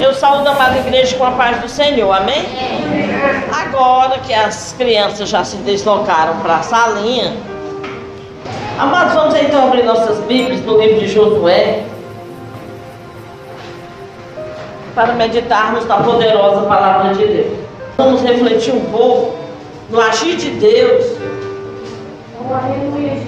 Eu 0.00 0.14
saúdo 0.14 0.48
a 0.48 0.52
amada 0.52 0.78
igreja 0.78 1.14
com 1.18 1.26
a 1.26 1.32
paz 1.32 1.60
do 1.60 1.68
Senhor, 1.68 2.10
amém? 2.10 2.46
Agora 3.52 4.18
que 4.20 4.32
as 4.32 4.72
crianças 4.72 5.28
já 5.28 5.44
se 5.44 5.56
deslocaram 5.58 6.38
para 6.40 6.56
a 6.56 6.62
salinha, 6.62 7.36
amados, 8.78 9.12
vamos 9.12 9.34
então 9.34 9.68
abrir 9.68 9.82
nossas 9.82 10.18
Bíblias 10.20 10.64
no 10.64 10.80
livro 10.80 11.00
de 11.00 11.06
Josué 11.06 11.84
para 14.94 15.12
meditarmos 15.12 15.84
na 15.84 15.98
poderosa 15.98 16.62
palavra 16.62 17.12
de 17.12 17.26
Deus. 17.26 17.58
Vamos 17.98 18.22
refletir 18.22 18.72
um 18.72 18.86
pouco 18.86 19.36
no 19.90 20.00
agir 20.00 20.36
de 20.36 20.48
Deus 20.52 21.04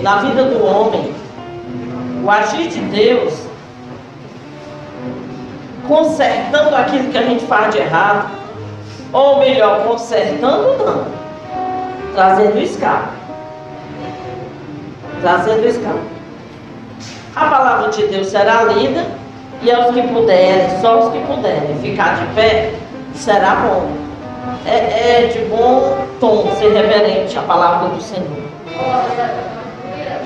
na 0.00 0.16
vida 0.22 0.44
do 0.44 0.64
homem, 0.64 1.14
o 2.24 2.30
agir 2.30 2.68
de 2.68 2.80
Deus 2.80 3.51
consertando 5.86 6.74
aquilo 6.76 7.10
que 7.10 7.18
a 7.18 7.22
gente 7.22 7.44
faz 7.46 7.74
de 7.74 7.80
errado, 7.80 8.30
ou 9.12 9.38
melhor, 9.38 9.84
consertando 9.86 10.78
não, 10.78 11.06
trazendo 12.14 12.58
escape. 12.58 13.08
Trazendo 15.20 15.66
escape. 15.66 16.00
A 17.34 17.46
palavra 17.46 17.88
de 17.90 18.06
Deus 18.06 18.28
será 18.28 18.64
lida 18.64 19.06
e 19.62 19.70
aos 19.70 19.94
que 19.94 20.02
puderem, 20.02 20.80
só 20.80 20.98
os 21.00 21.12
que 21.12 21.20
puderem 21.20 21.78
ficar 21.80 22.16
de 22.16 22.26
pé, 22.34 22.72
será 23.14 23.56
bom. 23.56 23.88
É, 24.66 25.24
é 25.24 25.26
de 25.32 25.38
bom 25.46 25.98
tom 26.18 26.48
ser 26.58 26.72
reverente 26.72 27.38
à 27.38 27.42
palavra 27.42 27.90
do 27.90 28.00
Senhor. 28.00 28.42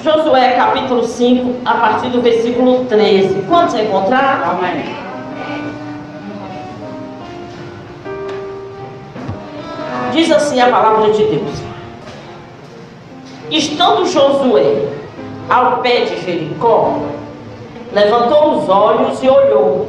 Josué 0.02 0.52
capítulo 0.52 1.04
5, 1.04 1.56
a 1.64 1.74
partir 1.74 2.08
do 2.08 2.22
versículo 2.22 2.84
13. 2.86 3.42
Quantos 3.48 3.74
encontraram? 3.74 4.50
Amém. 4.52 5.05
Diz 10.16 10.30
assim 10.32 10.58
a 10.58 10.68
palavra 10.68 11.12
de 11.12 11.24
Deus. 11.24 11.58
Estando 13.50 14.06
Josué 14.06 14.88
ao 15.46 15.82
pé 15.82 16.06
de 16.06 16.24
Jericó, 16.24 17.00
levantou 17.92 18.56
os 18.56 18.66
olhos 18.66 19.22
e 19.22 19.28
olhou. 19.28 19.88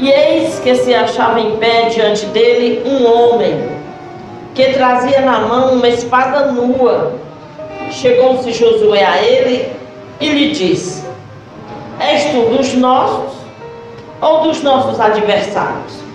E 0.00 0.10
eis 0.10 0.58
que 0.58 0.74
se 0.74 0.92
achava 0.92 1.38
em 1.38 1.58
pé 1.58 1.82
diante 1.90 2.26
dele 2.26 2.82
um 2.84 3.06
homem, 3.06 3.68
que 4.52 4.72
trazia 4.72 5.20
na 5.20 5.38
mão 5.38 5.74
uma 5.74 5.88
espada 5.88 6.50
nua. 6.50 7.12
Chegou-se 7.92 8.52
Josué 8.52 9.04
a 9.04 9.22
ele 9.22 9.70
e 10.20 10.28
lhe 10.28 10.50
disse: 10.50 11.04
És 12.00 12.24
tu 12.32 12.56
dos 12.56 12.74
nossos 12.74 13.32
ou 14.20 14.40
dos 14.40 14.60
nossos 14.64 14.98
adversários? 14.98 16.05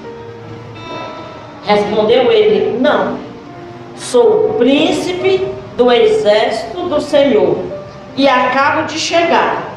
Respondeu 1.66 2.31
ele: 2.31 2.78
Não, 2.80 3.17
sou 3.95 4.56
príncipe 4.58 5.48
do 5.78 5.92
exército 5.92 6.81
do 6.88 7.00
Senhor 7.00 7.58
e 8.18 8.28
acabo 8.28 8.88
de 8.88 9.00
chegar. 9.00 9.72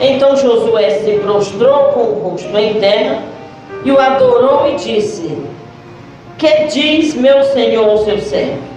Então 0.00 0.36
Josué 0.36 0.90
se 0.90 1.12
prostrou 1.18 1.92
com 1.92 2.00
o 2.00 2.30
rosto 2.30 2.56
em 2.56 2.74
terra 2.74 3.22
e 3.84 3.90
o 3.90 4.00
adorou 4.00 4.68
e 4.68 4.76
disse: 4.76 5.38
Que 6.38 6.64
diz 6.64 7.14
meu 7.14 7.42
senhor 7.44 7.88
ao 7.88 7.98
seu 7.98 8.18
servo? 8.18 8.76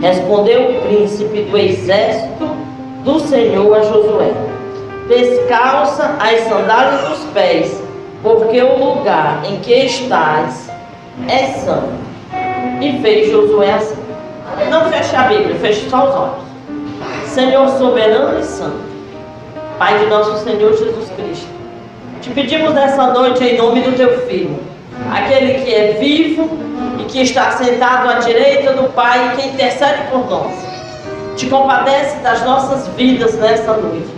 Respondeu 0.00 0.62
o 0.62 0.80
príncipe 0.82 1.42
do 1.42 1.58
exército 1.58 2.50
do 3.04 3.20
Senhor 3.20 3.74
a 3.74 3.82
Josué: 3.82 4.32
Descalça 5.08 6.16
as 6.18 6.40
sandálias 6.40 7.08
dos 7.08 7.18
pés, 7.32 7.82
porque 8.22 8.60
o 8.62 8.78
lugar 8.78 9.42
em 9.48 9.56
que 9.60 9.72
estás 9.72 10.70
é 11.28 11.46
santo. 11.58 11.92
E 12.80 13.00
fez 13.02 13.30
Josué 13.30 13.72
assim. 13.72 13.96
Não 14.70 14.90
feche 14.90 15.14
a 15.16 15.22
Bíblia, 15.22 15.54
feche 15.56 15.88
só 15.88 16.08
os 16.08 16.14
olhos. 16.14 16.50
Senhor 17.26 17.68
soberano 17.68 18.38
e 18.38 18.42
santo, 18.42 18.80
Pai 19.78 19.98
de 19.98 20.06
nosso 20.06 20.36
Senhor 20.44 20.76
Jesus 20.76 21.10
Cristo, 21.16 21.48
te 22.20 22.30
pedimos 22.30 22.74
nessa 22.74 23.06
noite 23.12 23.42
em 23.44 23.56
nome 23.56 23.80
do 23.80 23.96
teu 23.96 24.26
Filho, 24.26 24.58
aquele 25.10 25.54
que 25.64 25.72
é 25.72 25.92
vivo 25.98 26.50
e 26.98 27.04
que 27.04 27.22
está 27.22 27.52
sentado 27.52 28.10
à 28.10 28.14
direita 28.14 28.72
do 28.72 28.92
Pai 28.92 29.32
e 29.32 29.36
que 29.36 29.48
intercede 29.48 30.02
por 30.10 30.28
nós. 30.28 30.52
Te 31.36 31.46
compadece 31.46 32.16
das 32.16 32.44
nossas 32.44 32.88
vidas 32.88 33.34
nesta 33.38 33.72
noite. 33.74 34.08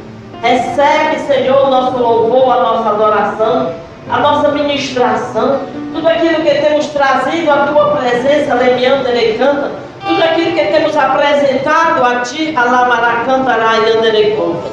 Recebe, 0.42 1.20
Senhor, 1.20 1.70
nosso 1.70 1.98
louvor, 1.98 2.52
a 2.52 2.62
nossa 2.62 2.88
adoração 2.88 3.74
a 4.10 4.20
nossa 4.20 4.50
ministração, 4.50 5.60
tudo 5.92 6.08
aquilo 6.08 6.42
que 6.42 6.50
temos 6.50 6.86
trazido 6.86 7.50
à 7.50 7.66
tua 7.66 7.96
presença, 7.96 8.54
Lemianda 8.54 9.10
canta, 9.38 9.70
tudo 10.06 10.22
aquilo 10.22 10.56
que 10.56 10.64
temos 10.66 10.96
apresentado 10.96 12.04
a 12.04 12.20
ti, 12.20 12.54
Alamaracantaraianderecovas. 12.56 14.72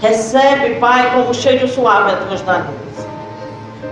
Recebe, 0.00 0.74
Pai, 0.74 1.10
como 1.12 1.32
cheio 1.32 1.66
suave 1.66 2.12
a 2.12 2.16
tuas 2.16 2.44
narizes. 2.44 2.76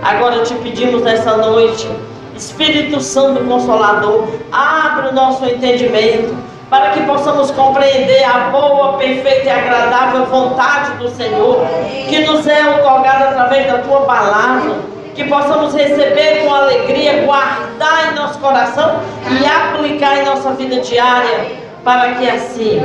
Agora 0.03 0.43
te 0.43 0.53
pedimos 0.55 1.01
nessa 1.01 1.37
noite, 1.37 1.89
Espírito 2.35 2.99
Santo 3.01 3.43
Consolador, 3.45 4.27
abre 4.51 5.07
o 5.09 5.13
nosso 5.13 5.43
entendimento 5.45 6.35
para 6.75 6.89
que 6.89 7.03
possamos 7.03 7.51
compreender 7.51 8.21
a 8.25 8.49
boa, 8.49 8.97
perfeita 8.97 9.45
e 9.45 9.49
agradável 9.49 10.25
vontade 10.25 10.91
do 10.97 11.07
Senhor, 11.07 11.65
que 12.09 12.19
nos 12.25 12.45
é 12.45 12.67
otorgada 12.67 13.29
através 13.29 13.65
da 13.65 13.77
tua 13.77 14.01
palavra, 14.01 14.75
que 15.13 15.23
possamos 15.23 15.73
receber 15.73 16.43
com 16.43 16.53
alegria, 16.53 17.23
guardar 17.23 18.11
em 18.11 18.15
nosso 18.15 18.37
coração 18.39 18.99
e 19.39 19.45
aplicar 19.45 20.17
em 20.17 20.25
nossa 20.25 20.51
vida 20.51 20.81
diária, 20.81 21.45
para 21.81 22.15
que 22.15 22.29
assim 22.29 22.81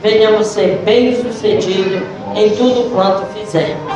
venhamos 0.00 0.46
ser 0.46 0.80
bem-sucedidos 0.86 2.00
em 2.34 2.50
tudo 2.56 2.90
quanto 2.94 3.26
fizermos. 3.34 3.92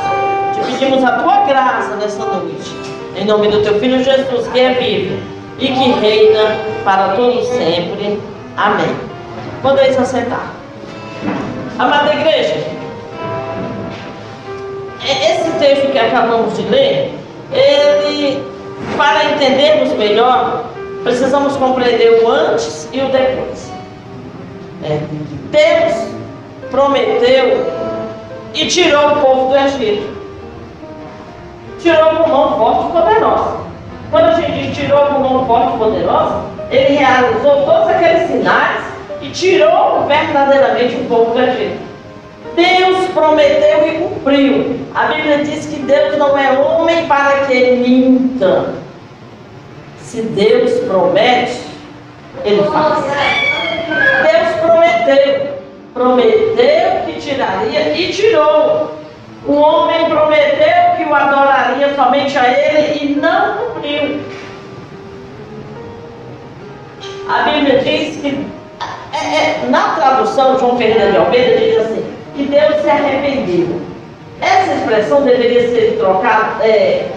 Te 0.53 0.73
pedimos 0.73 1.03
a 1.03 1.13
tua 1.13 1.37
graça 1.47 1.95
nessa 1.95 2.23
noite, 2.23 2.71
em 3.15 3.25
nome 3.25 3.47
do 3.47 3.63
teu 3.63 3.79
Filho 3.79 4.03
Jesus, 4.03 4.47
que 4.49 4.59
é 4.59 4.73
vivo 4.73 5.19
e 5.57 5.69
que 5.69 5.91
reina 5.99 6.55
para 6.83 7.15
todos 7.15 7.47
sempre. 7.47 8.21
Amém. 8.55 9.12
Podeis 9.63 9.97
assentar. 9.97 10.51
Amada 11.79 12.13
igreja, 12.13 12.55
esse 15.01 15.49
texto 15.57 15.89
que 15.89 15.97
acabamos 15.97 16.57
de 16.57 16.63
ler, 16.63 17.17
ele, 17.49 18.45
para 18.97 19.23
entendermos 19.31 19.93
melhor, 19.93 20.65
precisamos 21.03 21.55
compreender 21.55 22.21
o 22.21 22.29
antes 22.29 22.89
e 22.91 22.99
o 22.99 23.07
depois. 23.07 23.71
É. 24.83 24.99
Deus 25.49 26.09
prometeu 26.69 27.65
e 28.53 28.67
tirou 28.67 29.13
o 29.13 29.21
povo 29.21 29.49
do 29.49 29.55
Egito. 29.55 30.13
Tirou 31.79 32.17
com 32.17 32.29
mão 32.29 32.57
forte 32.57 32.89
e 32.89 33.01
poderosa. 33.01 33.57
Quando 34.11 34.25
a 34.25 34.41
gente 34.41 34.75
tirou 34.75 35.05
com 35.05 35.19
mão 35.19 35.45
forte 35.47 35.75
e 35.75 35.77
poderosa, 35.77 36.41
ele 36.69 36.95
realizou 36.97 37.65
todos 37.65 37.87
aqueles 37.87 38.29
sinais 38.29 38.93
e 39.23 39.29
tirou 39.29 40.05
verdadeiramente 40.05 40.95
o 40.95 41.05
povo 41.05 41.33
do 41.33 41.39
Egito. 41.39 41.81
Deus 42.55 43.07
prometeu 43.13 43.87
e 43.87 43.97
cumpriu. 43.97 44.79
A 44.93 45.05
Bíblia 45.05 45.39
diz 45.39 45.65
que 45.65 45.79
Deus 45.79 46.17
não 46.17 46.37
é 46.37 46.51
homem 46.51 47.07
para 47.07 47.45
que 47.45 47.53
ele 47.53 47.87
minta. 47.87 48.73
Se 49.97 50.21
Deus 50.21 50.71
promete, 50.81 51.61
ele 52.43 52.63
faz. 52.63 53.05
Deus 54.23 54.55
prometeu. 54.61 55.53
Prometeu 55.93 57.05
que 57.05 57.21
tiraria 57.21 57.97
e 57.97 58.11
tirou. 58.11 58.91
O 59.47 59.53
homem 59.53 60.05
prometeu 60.05 60.95
que 60.97 61.03
o 61.05 61.15
adoraria 61.15 61.93
somente 61.95 62.37
a 62.37 62.47
ele 62.47 63.03
e 63.03 63.15
não 63.15 63.57
cumpriu. 63.57 64.19
A 67.29 67.43
Bíblia 67.43 67.79
diz 67.79 68.17
que 68.17 68.45
é, 69.13 69.17
é, 69.17 69.69
na 69.69 69.95
tradução, 69.95 70.57
João 70.57 70.77
Ferreira 70.77 71.11
de 71.11 71.17
Almeida 71.17 71.57
diz 71.57 71.77
assim, 71.77 72.05
que 72.35 72.45
Deus 72.45 72.81
se 72.81 72.89
arrependeu. 72.89 73.79
Essa 74.41 74.73
expressão 74.73 75.21
deveria 75.21 75.69
ser 75.69 75.97
trocada, 75.99 76.65
é, 76.65 77.11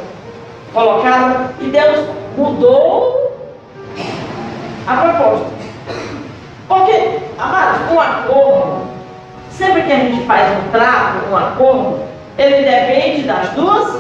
colocada, 0.72 1.54
e 1.60 1.64
Deus 1.64 2.06
mudou 2.36 3.32
a 4.86 4.96
proposta. 4.96 5.46
Porque, 6.68 7.18
amados, 7.38 7.90
um 7.90 8.00
acordo, 8.00 8.82
sempre 9.50 9.82
que 9.82 9.92
a 9.92 9.96
gente 9.96 10.26
faz 10.26 10.50
um 10.58 10.70
trato, 10.70 11.30
um 11.30 11.36
acordo, 11.36 12.00
ele 12.38 12.68
depende 12.68 13.22
das 13.22 13.50
duas 13.50 13.96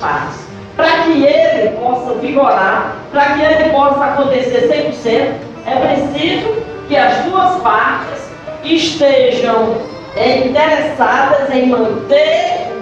partes. 0.00 0.44
Para 0.76 0.90
que 1.04 1.24
ele 1.24 1.76
possa 1.76 2.14
vigorar, 2.14 2.96
para 3.12 3.34
que 3.34 3.42
ele 3.42 3.70
possa 3.70 4.04
acontecer 4.04 4.68
100%, 4.68 5.34
é 5.66 5.76
preciso 5.76 6.73
que 6.88 6.96
as 6.96 7.24
duas 7.24 7.60
partes 7.62 8.30
estejam 8.62 9.76
interessadas 10.16 11.50
em 11.52 11.68
manter 11.68 12.72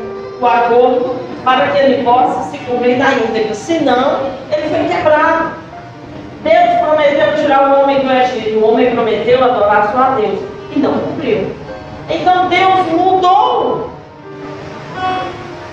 o 0.41 0.47
acordo 0.47 1.17
para 1.45 1.69
que 1.69 1.79
ele 1.79 2.05
possa 2.05 2.51
se 2.51 2.59
cumprir 2.59 2.99
na 2.99 3.13
íntegra. 3.13 3.55
Senão, 3.55 4.21
ele 4.51 4.69
foi 4.69 4.89
quebrado. 4.89 5.53
Deus 6.43 6.81
prometeu 6.81 7.37
tirar 7.37 7.71
o 7.71 7.83
homem 7.83 8.01
do 8.01 8.13
Egito. 8.13 8.59
O 8.59 8.73
homem 8.73 8.91
prometeu 8.91 9.45
adorar 9.45 9.93
só 9.93 9.99
a 9.99 10.11
Deus. 10.17 10.39
E 10.75 10.79
não 10.79 10.93
cumpriu. 10.93 11.55
Então 12.11 12.49
Deus 12.49 12.87
mudou. 12.93 13.91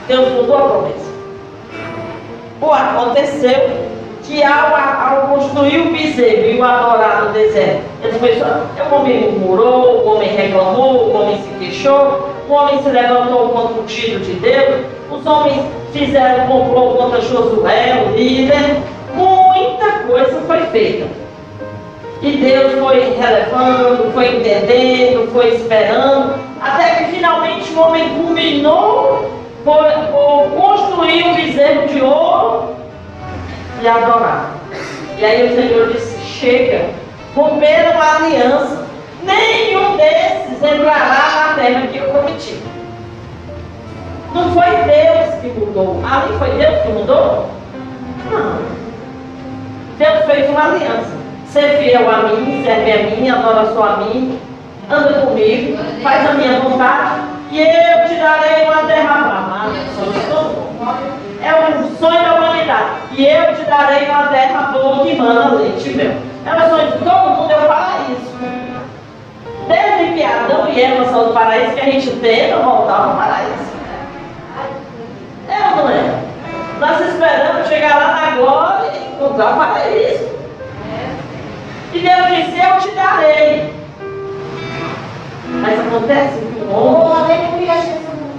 Deus 0.07 0.31
mudou 0.33 0.57
a 0.57 0.61
promessa. 0.61 1.09
Pô, 2.59 2.73
aconteceu 2.73 3.98
que 4.29 4.43
ao, 4.43 4.75
ao 4.75 5.27
construir 5.27 5.79
o 5.79 5.91
bezerro 5.91 6.45
e 6.45 6.59
o 6.59 6.63
adorar 6.63 7.25
no 7.25 7.33
deserto, 7.33 7.81
eles 8.03 8.17
começaram, 8.17 8.67
o 8.89 8.95
homem 8.95 9.21
murmurou, 9.21 10.05
o 10.05 10.15
homem 10.15 10.29
reclamou, 10.29 11.07
o 11.07 11.19
homem 11.19 11.41
se 11.41 11.49
queixou, 11.57 12.29
o 12.47 12.53
homem 12.53 12.81
se 12.83 12.89
levantou 12.89 13.49
contra 13.49 13.81
o 13.81 13.85
tiro 13.85 14.19
de 14.19 14.33
Deus, 14.33 14.85
os 15.11 15.25
homens 15.25 15.63
fizeram 15.91 16.45
complô 16.45 16.91
contra 16.91 17.21
Josué, 17.21 18.05
o 18.05 18.15
líder, 18.15 18.77
muita 19.15 19.91
coisa 20.07 20.41
foi 20.45 20.59
feita. 20.67 21.07
E 22.21 22.31
Deus 22.31 22.73
foi 22.73 23.15
relevando, 23.17 24.11
foi 24.13 24.35
entendendo, 24.35 25.31
foi 25.31 25.55
esperando, 25.55 26.35
até 26.61 26.95
que 26.95 27.15
finalmente 27.15 27.73
o 27.73 27.79
homem 27.79 28.09
culminou 28.09 29.31
por, 29.63 29.85
por 30.11 30.51
construir 30.55 31.23
um 31.23 31.33
bezerro 31.33 31.87
de 31.87 32.01
ouro 32.01 32.78
e 33.81 33.87
adorar. 33.87 34.51
E 35.17 35.25
aí 35.25 35.47
o 35.47 35.55
Senhor 35.55 35.91
disse: 35.91 36.17
chega, 36.25 36.85
romperam 37.35 38.01
a 38.01 38.15
aliança, 38.15 38.85
nenhum 39.23 39.97
desses 39.97 40.63
entrará 40.63 41.47
na 41.47 41.53
terra 41.55 41.87
que 41.87 41.97
eu 41.97 42.09
prometi. 42.09 42.61
Não 44.33 44.51
foi 44.51 44.65
Deus 44.65 45.41
que 45.41 45.47
mudou. 45.59 46.01
Ali 46.05 46.37
foi 46.37 46.49
Deus 46.51 46.81
que 46.83 46.89
mudou? 46.89 47.49
Não. 48.31 48.59
Deus 49.97 50.25
fez 50.25 50.49
uma 50.49 50.65
aliança. 50.65 51.19
Ser 51.47 51.79
fiel 51.79 52.09
a 52.09 52.23
mim, 52.23 52.63
serve 52.63 52.91
a 52.91 52.97
mim, 53.09 53.29
adora 53.29 53.73
só 53.73 53.83
a 53.83 53.97
mim, 53.97 54.39
anda 54.89 55.21
comigo, 55.21 55.77
faz 56.03 56.29
a 56.29 56.33
minha 56.33 56.59
vontade, 56.59 57.21
e 57.51 57.59
eu 57.59 58.07
te 58.07 58.15
darei 58.15 58.65
uma 58.65 58.83
terra 58.83 59.15
amada. 59.15 59.73
É 61.41 61.55
um 61.55 61.95
sonho 61.95 62.23
da 62.23 62.35
humanidade. 62.35 62.89
E 63.17 63.25
eu 63.25 63.55
te 63.55 63.58
darei 63.69 64.09
uma 64.09 64.27
terra 64.27 64.71
boa 64.73 65.05
que 65.05 65.15
manda 65.15 65.55
leite 65.55 65.89
meu. 65.91 66.11
É 66.45 66.55
um 66.55 66.69
sonho 66.69 66.91
de 66.91 66.97
todo 66.97 67.29
mundo, 67.29 67.51
eu 67.51 67.61
falo 67.61 68.11
isso. 68.11 68.29
Desde 69.67 70.13
que 70.13 70.23
Adão 70.23 70.67
e 70.69 70.81
Eva 70.81 71.05
são 71.05 71.27
do 71.27 71.33
paraíso, 71.33 71.75
que 71.75 71.81
a 71.81 71.85
gente 71.85 72.09
tenta 72.17 72.57
voltar 72.57 73.05
ao 73.05 73.15
paraíso. 73.15 73.69
É 75.47 75.69
ou 75.69 75.75
não 75.77 75.89
é? 75.89 76.19
Nós 76.79 77.01
esperamos 77.01 77.67
chegar 77.67 77.95
lá 77.97 78.13
na 78.13 78.37
glória 78.37 78.91
e 78.93 79.13
encontrar 79.13 79.53
o 79.53 79.57
paraíso. 79.57 80.29
E 81.93 81.99
Deus 81.99 82.27
disse, 82.27 82.59
eu 82.59 82.77
te 82.79 82.95
darei. 82.95 83.73
Mas 85.61 85.79
acontece 85.79 86.39
que 86.39 86.61
o 86.61 86.71
homem 86.71 87.49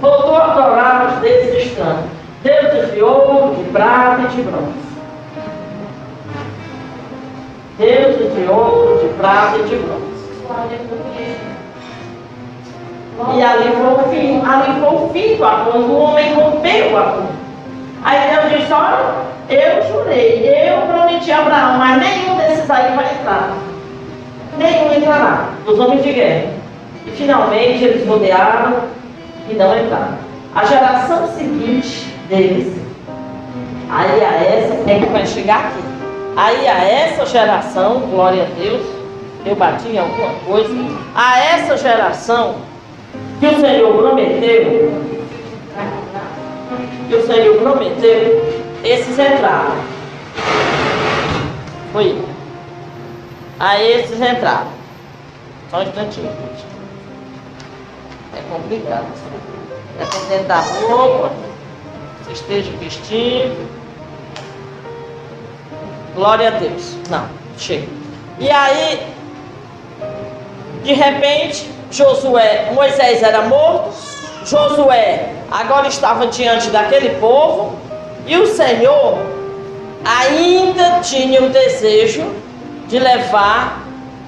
voltou 0.01 0.35
a 0.35 0.45
adorar 0.45 1.05
os 1.07 1.19
deuses 1.19 1.65
estranhos. 1.65 2.05
Deuses 2.43 2.93
de 2.93 3.03
ouro, 3.03 3.55
de 3.55 3.69
prata 3.69 4.21
e 4.23 4.27
de 4.35 4.41
bronze. 4.41 4.90
Deuses 7.81 8.31
de 8.35 8.47
ouro, 8.47 8.99
de 9.01 9.09
prata 9.15 9.57
e 9.57 9.63
de 9.63 9.75
bronze. 9.77 10.11
E 13.35 13.41
ali 13.41 13.71
foi 13.71 13.93
o 13.93 14.09
fim, 14.09 14.41
ali 14.45 14.79
foi 14.79 14.95
o 14.95 15.09
fim 15.09 15.35
do 15.35 15.43
acordo, 15.43 15.91
o 15.91 15.97
homem 15.97 16.33
rompeu 16.35 16.93
o 16.93 16.97
acordo. 16.97 17.29
Aí 18.03 18.29
Deus 18.29 18.59
disse, 18.59 18.71
olha, 18.71 19.15
eu 19.49 19.81
jurei, 19.87 20.47
eu 20.69 20.81
prometi 20.93 21.31
a 21.31 21.39
Abraão, 21.39 21.79
mas 21.79 21.99
nenhum 21.99 22.37
desses 22.37 22.69
aí 22.69 22.95
vai 22.95 23.05
entrar. 23.15 23.51
Nenhum 24.59 24.93
entrará, 24.93 25.45
dos 25.65 25.79
homens 25.79 26.03
de 26.03 26.13
guerra. 26.13 26.49
E 27.07 27.11
finalmente 27.11 27.83
eles 27.83 28.07
rodearam 28.07 28.75
e 29.49 29.55
não 29.55 29.75
entraram. 29.75 30.19
A 30.53 30.65
geração 30.65 31.27
seguinte 31.35 32.13
deles, 32.29 32.79
aí 33.89 34.23
a 34.23 34.33
essa, 34.43 34.73
é 34.87 34.99
que 34.99 35.05
vai 35.07 35.25
chegar 35.25 35.65
aqui. 35.65 36.00
Aí 36.35 36.67
a 36.67 36.83
essa 36.83 37.25
geração, 37.25 37.99
glória 38.09 38.43
a 38.43 38.59
Deus, 38.59 38.81
eu 39.45 39.55
bati 39.55 39.89
em 39.89 39.97
alguma 39.97 40.33
coisa, 40.45 40.73
a 41.13 41.39
essa 41.39 41.75
geração 41.77 42.55
que 43.39 43.47
o 43.47 43.59
Senhor 43.59 43.97
prometeu, 43.97 44.93
que 47.09 47.15
o 47.15 47.25
Senhor 47.25 47.57
prometeu, 47.57 48.63
esses 48.83 49.19
entraram. 49.19 49.75
Foi. 51.91 52.21
Aí 53.59 53.99
esses 53.99 54.21
entraram. 54.21 54.67
Só 55.69 55.79
um 55.79 55.83
instantinho. 55.83 56.31
É 58.37 58.41
complicado. 58.53 59.05
Dependendo 59.99 60.47
da 60.47 60.59
roupa, 60.61 61.31
esteja 62.31 62.71
vestindo. 62.79 63.80
Glória 66.15 66.49
a 66.49 66.51
Deus. 66.51 66.95
Não, 67.09 67.25
chega. 67.57 67.87
E 68.39 68.49
aí, 68.49 69.07
de 70.83 70.93
repente, 70.93 71.69
Josué, 71.91 72.71
Moisés 72.73 73.21
era 73.21 73.43
morto, 73.43 73.91
Josué 74.45 75.29
agora 75.51 75.87
estava 75.87 76.27
diante 76.27 76.69
daquele 76.69 77.09
povo, 77.19 77.75
e 78.25 78.37
o 78.37 78.47
Senhor 78.47 79.19
ainda 80.03 80.99
tinha 81.01 81.43
o 81.43 81.49
desejo 81.49 82.33
de 82.87 82.97
levar 82.97 83.83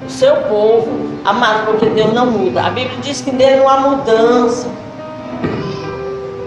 o 0.06 0.10
seu 0.10 0.36
povo 0.44 1.20
amado, 1.26 1.66
porque 1.66 1.88
Deus 1.88 2.14
não 2.14 2.26
muda. 2.26 2.62
A 2.62 2.70
Bíblia 2.70 2.98
diz 3.02 3.22
que 3.22 3.32
nele 3.32 3.58
não 3.58 3.70
há 3.70 3.78
mudança. 3.78 4.68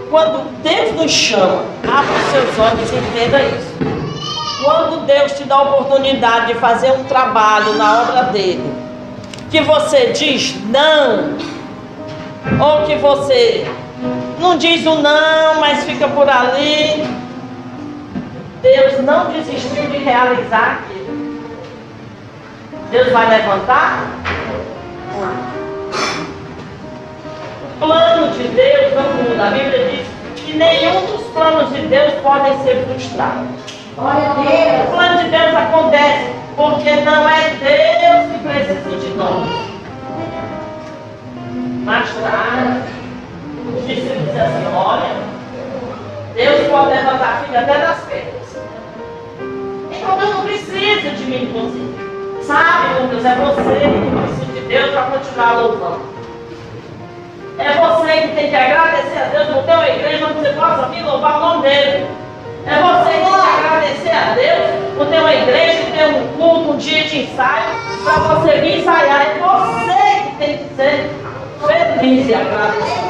Quando 0.09 0.49
Deus 0.63 0.95
nos 0.95 1.11
chama, 1.11 1.63
abra 1.83 2.15
os 2.15 2.31
seus 2.31 2.59
olhos 2.59 2.91
e 2.91 2.95
entenda 2.95 3.41
isso. 3.41 4.06
Deus 5.27 5.33
te 5.33 5.43
dá 5.43 5.55
a 5.55 5.61
oportunidade 5.63 6.53
de 6.53 6.53
fazer 6.55 6.91
um 6.93 7.03
trabalho 7.03 7.73
na 7.73 8.01
obra 8.01 8.23
dele, 8.23 8.73
que 9.51 9.59
você 9.61 10.07
diz 10.07 10.55
não, 10.69 11.37
ou 12.65 12.85
que 12.85 12.95
você 12.95 13.69
não 14.39 14.57
diz 14.57 14.85
o 14.85 14.95
não, 14.95 15.59
mas 15.59 15.83
fica 15.83 16.07
por 16.07 16.29
ali, 16.29 17.05
Deus 18.61 19.03
não 19.03 19.25
desistiu 19.31 19.87
de 19.87 19.97
realizar 19.97 20.79
aquilo. 20.79 21.41
Deus 22.89 23.11
vai 23.11 23.29
levantar? 23.29 24.07
O 27.75 27.85
plano 27.85 28.31
de 28.31 28.47
Deus 28.47 28.93
não 28.95 29.23
muda. 29.23 29.47
A 29.47 29.51
Bíblia 29.51 29.89
diz 29.89 30.07
que 30.41 30.53
nenhum 30.53 31.05
dos 31.05 31.27
planos 31.33 31.73
de 31.73 31.81
Deus 31.87 32.13
podem 32.23 32.57
ser 32.63 32.85
frustrados. 32.85 33.76
O 33.97 34.91
plano 34.91 35.23
de 35.23 35.29
Deus 35.31 35.55
acontece 35.55 36.31
porque 36.55 36.91
não 37.01 37.27
é 37.27 37.49
Deus 37.49 38.31
que 38.31 38.47
precisa 38.47 38.95
de 38.95 39.09
nós. 39.15 39.47
Mais 41.83 42.07
tarde, 42.13 42.89
os 43.75 43.87
discípulos 43.87 44.25
dizem 44.25 44.41
assim, 44.41 44.67
olha, 44.75 45.15
Deus 46.35 46.67
pode 46.67 46.89
levantar 46.89 47.43
filho 47.43 47.57
até 47.57 47.79
das 47.79 47.99
pedras. 48.01 48.57
Então 49.91 50.17
Deus 50.19 50.29
não 50.35 50.41
precisa 50.43 51.09
de 51.09 51.23
mim 51.23 51.51
você. 51.51 52.45
Sabe, 52.45 53.01
Lucas, 53.01 53.25
é 53.25 53.35
você 53.35 53.79
que 53.79 54.11
precisa 54.15 54.53
de 54.53 54.61
Deus 54.67 54.91
para 54.91 55.03
continuar 55.05 55.53
louvando. 55.53 56.01
É 57.57 57.73
você 57.73 58.21
que 58.21 58.35
tem 58.35 58.49
que 58.51 58.55
agradecer 58.55 59.23
a 59.23 59.29
Deus 59.29 59.47
por 59.47 59.63
ter 59.63 59.73
uma 59.73 59.89
igreja 59.89 60.27
onde 60.27 60.39
você 60.39 60.53
possa 60.53 60.87
vir 60.89 61.03
louvar 61.03 61.37
o 61.37 61.39
nome 61.39 61.63
dele. 61.63 62.26
É 62.67 62.81
você 62.81 63.11
que 63.11 63.23
tem 63.23 63.31
que 63.31 63.65
agradecer 63.65 64.11
a 64.11 64.33
Deus 64.33 64.97
por 64.97 65.07
ter 65.07 65.19
uma 65.21 65.33
igreja, 65.33 65.85
que 65.85 65.91
tem 65.93 66.21
um 66.21 66.27
culto, 66.37 66.71
um 66.71 66.77
dia 66.77 67.03
de 67.05 67.21
ensaio, 67.21 67.63
para 68.03 68.13
você 68.13 68.59
vir 68.59 68.79
ensaiar. 68.79 69.21
É 69.21 69.39
você 69.39 70.29
que 70.29 70.35
tem 70.37 70.57
que 70.57 70.75
ser 70.75 71.09
feliz 71.97 72.27
e 72.27 72.33
agradecer. 72.33 73.07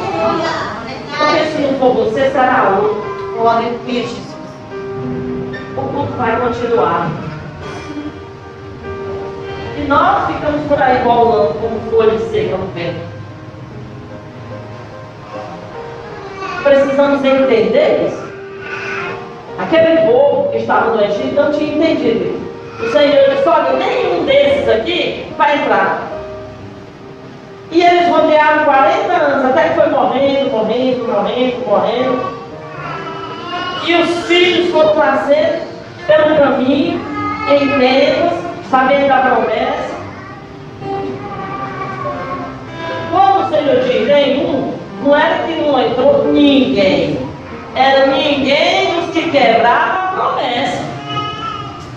Porque 1.17 1.45
se 1.45 1.61
não 1.63 1.79
for 1.79 1.93
você, 1.95 2.29
será 2.29 2.77
outro. 2.79 3.07
Aleluia, 3.47 4.01
Jesus. 4.01 4.35
O 5.75 5.81
culto 5.81 6.13
vai 6.13 6.39
continuar. 6.39 7.09
E 9.75 9.87
nós 9.87 10.27
ficamos 10.27 10.67
por 10.67 10.79
aí 10.79 11.03
bolando 11.03 11.55
como 11.55 11.79
folha 11.89 12.19
seca 12.29 12.57
no 12.57 12.67
vento. 12.67 13.07
Precisamos 16.63 17.25
entender 17.25 18.07
isso. 18.07 18.26
Aquele 19.59 20.01
povo 20.01 20.49
que 20.51 20.57
estava 20.57 20.95
no 20.95 21.03
Egito 21.03 21.33
não 21.35 21.51
tinha 21.51 21.73
entendido. 21.75 22.47
O 22.79 22.91
Senhor 22.91 23.29
disse, 23.31 23.49
olha, 23.49 23.73
nenhum 23.73 24.25
desses 24.25 24.69
aqui 24.69 25.25
vai 25.35 25.57
entrar. 25.57 26.07
E 27.71 27.83
eles 27.83 28.07
rodearam 28.07 28.65
40 28.65 29.13
anos, 29.13 29.45
até 29.45 29.69
que 29.69 29.75
foi 29.75 29.89
morrendo, 29.89 30.51
morrendo, 30.51 31.07
morrendo, 31.07 31.67
morrendo. 31.67 32.37
E 33.85 33.95
os 33.95 34.25
filhos 34.27 34.71
foram 34.71 34.95
nascendo 34.95 35.63
pelo 36.05 36.37
caminho, 36.37 37.01
em 37.49 37.79
tendas, 37.79 38.33
sabendo 38.69 39.07
da 39.07 39.17
promessa. 39.17 39.97
Quando 43.11 43.45
o 43.45 43.49
Senhor 43.49 43.79
diz 43.83 44.07
nenhum, 44.07 44.73
não 45.03 45.15
era 45.15 45.43
que 45.43 45.55
não 45.55 45.79
entrou 45.79 46.25
ninguém. 46.25 47.17
Era 47.75 48.07
ninguém 48.07 48.96
dos 49.37 49.43
que 49.43 49.45
quebravam 49.45 50.03
a 50.03 50.07
promessa. 50.15 50.83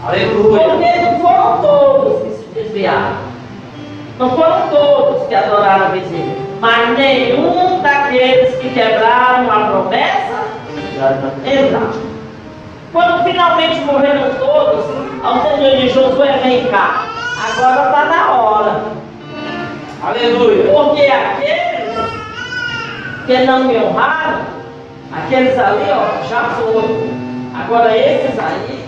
Aleluia. 0.06 0.61
Porque 0.61 1.00
não 1.00 1.20
foram 1.20 1.59
todos 1.62 2.23
que 2.23 2.30
se 2.30 2.44
desviaram. 2.54 3.16
Não 4.18 4.30
foram 4.30 4.68
todos 4.68 5.28
que 5.28 5.35
adoraram 5.35 5.88
o 5.88 5.92
vizinho. 5.92 6.37
Mas 6.61 6.99
nenhum 6.99 7.80
daqueles 7.80 8.54
que 8.56 8.70
quebraram 8.70 9.50
a 9.50 9.66
promessa 9.70 10.44
entraram. 11.44 12.11
Quando 12.92 13.25
finalmente 13.25 13.80
morreram 13.80 14.35
todos, 14.38 14.85
ao 15.23 15.42
Senhor 15.42 15.76
de 15.76 15.88
Josué, 15.88 16.40
vem 16.42 16.66
cá. 16.66 17.06
Agora 17.38 17.87
está 17.87 18.04
na 18.04 18.30
hora. 18.32 18.82
Aleluia. 20.02 20.73
Porque 20.73 21.02
aqueles 21.02 22.11
que 23.26 23.38
não 23.47 23.64
me 23.64 23.76
honraram, 23.78 24.40
aqueles 25.12 25.59
ali, 25.59 25.87
ó, 25.90 26.26
já 26.28 26.44
foram. 26.44 27.29
Agora 27.64 27.95
esses 27.95 28.38
aí, 28.38 28.85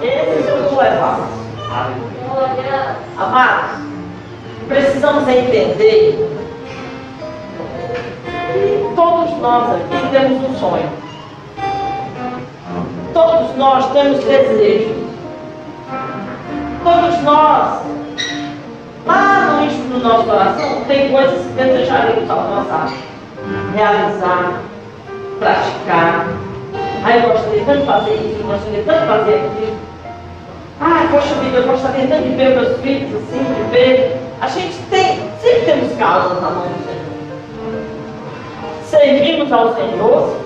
esses 0.00 0.48
eu 0.48 0.70
vou 0.70 0.82
levar. 0.82 1.20
Amados, 3.18 3.82
precisamos 4.66 5.28
entender 5.28 6.28
que 8.52 8.94
todos 8.96 9.36
nós 9.38 9.74
aqui 9.74 10.08
temos 10.10 10.50
um 10.50 10.54
sonho. 10.58 10.90
Todos 13.12 13.56
nós 13.56 13.92
temos 13.92 14.24
desejo. 14.24 14.94
Todos 16.82 17.22
nós, 17.22 17.82
lá 19.04 19.50
no 19.52 19.64
íntimo 19.64 19.98
do 19.98 20.08
nosso 20.08 20.24
coração, 20.24 20.84
tem 20.88 21.12
coisas 21.12 21.46
que 21.46 21.52
desejaríamos 21.52 22.30
alcançar, 22.30 22.88
realizar, 23.74 24.62
praticar. 25.38 26.45
Ah, 27.06 27.16
eu 27.18 27.22
tanto 27.64 27.78
de 27.78 27.86
fazer 27.86 28.14
isso, 28.14 28.40
eu 28.40 28.84
tanto 28.84 29.00
de 29.00 29.06
fazer 29.06 29.34
aquilo. 29.34 29.76
Ah, 30.80 31.06
poxa 31.08 31.34
vida, 31.36 31.58
eu 31.58 31.68
gostaria 31.68 32.04
tanto 32.08 32.24
de 32.24 32.34
ver 32.34 32.56
meus 32.56 32.80
filhos 32.80 33.22
assim, 33.22 33.44
de 33.44 33.70
ver. 33.70 34.16
A 34.40 34.48
gente 34.48 34.76
tem, 34.90 35.20
sempre 35.40 35.60
temos 35.66 35.96
causas 35.96 36.42
na 36.42 36.50
mão 36.50 36.66
do 36.66 36.84
Senhor. 36.84 37.06
Servimos 38.86 39.52
ao 39.52 39.72
Senhor. 39.76 40.36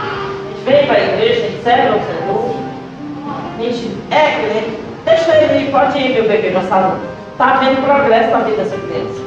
A 0.00 0.48
gente 0.48 0.64
vem 0.64 0.86
para 0.86 0.94
a 0.94 1.00
igreja, 1.00 1.40
a 1.40 1.50
gente 1.50 1.64
serve 1.64 1.88
ao 1.88 1.98
Senhor. 1.98 2.56
A 3.58 3.62
gente 3.62 3.96
é 4.12 4.30
crente. 4.46 4.78
Deixa 5.04 5.36
ele 5.38 5.72
pode 5.72 5.98
ir, 5.98 6.14
meu 6.14 6.28
bebê, 6.28 6.50
na 6.50 6.62
sala. 6.62 7.00
Está 7.32 7.54
vendo 7.54 7.84
progresso 7.84 8.30
na 8.30 8.38
vida 8.44 8.62
dessa 8.62 8.76
criança. 8.76 9.22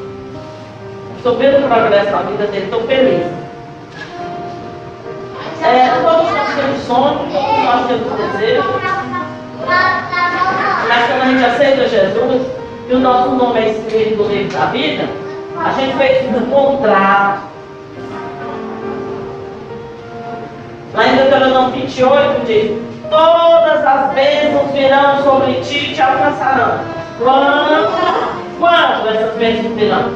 Estou 1.17 1.35
vendo 1.35 1.67
progresso 1.67 2.09
na 2.09 2.21
vida 2.21 2.47
dele, 2.47 2.63
estou 2.63 2.83
feliz. 2.87 3.42
É, 5.63 5.89
todos 6.03 6.29
nós 6.29 6.55
temos 6.55 6.81
sonhos, 6.81 7.21
todos 7.31 7.63
nós 7.63 7.87
temos 7.87 8.33
desejos. 8.33 8.65
Mas 10.87 11.07
quando 11.07 11.21
a 11.21 11.25
gente 11.25 11.45
aceita 11.45 11.87
Jesus 11.87 12.47
e 12.89 12.93
o 12.93 12.99
nosso 12.99 13.29
nome 13.29 13.59
é 13.61 13.69
escrito 13.69 14.17
no 14.17 14.27
livro 14.27 14.57
da 14.57 14.65
vida, 14.65 15.07
a 15.57 15.71
gente 15.71 15.97
fez 15.97 16.35
um 16.35 16.45
contrato. 16.49 17.43
Lá 20.93 21.07
em 21.07 21.15
Deuteronômio 21.15 21.71
28 21.71 22.45
diz: 22.45 22.77
Todas 23.09 23.85
as 23.85 24.13
bênçãos 24.13 24.71
virão 24.73 25.23
sobre 25.23 25.53
ti 25.61 25.91
e 25.91 25.95
te 25.95 26.01
alcançarão. 26.01 26.79
Quando? 27.19 27.93
Quando 28.59 29.09
essas 29.09 29.35
bênçãos 29.37 29.73
virão? 29.75 30.11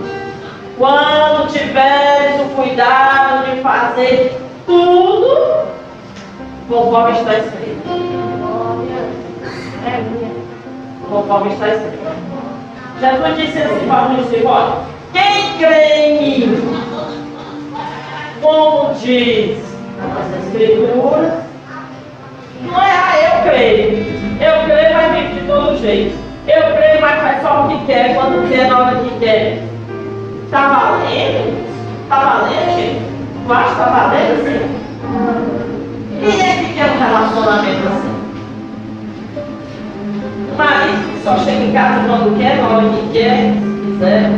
Quando 0.77 1.48
tiveres 1.51 2.42
o 2.42 2.50
cuidado 2.56 3.46
de 3.46 3.62
fazer 3.62 4.47
tudo 4.68 5.66
conforme 6.70 7.18
está 7.18 7.38
escrito. 7.40 7.88
Conforme 11.10 11.54
está 11.54 11.70
escrito. 11.70 11.98
Jesus 13.00 13.38
disse 13.38 13.58
assim 13.60 13.88
para 13.88 14.12
os 14.12 14.18
discípulos: 14.18 14.74
Quem 15.14 15.58
crê 15.58 15.96
em 15.96 16.22
mim, 16.22 16.80
como 18.42 18.94
diz 18.96 19.58
as 20.00 20.46
Escrituras, 20.46 21.34
não 22.62 22.82
é 22.82 22.92
ah, 22.92 23.14
eu 23.24 23.52
creio. 23.52 24.18
Eu 24.40 24.66
creio, 24.66 24.94
mas 24.94 25.12
vive 25.14 25.40
de 25.40 25.48
todo 25.48 25.78
jeito. 25.80 26.18
Eu 26.48 26.76
creio, 26.76 27.02
mas 27.02 27.22
faz 27.22 27.42
só 27.42 27.66
o 27.66 27.70
que 27.70 27.86
quer, 27.86 28.16
quando 28.16 28.50
quer, 28.50 28.70
na 28.70 28.80
hora 28.80 29.00
que 29.00 29.20
quer. 29.20 29.64
Está 30.46 30.68
valendo? 30.68 31.68
Está 32.04 32.20
valendo, 32.20 32.76
gente? 32.76 33.17
Que 33.48 33.54
está 33.54 33.86
valendo 33.86 34.34
assim? 34.34 34.60
Quem 36.20 36.42
é 36.42 36.56
que 36.58 36.74
quer 36.74 36.92
um 36.92 37.00
relacionamento 37.00 37.88
assim? 37.88 38.16
O 40.51 40.58
marido 40.58 41.13
que 41.13 41.24
só 41.24 41.38
chega 41.38 41.63
em 41.63 41.72
casa 41.72 42.06
quando 42.06 42.38
quer, 42.38 42.58
na 42.58 42.68
hora 42.68 42.89
que 42.89 43.10
quer, 43.13 43.54
se 43.54 43.86
quiser. 43.86 44.32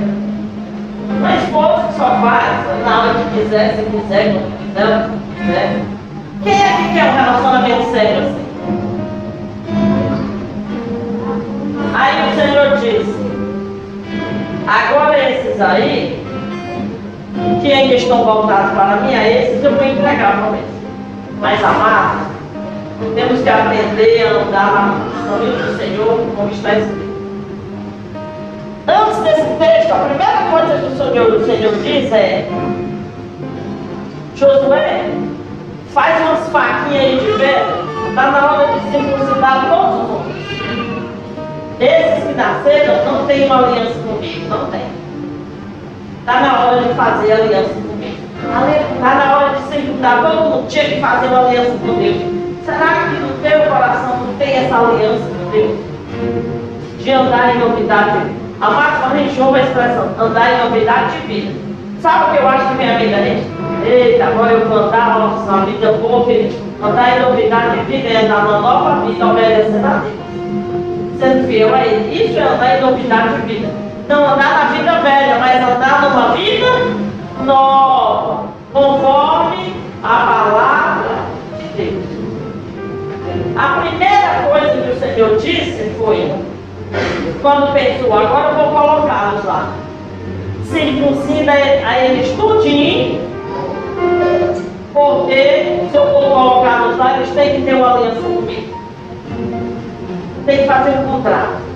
Uma 1.18 1.36
esposa 1.38 1.88
que 1.88 1.94
só 1.96 2.22
faz 2.22 2.86
na 2.86 3.00
hora 3.00 3.14
que 3.16 3.40
quiser, 3.40 3.78
se 3.78 3.82
quiser, 3.90 4.34
quando 4.34 4.52
quiser, 4.60 4.88
quando 4.88 5.20
quiser. 5.40 5.82
Quem 6.44 6.54
é 6.54 6.70
que 6.78 6.94
quer 6.94 7.06
um 7.06 7.16
relacionamento 7.16 7.92
sério 7.92 8.20
assim? 8.20 8.46
Aí 11.96 12.14
o 12.30 12.36
Senhor 12.36 12.78
disse, 12.78 13.20
agora 14.68 15.18
esses 15.32 15.60
aí, 15.60 16.29
que 17.62 17.72
ainda 17.72 17.96
estão 17.96 18.24
voltados 18.24 18.72
para 18.72 18.98
mim, 18.98 19.16
a 19.16 19.30
esses 19.30 19.64
eu 19.64 19.74
vou 19.74 19.86
entregar 19.86 20.38
para 20.38 20.58
eles. 20.58 20.70
Mas 21.40 21.64
amados, 21.64 22.28
temos 23.16 23.42
que 23.42 23.50
aprender 23.50 24.28
a 24.28 24.42
andar 24.42 24.98
no 24.98 25.32
caminho 25.32 25.58
do 25.58 25.78
Senhor, 25.78 26.28
como 26.36 26.52
está 26.52 26.76
escrito. 26.76 27.10
Antes 28.88 29.18
desse 29.20 29.48
texto, 29.60 29.92
a 29.92 30.00
primeira 30.00 30.50
coisa 30.52 30.80
que 30.80 30.94
o 30.94 30.98
Senhor, 30.98 31.34
o 31.34 31.46
Senhor 31.46 31.74
diz 31.84 32.12
é 32.12 32.48
Josué, 34.36 35.06
faz 35.94 36.22
umas 36.22 36.50
faquinhas 36.50 37.04
aí 37.04 37.20
de 37.20 37.38
ferro, 37.38 38.10
está 38.10 38.32
na 38.32 38.52
hora 38.52 38.68
de 38.68 38.92
circuncidar 38.92 39.70
todos 39.70 39.96
os 39.96 40.10
homens. 40.10 40.40
Esses 41.80 42.24
que 42.28 42.34
nasceram 42.34 43.06
não 43.06 43.26
têm 43.28 43.46
uma 43.46 43.68
aliança 43.68 43.94
comigo, 44.00 44.50
não 44.50 44.66
tem. 44.72 45.09
Está 46.20 46.40
na 46.42 46.60
hora 46.60 46.82
de 46.82 46.94
fazer 46.94 47.32
aliança 47.32 47.74
comigo. 47.74 48.18
Está 48.96 49.16
na 49.16 49.38
hora 49.38 49.56
de 49.56 49.62
circundar, 49.64 50.22
todo 50.22 50.50
mundo 50.50 50.68
tinha 50.68 50.86
que 50.86 51.00
fazer 51.02 51.28
uma 51.28 51.48
aliança 51.48 51.72
com 51.72 51.94
Deus. 51.96 52.18
Será 52.66 53.10
que 53.10 53.20
no 53.22 53.34
teu 53.42 53.62
coração 53.72 54.18
não 54.18 54.34
tem 54.38 54.56
essa 54.58 54.78
aliança 54.78 55.24
com 55.24 55.52
Deus? 55.52 55.80
De 57.00 57.12
andar 57.12 57.56
em 57.56 57.60
novidade 57.60 58.40
a 58.62 59.16
gente 59.16 59.40
ouve 59.40 59.60
a 59.60 59.64
expressão 59.64 60.10
andar 60.20 60.54
em 60.54 60.64
novidade 60.66 61.22
de 61.22 61.28
vida, 61.28 61.52
sabe 62.02 62.26
o 62.26 62.34
que 62.34 62.44
eu 62.44 62.48
acho 62.48 62.68
que 62.68 62.76
vem 62.76 62.90
a 62.94 62.98
vida 62.98 63.16
da 63.16 63.24
gente? 63.24 63.48
Eita, 63.86 64.26
agora 64.26 64.52
eu 64.52 64.68
vou 64.68 64.78
andar 64.80 65.18
nossa, 65.18 65.50
uma 65.50 65.66
vida 65.66 65.94
boa, 65.94 66.26
filho. 66.26 66.52
Andar 66.84 67.18
em 67.18 67.22
novidade 67.22 67.80
de 67.80 67.86
vida 67.86 68.10
é 68.10 68.26
andar 68.26 68.44
numa 68.44 68.60
nova 68.60 69.06
vida, 69.06 69.26
obedecendo 69.26 69.86
a 69.86 70.02
Deus. 70.02 71.20
Sendo 71.20 71.48
fiel 71.48 71.74
a 71.74 71.86
Ele. 71.86 72.24
Isso 72.24 72.38
é 72.38 72.44
andar 72.44 72.78
em 72.78 72.82
novidade 72.82 73.36
de 73.36 73.42
vida. 73.48 73.70
Não 74.10 74.26
andar 74.26 74.58
na 74.58 74.76
vida 74.76 75.02
velha, 75.02 75.38
mas 75.38 75.62
andar 75.62 76.02
numa 76.02 76.36
vida 76.36 76.66
nova, 77.46 78.46
conforme 78.74 79.76
a 80.04 80.08
palavra 80.08 81.10
de 81.60 81.68
Deus. 81.78 82.06
A 83.56 83.82
primeira 83.82 84.50
coisa 84.50 84.82
que 84.82 84.90
o 84.90 85.00
Senhor 85.00 85.38
disse 85.38 85.94
foi, 86.00 86.34
quando 87.44 87.72
pensou, 87.72 88.12
agora 88.12 88.50
eu 88.50 88.56
vou 88.56 88.82
colocá-los 88.82 89.46
lá. 89.46 89.74
Circuncida 90.64 91.52
a 91.52 92.00
eles 92.00 92.32
tudinho, 92.32 93.22
porque 94.92 95.88
se 95.92 95.96
eu 95.96 96.08
for 96.08 96.32
colocá-los 96.32 96.98
lá, 96.98 97.18
eles 97.18 97.30
têm 97.30 97.58
que 97.58 97.62
ter 97.62 97.76
uma 97.76 97.94
aliança 97.94 98.22
comigo. 98.22 98.76
Tem 100.48 100.58
que 100.58 100.66
fazer 100.66 100.98
um 100.98 101.04
contrato. 101.04 101.70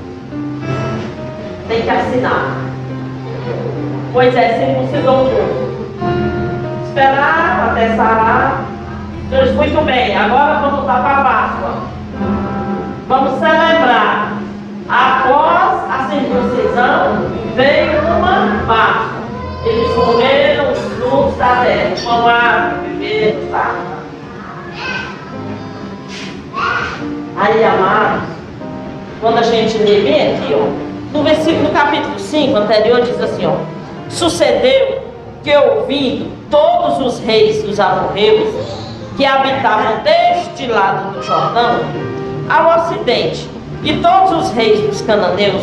Tem 1.74 1.82
que 1.82 1.90
assinar. 1.90 2.56
Pois 4.14 4.36
é, 4.36 4.60
circuncidou 4.60 5.26
tudo. 5.26 5.98
Esperar 6.86 7.72
até 7.72 7.96
sarar. 7.96 8.66
Deus, 9.32 9.56
muito 9.56 9.84
bem, 9.84 10.16
agora 10.16 10.60
vamos 10.60 10.76
voltar 10.76 11.02
para 11.02 11.18
a 11.18 11.24
Páscoa. 11.24 11.74
Vamos 13.08 13.40
celebrar. 13.40 14.34
Após 14.88 15.80
a 15.90 16.10
circuncisão, 16.12 17.32
veio 17.56 18.02
uma 18.02 18.64
Páscoa. 18.68 19.24
Eles 19.66 19.94
comeram 19.96 20.72
os 20.74 20.80
frutos 20.80 21.38
da 21.40 21.56
terra, 21.64 21.96
pão 22.04 22.28
árvore, 22.28 22.90
beberam, 23.00 23.48
tá? 23.50 23.76
Aí, 27.36 27.64
amados, 27.64 28.30
quando 29.20 29.40
a 29.40 29.42
gente 29.42 29.76
lê 29.80 30.02
bem 30.02 30.36
aqui, 30.36 30.54
ó, 30.54 30.83
no 31.14 31.24
versículo, 31.24 31.64
no 31.64 31.70
capítulo 31.70 32.20
5 32.20 32.58
anterior, 32.58 33.02
diz 33.02 33.22
assim, 33.22 33.46
ó, 33.46 33.54
sucedeu 34.10 35.04
que 35.44 35.56
ouvindo 35.56 36.32
todos 36.50 37.00
os 37.06 37.20
reis 37.20 37.62
dos 37.64 37.80
amorreus 37.80 38.50
que 39.16 39.26
habitavam 39.26 40.00
deste 40.04 40.66
lado 40.68 41.14
do 41.14 41.22
Jordão, 41.22 41.82
ao 42.50 42.80
ocidente, 42.80 43.48
e 43.84 43.94
todos 43.98 44.46
os 44.46 44.52
reis 44.54 44.80
dos 44.82 45.02
cananeus 45.02 45.62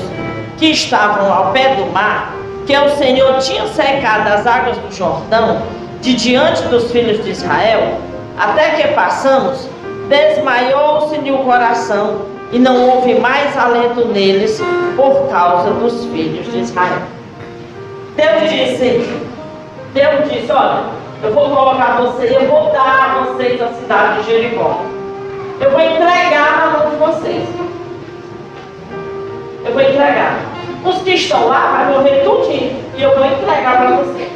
que 0.57 0.67
estavam 0.67 1.33
ao 1.33 1.53
pé 1.53 1.75
do 1.75 1.87
mar, 1.87 2.33
que 2.67 2.77
o 2.77 2.91
Senhor 2.91 3.39
tinha 3.39 3.67
secado 3.67 4.29
as 4.29 4.47
águas 4.47 4.77
do 4.79 4.95
Jordão 4.95 5.63
de 6.01 6.15
diante 6.15 6.63
dos 6.69 6.93
filhos 6.93 7.25
de 7.25 7.31
Israel, 7.31 7.99
até 8.39 8.71
que 8.71 8.89
passamos, 8.95 9.69
desmaiou-se-lhe 10.09 11.33
o 11.33 11.39
coração 11.39 12.23
e 12.53 12.59
não 12.59 12.89
houve 12.89 13.15
mais 13.21 13.57
alento 13.57 14.07
neles 14.07 14.61
por 14.97 15.29
causa 15.31 15.71
dos 15.71 16.05
filhos 16.07 16.51
de 16.51 16.61
Israel. 16.61 17.03
Deus 18.17 18.51
disse, 18.51 19.23
Deus 19.95 20.31
disse, 20.31 20.51
olha, 20.53 20.85
eu 21.23 21.33
vou 21.33 21.51
colocar 21.51 22.01
vocês, 22.01 22.33
eu 22.33 22.49
vou 22.49 22.71
dar 22.73 23.19
a 23.19 23.25
vocês 23.25 23.61
a 23.63 23.69
cidade 23.69 24.23
de 24.23 24.31
Jericó. 24.31 24.83
Eu 25.61 25.71
vou 25.71 25.81
entregar 25.81 26.59
na 26.59 26.79
mão 26.79 26.91
de 26.91 26.97
vocês. 26.97 27.49
Eu 29.65 29.73
vou 29.73 29.83
entregar. 29.83 30.39
Os 30.85 31.03
que 31.03 31.11
estão 31.11 31.49
lá 31.49 31.73
vai 31.73 31.93
morrer 31.93 32.25
tudinho. 32.25 32.83
E 32.97 33.03
eu 33.03 33.15
vou 33.15 33.27
entregar 33.27 33.77
para 33.77 33.97
você. 33.97 34.29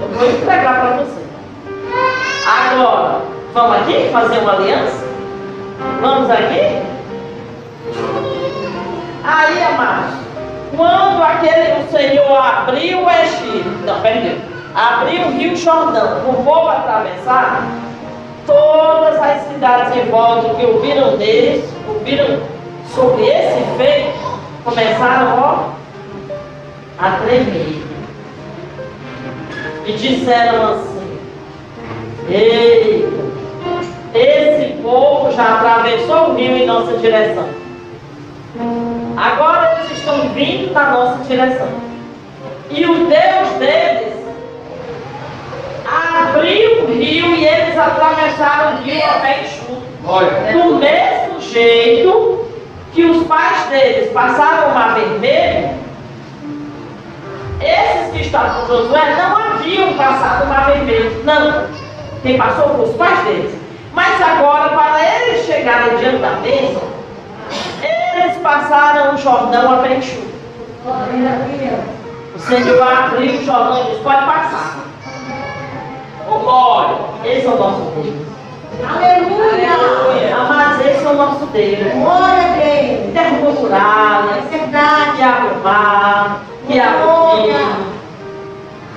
Eu 0.00 0.08
vou 0.08 0.28
entregar 0.28 0.80
para 0.80 0.96
você. 0.96 1.22
Agora, 2.46 3.20
vamos 3.54 3.76
aqui 3.76 4.08
fazer 4.12 4.38
uma 4.38 4.54
aliança? 4.54 5.06
Vamos 5.78 6.30
aqui? 6.30 6.82
Aí, 9.24 9.62
amados, 9.62 10.14
quando 10.76 11.22
aquele 11.22 11.82
o 11.82 11.90
Senhor 11.90 12.36
abriu 12.36 13.04
o 13.04 13.10
Egito, 13.10 13.86
não, 13.86 14.00
perdeu, 14.00 14.38
abriu 14.74 15.26
o 15.26 15.30
rio 15.32 15.56
Jordão, 15.56 16.28
o 16.28 16.44
povo 16.44 16.68
atravessar, 16.68 17.66
todas 18.46 19.20
as 19.20 19.42
cidades 19.48 19.96
em 19.96 20.10
volta 20.10 20.54
que 20.54 20.66
ouviram 20.66 21.16
deles, 21.16 21.64
ouviram 21.86 22.40
sobre 22.94 23.26
esse 23.26 23.62
feito, 23.76 24.18
começaram 24.64 25.38
ó, 25.38 25.68
a 26.98 27.10
tremer. 27.22 27.84
E 29.86 29.92
disseram 29.92 30.72
assim, 30.72 31.18
eita, 32.30 33.27
esse 34.14 34.82
povo 34.82 35.30
já 35.32 35.56
atravessou 35.56 36.30
o 36.30 36.34
rio 36.34 36.56
em 36.56 36.66
nossa 36.66 36.96
direção. 36.98 37.48
Agora 39.16 39.78
eles 39.78 39.98
estão 39.98 40.28
vindo 40.30 40.72
na 40.72 40.90
nossa 40.90 41.24
direção. 41.24 41.68
E 42.70 42.84
o 42.84 42.94
Deus 43.06 43.48
deles 43.58 44.14
abriu 45.86 46.84
o 46.84 46.86
rio 46.86 47.34
e 47.34 47.46
eles 47.46 47.78
atravessaram 47.78 48.76
o 48.78 48.82
rio 48.82 49.02
a 49.04 49.20
pé 49.20 49.40
enxuto. 49.42 49.82
Do 50.52 50.76
mesmo 50.76 51.40
jeito 51.40 52.46
que 52.92 53.04
os 53.04 53.26
pais 53.26 53.66
deles 53.68 54.10
passaram 54.12 54.70
o 54.70 54.74
mar 54.74 54.94
vermelho, 54.94 55.70
esses 57.60 58.12
que 58.12 58.20
estavam 58.22 58.62
com 58.62 58.66
Josué 58.66 59.16
não 59.16 59.36
haviam 59.36 59.94
passado 59.94 60.44
o 60.44 60.48
mar 60.48 60.66
vermelho. 60.72 61.24
Não. 61.24 61.66
Quem 62.22 62.36
passou 62.36 62.68
foram 62.68 62.84
os 62.84 62.96
pais 62.96 63.24
deles. 63.24 63.57
Mas 63.92 64.20
agora, 64.20 64.68
para 64.70 65.00
eles 65.02 65.46
chegarem 65.46 65.96
diante 65.98 66.18
da 66.18 66.30
bênção, 66.42 66.82
eles 67.82 68.36
passaram 68.42 69.14
o 69.14 69.18
Jordão 69.18 69.82
a 69.82 69.88
enxuto. 69.88 70.28
O 72.34 72.38
Senhor 72.38 72.82
abriu 72.82 73.34
o 73.34 73.44
Jordão 73.44 73.80
e 73.80 73.90
disse, 73.90 74.02
pode 74.02 74.26
passar. 74.26 74.78
Oh, 76.30 76.38
glória, 76.40 76.96
esse 77.24 77.46
é 77.46 77.50
o 77.50 77.58
nosso 77.58 77.80
Deus. 77.96 78.28
Aleluia! 78.88 79.72
Aleluia. 79.72 80.36
Amados, 80.36 80.86
esse 80.86 81.04
é 81.04 81.08
o 81.08 81.14
nosso 81.14 81.46
Deus. 81.46 81.92
Glória 81.94 82.42
a 82.42 82.52
Deus! 82.58 82.98
Muralhas, 83.68 84.46
É 84.46 84.58
verdade. 84.58 85.16
que 85.16 85.22
abre 85.22 85.48
o 85.48 85.62
mar, 85.62 86.40
que 86.66 86.72
rio. 86.74 87.86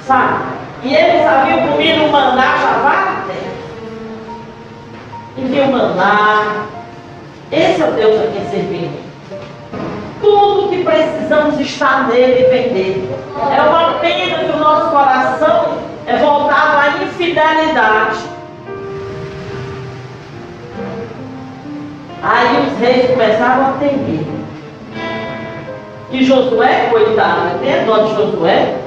Sabe? 0.06 0.44
E 0.84 0.96
eles 0.96 1.28
haviam 1.28 1.68
comido 1.68 2.10
vários 2.12 2.32
tempos. 2.34 3.01
Enviou 5.42 5.68
maná. 5.68 6.66
Esse 7.52 7.82
é 7.82 7.90
o 7.90 7.92
Deus 7.94 8.22
a 8.22 8.28
quem 8.32 8.50
servimos. 8.50 9.00
Tudo 10.22 10.70
que 10.70 10.84
precisamos 10.84 11.60
está 11.60 12.04
nele 12.04 12.46
e 12.46 12.50
vem 12.50 12.70
dele. 12.70 13.16
É 13.58 13.62
uma 13.62 13.94
pena 13.96 14.44
que 14.44 14.52
o 14.52 14.58
nosso 14.58 14.92
coração 14.92 15.80
é 16.06 16.16
voltado 16.18 16.78
à 16.78 17.04
infidelidade. 17.04 18.20
Aí 22.24 22.68
os 22.68 22.80
reis 22.80 23.10
começaram 23.10 23.68
a 23.68 23.72
temer. 23.80 24.26
E 26.12 26.24
Josué, 26.24 26.90
coitado, 26.92 27.60
tem 27.60 27.86
dó 27.86 28.04
de 28.04 28.16
Josué? 28.16 28.78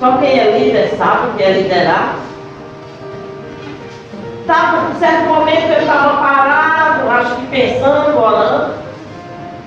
Só 0.00 0.16
quem 0.16 0.38
é 0.38 0.58
líder 0.58 0.94
sabe 0.98 1.28
o 1.28 1.34
que 1.34 1.42
é 1.42 1.52
liderar. 1.52 2.16
Tava, 4.46 4.90
em 4.90 4.94
certo 5.00 5.24
momento 5.24 5.64
ele 5.64 5.80
estava 5.80 6.22
parado, 6.22 7.10
acho 7.10 7.34
que 7.36 7.46
pensando, 7.46 8.16
orando, 8.16 8.74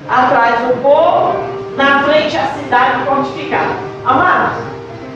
atrás 0.10 0.60
do 0.62 0.82
povo, 0.82 1.36
na 1.76 2.04
frente 2.04 2.38
a 2.38 2.48
cidade 2.48 3.04
fortificada. 3.04 3.76
Amados, 4.06 4.64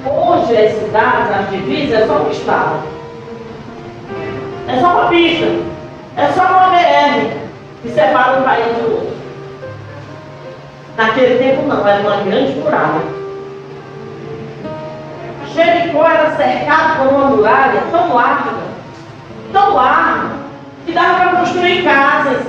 hoje 0.05 0.57
as 0.57 0.73
cidades, 0.73 1.31
as 1.31 1.49
divisas, 1.49 2.01
é 2.01 2.07
só 2.07 2.13
um 2.13 2.29
estado. 2.29 2.83
É 4.67 4.79
só 4.81 4.87
uma 4.87 5.09
pista. 5.09 5.45
É 6.15 6.27
só 6.27 6.43
uma 6.43 6.69
BR 6.69 7.37
que 7.81 7.89
separa 7.89 8.39
um 8.39 8.43
país 8.43 8.65
do 8.77 8.91
outro. 8.91 9.13
Naquele 10.97 11.39
tempo 11.39 11.67
não, 11.67 11.87
era 11.87 12.01
uma 12.01 12.17
grande 12.17 12.51
muralha. 12.59 13.01
Jericó 15.53 16.05
era 16.05 16.35
cercado 16.35 16.97
por 16.97 17.07
uma 17.07 17.27
muralha 17.27 17.81
tão 17.91 18.13
larga, 18.13 18.72
tão 19.53 19.75
larga, 19.75 20.35
que 20.85 20.91
dava 20.91 21.13
para 21.19 21.39
construir 21.39 21.83
casas. 21.83 22.41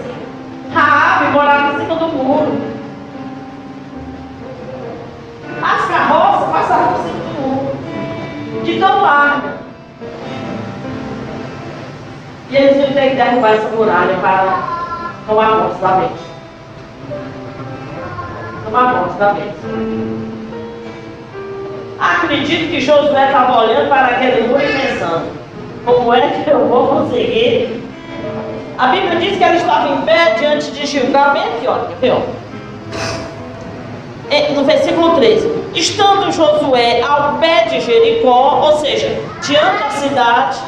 Raabe 0.73 1.31
morava 1.31 1.75
em 1.75 1.79
cima 1.79 1.95
do 1.95 2.09
muro. 2.09 2.61
As 5.63 5.87
carroças 5.87 6.51
passavam 6.51 6.95
por 6.95 7.03
cima 7.05 7.19
do 7.19 7.41
muro. 7.41 8.65
De 8.65 8.81
tão 8.81 9.03
larga. 9.03 9.55
E 12.51 12.57
eles 12.57 12.77
iam 12.77 12.93
ter 12.93 13.11
que 13.11 13.17
derrubar 13.17 13.53
essa 13.53 13.69
muralha 13.69 14.17
para 14.17 14.59
tomar 15.27 15.63
posse 15.63 15.81
da 15.81 15.89
mente. 15.97 16.25
Tomar 18.65 19.05
posse 19.05 19.19
da 19.19 19.35
mente. 19.35 19.55
Acredito 22.01 22.71
que 22.71 22.81
Josué 22.81 23.27
estava 23.27 23.63
olhando 23.63 23.89
para 23.89 24.07
aquele 24.09 24.49
muro 24.49 24.61
e 24.61 24.73
pensando, 24.73 25.44
como 25.85 26.15
é 26.15 26.43
que 26.43 26.51
eu 26.51 26.67
vou 26.69 26.89
conseguir? 26.89 27.83
A 28.79 28.89
Bíblia 28.89 29.17
diz 29.17 29.39
que 29.39 29.45
ela 29.45 29.55
estava 29.55 29.89
em 29.95 30.03
pé 30.03 30.35
diante 30.39 30.71
de 30.73 30.87
Gilgal, 30.87 31.33
bem 31.33 31.43
aqui, 31.43 31.95
ver, 32.01 32.13
ó? 32.13 32.21
É, 34.31 34.51
No 34.53 34.65
versículo 34.65 35.15
13, 35.17 35.49
estando 35.75 36.33
Josué 36.33 37.03
ao 37.03 37.35
pé 37.35 37.67
de 37.67 37.81
Jericó, 37.81 38.61
ou 38.65 38.79
seja, 38.79 39.17
diante 39.43 39.79
da 39.79 39.91
cidade, 39.91 40.59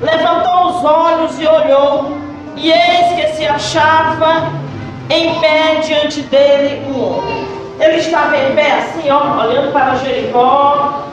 levantou 0.00 0.68
os 0.68 0.84
olhos 0.84 1.38
e 1.38 1.46
olhou, 1.46 2.12
e 2.56 2.70
eis 2.70 3.12
que 3.14 3.36
se 3.36 3.46
achava 3.46 4.48
em 5.10 5.38
pé 5.40 5.80
diante 5.84 6.22
dele 6.22 6.82
um 6.88 7.18
homem. 7.18 7.46
Ele 7.80 7.96
estava 7.96 8.36
em 8.36 8.54
pé 8.54 8.72
assim, 8.72 9.10
ó, 9.10 9.44
olhando 9.44 9.72
para 9.72 9.96
Jericó. 9.96 11.04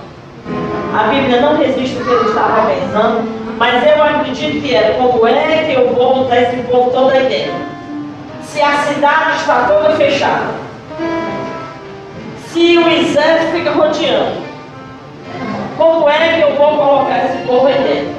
A 0.94 1.04
Bíblia 1.10 1.42
não 1.42 1.58
resiste 1.58 1.98
o 1.98 2.06
que 2.06 2.12
ele 2.12 2.30
estava 2.30 2.70
pensando, 2.70 3.28
mas 3.58 3.86
eu 3.86 4.02
acredito 4.04 4.62
que 4.62 4.76
era 4.76 4.96
como 4.96 5.28
é 5.28 5.66
que 5.66 5.74
eu 5.74 5.94
vou 5.94 6.16
botar 6.16 6.42
esse 6.42 6.58
povo 6.64 6.92
todo 6.92 7.12
aí 7.12 7.28
dentro. 7.28 7.54
Se 8.44 8.62
a 8.62 8.78
cidade 8.78 9.38
está 9.38 9.66
toda 9.68 9.96
fechada, 9.96 10.46
se 12.48 12.78
o 12.78 12.88
exército 12.88 13.52
fica 13.52 13.72
rodeando, 13.72 14.48
como 15.78 16.10
é 16.10 16.34
que 16.34 16.42
eu 16.42 16.56
vou 16.56 16.78
colocar 16.78 17.26
esse 17.26 17.38
povo 17.46 17.68
aí 17.68 17.76
dentro? 17.84 18.18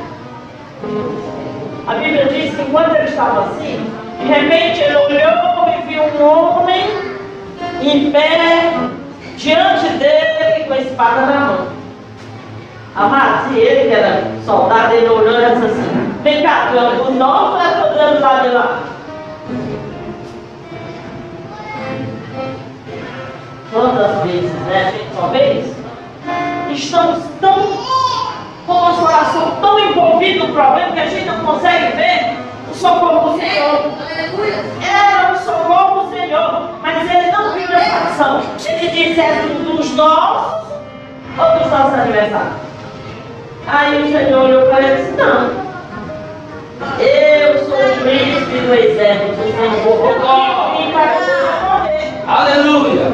A 1.86 1.94
Bíblia 1.94 2.26
diz 2.26 2.54
que 2.54 2.62
enquanto 2.62 2.94
ele 2.94 3.08
estava 3.08 3.46
assim, 3.46 3.84
de 4.20 4.26
repente 4.26 4.80
ele 4.80 4.96
olhou 4.96 5.68
e 5.68 5.88
viu 5.88 6.02
um 6.02 6.22
homem 6.22 6.84
em 7.80 8.10
pé 8.10 8.72
diante 9.36 9.88
dele 9.98 10.64
com 10.66 10.74
a 10.74 10.78
espada 10.78 11.20
na 11.22 11.40
mão. 11.40 11.77
Amado, 12.98 13.48
se 13.48 13.60
ele 13.60 13.88
que 13.88 13.94
era 13.94 14.22
soldado, 14.44 14.92
ele 14.92 15.08
olhou 15.08 15.40
e 15.40 15.54
disse 15.54 15.66
assim, 15.66 16.14
vem 16.24 16.42
cá, 16.42 16.72
tu 16.72 17.10
o 17.10 17.14
nosso 17.14 17.52
ou 17.52 17.62
é 17.62 17.70
todo 17.70 18.20
lado 18.20 18.42
de 18.42 18.54
lá? 18.54 18.80
Quantas 23.72 24.22
vezes, 24.24 24.50
né, 24.50 24.92
gente, 24.92 25.16
uma 25.16 26.72
estamos 26.72 27.22
tão, 27.40 27.54
com 28.66 28.72
o 28.72 28.80
nosso 28.80 29.00
coração 29.02 29.56
tão 29.60 29.78
envolvido 29.78 30.48
no 30.48 30.52
problema 30.52 30.90
que 30.90 31.00
a 31.00 31.06
gente 31.06 31.26
não 31.26 31.44
consegue 31.44 31.96
ver 31.96 32.36
o 32.68 32.74
socorro 32.74 33.30
do 33.30 33.38
Senhor. 33.38 33.92
Era 34.82 35.34
o 35.34 35.38
socorro 35.38 36.02
do 36.02 36.10
Senhor, 36.10 36.70
mas 36.82 37.08
ele 37.08 37.30
não 37.30 37.52
viu 37.52 37.72
essa 37.72 38.08
ação. 38.08 38.42
Ele 38.66 38.88
disse, 38.88 39.20
é 39.20 39.40
dos 39.64 39.94
nossos 39.94 40.68
ou 41.38 41.58
dos 41.60 41.70
nossos 41.70 41.94
aniversários? 41.94 42.67
Aí 43.70 44.02
o 44.02 44.06
Senhor 44.06 44.44
olhou 44.44 44.66
para 44.66 44.80
ele 44.80 44.92
e 44.92 44.96
disse, 44.96 45.12
não. 45.12 45.68
Eu 46.98 47.58
sou 47.66 47.76
o 47.76 47.96
príncipe 48.00 48.58
do 48.66 48.74
exército 48.74 49.36
do 49.36 49.42
Senhor. 49.52 49.98
E 50.80 50.92
para 50.92 51.08
morrer. 51.68 52.22
Aleluia. 52.26 53.12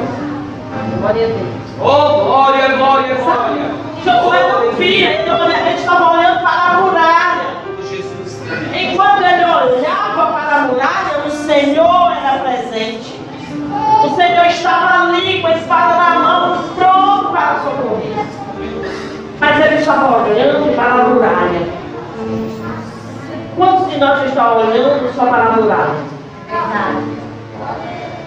Glória 1.01 1.25
a 1.25 1.29
Deus. 1.29 1.65
Oh, 1.81 2.25
glória, 2.25 2.69
glória, 2.77 3.15
glória. 3.17 3.85
Não 4.05 4.73
via, 4.77 5.23
então 5.23 5.43
a 5.43 5.51
gente 5.51 5.79
estava 5.81 6.13
olhando 6.13 6.41
para 6.41 6.51
a 6.51 6.81
muralha. 6.81 7.47
Jesus. 7.89 8.43
Enquanto 8.73 9.23
ele 9.23 9.45
olhava 9.45 10.33
para 10.33 10.57
a 10.57 10.61
muralha, 10.69 11.27
o 11.27 11.31
Senhor 11.31 12.13
era 12.13 12.39
presente. 12.39 13.21
O 14.05 14.15
Senhor 14.15 14.47
estava 14.47 15.09
ali 15.09 15.41
com 15.41 15.49
a 15.49 15.53
espada 15.53 15.97
na 15.97 16.04
Mas 19.55 19.67
ele 19.67 19.77
estava 19.77 20.25
olhando 20.25 20.75
para 20.75 20.95
a 20.95 21.09
muralha. 21.09 21.61
Quantos 23.57 23.93
de 23.93 23.99
nós 24.01 24.25
estão 24.25 24.57
olhando 24.59 25.15
só 25.15 25.27
para 25.27 25.45
a 25.45 25.53
muralha? 25.53 25.95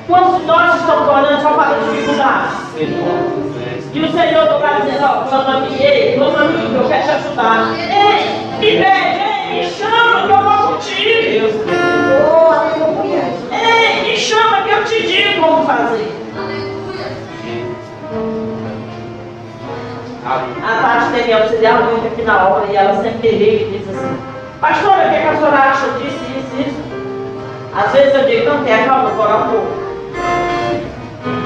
Quantos 0.08 0.40
de 0.40 0.46
nós 0.46 0.76
estamos 0.76 1.10
olhando 1.10 1.42
só 1.42 1.50
para 1.50 1.72
a 1.72 1.80
dificuldade? 1.80 2.56
E 3.94 4.00
o 4.00 4.12
Senhor 4.12 4.46
do 4.48 4.54
lugar 4.54 4.82
dizendo, 4.82 5.04
ó, 5.04 5.24
clama 5.28 5.58
a 5.58 5.60
mim, 5.60 5.76
ei, 5.78 6.16
clama 6.16 6.40
a 6.40 6.44
mim, 6.46 6.74
eu 6.74 6.88
quero 6.88 7.04
te 7.04 7.10
ajudar. 7.10 7.74
Ei, 7.76 8.48
me 8.60 8.84
pede, 8.84 9.20
ei, 9.20 9.58
me 9.58 9.70
chama 9.70 10.28
que 10.28 10.32
eu 10.32 10.44
vou 10.44 10.76
contigo. 10.76 11.48
Oh. 12.32 13.54
Ei, 13.54 14.04
me 14.04 14.16
chama 14.18 14.62
que 14.62 14.70
eu 14.70 14.84
te 14.86 15.08
digo 15.08 15.42
como 15.42 15.66
fazer. 15.66 16.10
A 20.28 20.82
Tati 20.82 21.13
teve 21.13 21.32
auxiliar 21.32 21.84
muito 21.84 22.06
aqui 22.06 22.22
na 22.24 22.50
obra 22.50 22.66
e 22.70 22.76
ela 22.76 23.02
sempre 23.02 23.32
liga 23.32 23.63
e 23.63 23.80
diz 23.80 23.96
assim, 23.96 24.18
pastora, 24.60 25.08
o 25.08 25.10
que, 25.10 25.16
é 25.16 25.22
que 25.22 25.28
a 25.28 25.36
senhora 25.38 25.58
acha 25.58 25.88
disso, 25.92 26.20
isso, 26.38 26.68
isso? 26.68 26.82
Às 27.74 27.94
vezes 27.94 28.13
eu 28.13 28.26
digo, 28.26 28.50
não 28.50 28.63
quer, 28.66 28.86
calma, 28.86 29.10
agora 29.10 29.36
um 29.38 29.50
pouco. 29.50 29.68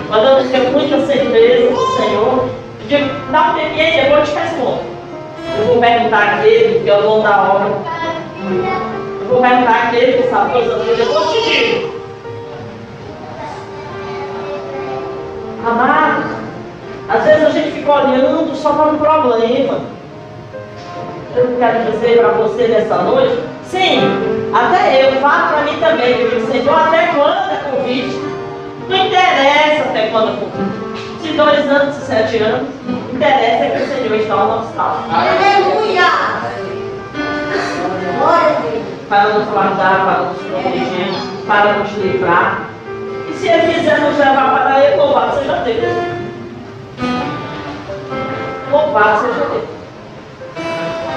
Quando 0.07 0.25
eu 0.25 0.49
tenho 0.49 0.71
muita 0.71 1.05
certeza 1.05 1.69
do 1.69 1.87
Senhor, 1.95 2.49
eu 2.79 2.87
digo, 2.87 3.31
dá 3.31 3.41
um 3.41 3.53
tempinho 3.53 3.85
aí, 3.85 4.01
depois 4.01 4.19
eu 4.19 4.35
te 4.35 4.39
respondo. 4.39 4.81
Eu 5.59 5.65
vou 5.65 5.79
perguntar 5.79 6.39
àquele 6.39 6.79
que 6.79 6.89
é 6.89 6.97
o 6.97 7.01
dono 7.01 7.23
da 7.23 7.41
obra. 7.43 7.67
Eu 9.21 9.27
vou 9.27 9.41
perguntar 9.41 9.87
àquele 9.87 10.23
que 10.23 10.29
sabe 10.29 10.53
todas 10.53 10.87
eu 10.87 11.27
te 11.27 11.41
digo. 11.43 12.01
Amado, 15.67 16.23
às 17.09 17.23
vezes 17.23 17.45
a 17.45 17.49
gente 17.49 17.71
fica 17.71 17.91
olhando 17.91 18.55
só 18.55 18.73
para 18.73 18.91
um 18.91 18.97
problema. 18.97 19.79
Eu 21.35 21.55
quero 21.57 21.91
dizer 21.91 22.19
para 22.19 22.29
você 22.29 22.67
nessa 22.67 22.95
noite, 23.03 23.39
sim, 23.63 23.99
até 24.53 25.05
eu, 25.05 25.21
falo 25.21 25.53
para 25.53 25.61
mim 25.63 25.79
também, 25.79 26.11
eu 26.11 26.29
digo, 26.29 26.51
Senhor, 26.51 26.77
até 26.77 27.07
quando 27.07 27.51
é 27.51 27.61
convite? 27.71 28.19
Não 28.89 28.97
interessa 28.97 29.89
até 29.89 30.07
quando 30.07 30.29
é 30.29 30.39
convite. 30.39 30.81
Se 31.21 31.37
dois 31.37 31.69
anos, 31.69 31.95
se 31.95 32.05
sete 32.05 32.37
anos, 32.37 32.67
interessa 33.13 33.63
é 33.63 33.69
que 33.69 33.83
o 33.83 33.95
Senhor 33.95 34.15
está 34.19 34.33
ao 34.33 34.47
nosso 34.47 34.75
lado. 34.75 35.03
Aleluia. 35.09 36.03
Glória 38.17 38.47
a 38.47 38.61
Deus. 38.61 38.83
Para 39.07 39.29
nos 39.29 39.47
guardar, 39.49 40.05
para 40.05 40.21
nos 40.23 40.37
proteger, 40.37 41.13
para 41.47 41.73
nos 41.73 41.91
livrar. 41.97 42.69
E 43.29 43.33
se 43.33 43.47
Ele 43.47 43.73
quiser 43.73 43.99
nos 43.99 44.17
levar 44.17 44.51
para 44.51 44.83
Ele, 44.83 44.95
louvado 44.95 45.37
seja 45.37 45.55
Deus. 45.57 46.20
Louvado 48.71 49.21
seja 49.21 49.45
Deus. 49.45 49.63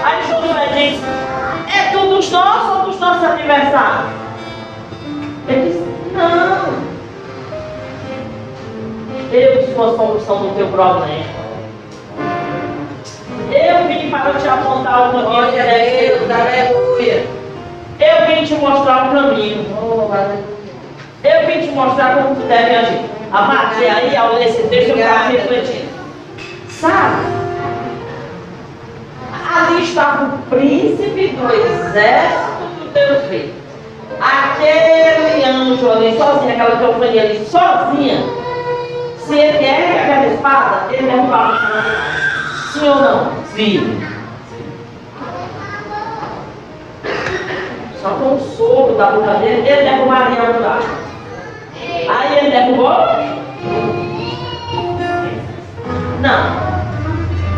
Aí 0.02 0.22
Josué 0.22 0.66
diz, 0.74 1.00
é 1.74 1.92
tudo 1.92 2.16
dos 2.16 2.30
nossos 2.30 2.76
ou 2.76 2.82
dos 2.90 3.00
nossos 3.00 3.24
aniversários? 3.24 4.10
Ele 5.48 5.68
disse, 5.68 5.84
não. 6.12 6.84
Eu 9.32 9.74
sou 9.74 9.84
a 9.84 9.96
solução 9.96 10.46
do 10.46 10.54
teu 10.56 10.68
problema. 10.68 11.44
Eu 13.50 13.88
vim 13.88 14.10
para 14.10 14.32
te 14.34 14.48
apontar 14.48 15.08
o 15.08 15.12
caminho. 15.12 15.30
Glória 15.30 15.62
a 15.62 15.66
Deus, 15.66 16.30
aleluia. 16.30 17.26
Eu 18.00 18.26
vim 18.26 18.44
te 18.44 18.54
mostrar 18.54 19.08
o 19.08 19.12
caminho. 19.12 19.66
Oh, 19.80 20.12
aleluia. 20.12 20.54
Eu 21.24 21.46
vim 21.46 21.66
te 21.66 21.72
mostrar 21.72 22.16
como 22.16 22.34
tu 22.34 22.42
deve 22.46 22.74
agir. 22.74 23.00
Amado, 23.34 23.82
e 23.82 23.84
aí 23.84 24.16
ao 24.16 24.34
ler 24.34 24.46
esse 24.46 24.62
texto 24.68 24.90
eu 24.90 24.96
estava 24.96 25.24
refletindo. 25.24 25.88
Sabe? 26.68 27.24
Ali 29.52 29.82
estava 29.82 30.36
o 30.36 30.38
príncipe 30.48 31.36
do 31.36 31.52
exército 31.52 32.62
do 32.78 32.92
Deus 32.92 33.24
feito. 33.24 33.54
Aquele 34.20 35.44
anjo 35.46 35.90
ali 35.90 36.16
sozinho, 36.16 36.52
aquela 36.52 36.76
teofania 36.76 37.22
ali 37.22 37.44
sozinha. 37.44 38.24
Se 39.18 39.36
ele 39.36 39.66
ergue 39.66 39.98
aquela 39.98 40.26
espada, 40.28 40.92
ele 40.92 41.10
derrubava 41.10 41.54
o 41.54 41.58
Senhor. 41.58 41.84
Sim 42.72 42.88
ou 42.88 42.96
não? 42.96 43.32
Sim. 43.52 44.08
Só 48.00 48.10
com 48.10 48.36
o 48.36 48.40
sopro 48.40 48.94
da 48.94 49.06
boca 49.06 49.34
dele, 49.34 49.68
ele 49.68 49.82
derrubaria 49.90 50.40
a 50.40 50.52
muralha. 50.52 51.03
Aí 52.08 52.38
ele 52.38 52.50
derrubou? 52.50 52.96
Não. 56.20 56.64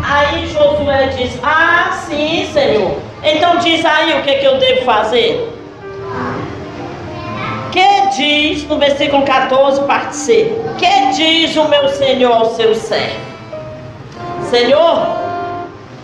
Aí 0.03 0.47
Josué 0.47 1.07
diz: 1.17 1.39
Ah, 1.43 1.91
sim, 2.05 2.47
Senhor. 2.51 2.97
Então 3.23 3.57
diz 3.57 3.83
aí 3.83 4.19
o 4.19 4.23
que, 4.23 4.35
que 4.35 4.45
eu 4.45 4.57
devo 4.57 4.81
fazer. 4.83 5.53
Que 7.71 8.07
diz 8.15 8.63
no 8.67 8.77
versículo 8.77 9.23
14, 9.23 9.81
parte 9.81 10.15
C: 10.15 10.55
Que 10.77 11.11
diz 11.15 11.55
o 11.55 11.67
meu 11.67 11.89
Senhor 11.89 12.31
ao 12.31 12.45
seu 12.55 12.73
servo? 12.73 13.27
Senhor, 14.49 15.17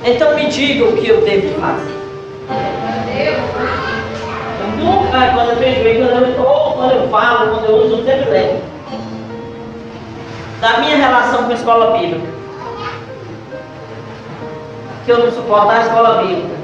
então 0.03 0.35
me 0.35 0.47
diga 0.47 0.83
o 0.85 0.97
que 0.97 1.07
eu 1.07 1.21
devo 1.21 1.59
fazer. 1.61 1.93
Nunca, 4.77 5.31
quando 5.33 5.49
eu 5.51 5.55
vejo, 5.55 5.81
quando 5.81 6.25
eu, 6.25 6.62
quando 6.83 6.95
eu 6.95 7.07
falo, 7.07 7.51
quando 7.51 7.65
eu 7.65 7.77
uso, 7.77 7.95
eu 7.95 8.05
sempre 8.05 8.29
lembro. 8.29 8.61
Da 10.59 10.77
minha 10.79 10.97
relação 10.97 11.45
com 11.45 11.51
a 11.51 11.53
escola 11.53 11.97
bíblica. 11.97 12.27
Que 15.05 15.11
eu 15.11 15.19
não 15.19 15.31
suporto 15.31 15.69
a 15.69 15.81
escola 15.81 16.23
bíblica. 16.23 16.63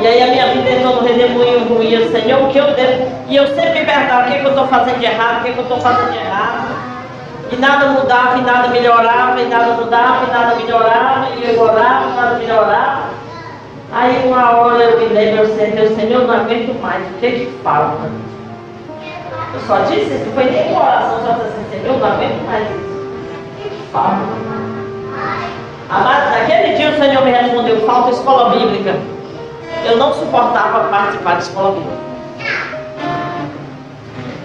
E 0.00 0.06
aí 0.06 0.22
a 0.22 0.26
minha 0.28 0.46
vida 0.54 0.70
entrou 0.70 0.96
no 0.96 1.02
redemoinho 1.02 1.64
ruim, 1.68 2.10
Senhor, 2.12 2.44
o 2.44 2.48
que 2.52 2.58
eu 2.58 2.74
devo? 2.74 3.10
E 3.28 3.36
eu 3.36 3.46
sempre 3.48 3.84
perguntava 3.84 4.22
o 4.22 4.32
que, 4.32 4.38
que 4.38 4.44
eu 4.44 4.50
estou 4.50 4.66
fazendo 4.68 4.98
de 5.00 5.04
errado, 5.04 5.40
o 5.40 5.44
que, 5.44 5.52
que 5.52 5.58
eu 5.58 5.62
estou 5.62 5.80
fazendo 5.80 6.12
de 6.12 6.18
errado. 6.18 6.68
E 7.50 7.56
nada 7.56 7.86
mudava, 7.88 8.38
e 8.38 8.42
nada 8.42 8.68
melhorava, 8.68 9.40
e 9.40 9.46
nada 9.46 9.72
mudava, 9.72 10.26
e 10.26 10.30
nada 10.30 10.54
melhorava, 10.54 11.26
e 11.36 11.54
eu 11.54 11.60
orava, 11.60 12.08
e 12.08 12.14
nada 12.14 12.38
melhorava. 12.38 13.02
Aí 13.92 14.22
uma 14.24 14.50
hora 14.52 14.84
eu 14.84 15.00
me 15.00 15.06
lembro, 15.06 15.44
eu 15.44 15.56
Senhor, 15.96 16.20
eu 16.20 16.26
não 16.28 16.34
aguento 16.34 16.80
mais, 16.80 17.04
o 17.04 17.18
que 17.18 17.30
que 17.32 17.58
falta? 17.64 18.08
Eu 19.52 19.60
só 19.66 19.78
disse 19.80 20.14
isso, 20.14 20.30
foi 20.34 20.44
nem 20.44 20.72
uma 20.72 20.82
oração, 20.82 21.20
só 21.24 21.32
disse 21.32 21.60
eu 21.84 21.98
não 21.98 22.06
aguento 22.06 22.44
mais 22.46 22.68
isso. 22.70 22.90
Falta? 23.92 24.18
Amado, 25.88 26.30
naquele 26.30 26.76
dia 26.76 26.90
o 26.90 26.98
Senhor 26.98 27.24
me 27.24 27.30
respondeu, 27.32 27.84
falta 27.86 28.10
escola 28.10 28.50
bíblica. 28.50 28.96
Eu 29.84 29.96
não 29.96 30.14
suportava 30.14 30.88
participar 30.88 31.36
de 31.36 31.42
escola 31.42 31.72
bíblica. 31.72 31.98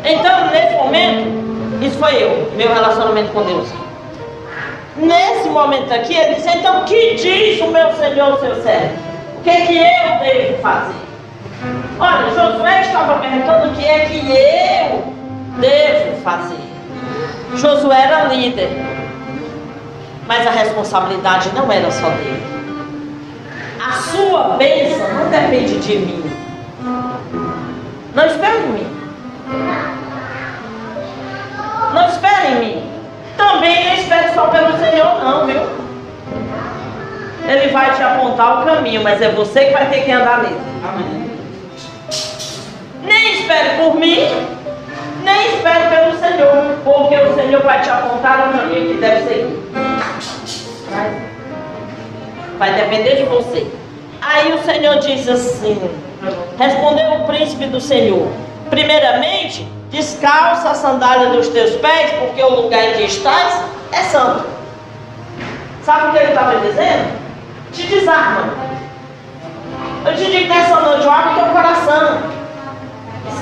Então, 0.04 0.48
nesse 0.52 0.76
momento, 0.76 1.84
isso 1.84 1.98
foi 2.00 2.24
eu, 2.24 2.52
meu 2.56 2.74
relacionamento 2.74 3.32
com 3.32 3.44
Deus. 3.44 3.68
Nesse 4.98 5.50
momento 5.50 5.94
aqui, 5.94 6.16
ele 6.16 6.36
disse, 6.36 6.50
então, 6.50 6.84
que 6.86 7.16
diz 7.16 7.62
o 7.62 7.68
meu 7.68 7.94
Senhor, 7.94 8.34
o 8.34 8.40
seu 8.40 8.56
servo? 8.64 8.96
O 9.38 9.44
que 9.44 9.52
que 9.52 9.78
eu 9.78 10.20
devo 10.20 10.62
fazer? 10.62 11.05
Olha, 12.00 12.30
Josué 12.30 12.82
estava 12.82 13.20
perguntando 13.20 13.70
o 13.70 13.76
que 13.76 13.86
é 13.86 14.00
que 14.06 14.20
eu 14.20 15.14
devo 15.60 16.22
fazer. 16.22 16.60
Josué 17.56 18.02
era 18.02 18.26
líder, 18.26 18.70
mas 20.28 20.46
a 20.46 20.52
responsabilidade 20.52 21.52
não 21.54 21.72
era 21.72 21.90
só 21.92 22.10
dele. 22.10 22.44
A 23.86 23.92
sua 23.94 24.56
bênção 24.58 25.14
não 25.14 25.30
depende 25.30 25.80
de 25.80 25.98
mim. 25.98 26.32
Não 28.14 28.26
espere 28.26 28.58
em 28.58 28.68
mim. 28.70 28.88
Não 31.94 32.08
espere 32.10 32.48
em 32.48 32.60
mim. 32.60 32.92
Também 33.38 33.86
não 33.86 33.94
espere 33.94 34.34
só 34.34 34.48
pelo 34.48 34.78
Senhor, 34.78 35.24
não, 35.24 35.46
viu? 35.46 35.62
Ele 37.48 37.68
vai 37.72 37.94
te 37.94 38.02
apontar 38.02 38.62
o 38.62 38.66
caminho, 38.66 39.04
mas 39.04 39.22
é 39.22 39.30
você 39.30 39.66
que 39.66 39.74
vai 39.74 39.88
ter 39.90 40.04
que 40.04 40.12
andar 40.12 40.42
nele. 40.42 40.60
Nem 40.98 41.25
espere 43.56 43.78
por 43.78 43.96
mim, 43.96 44.28
nem 45.24 45.56
espere 45.56 45.88
pelo 45.90 46.20
Senhor, 46.20 46.76
porque 46.84 47.16
o 47.16 47.36
Senhor 47.36 47.64
vai 47.64 47.82
te 47.82 47.90
apontar 47.90 48.50
o 48.50 48.58
caminho 48.58 48.88
que 48.88 49.00
deve 49.00 49.28
seguir. 49.28 49.60
Vai, 52.58 52.74
depender 52.74 53.16
de 53.16 53.24
você. 53.24 53.68
Aí 54.22 54.54
o 54.54 54.64
Senhor 54.64 55.00
diz 55.00 55.28
assim: 55.30 55.90
respondeu 56.58 57.14
o 57.14 57.26
príncipe 57.26 57.66
do 57.68 57.80
Senhor. 57.80 58.28
Primeiramente, 58.70 59.68
descalça 59.90 60.72
a 60.72 60.74
sandália 60.74 61.30
dos 61.30 61.48
teus 61.50 61.72
pés, 61.76 62.12
porque 62.20 62.42
o 62.42 62.62
lugar 62.62 62.84
em 62.84 62.94
que 62.94 63.04
estás 63.04 63.62
é 63.92 64.02
santo. 64.04 64.46
Sabe 65.84 66.08
o 66.08 66.12
que 66.12 66.18
ele 66.18 66.30
estava 66.30 66.60
dizendo? 66.60 67.20
Te 67.72 67.84
desarma. 67.84 68.54
Eu 70.06 70.16
te 70.16 70.26
digo 70.26 70.50
nessa 70.50 70.80
noite, 70.82 71.06
o 71.06 71.36
teu 71.36 71.54
coração. 71.54 72.35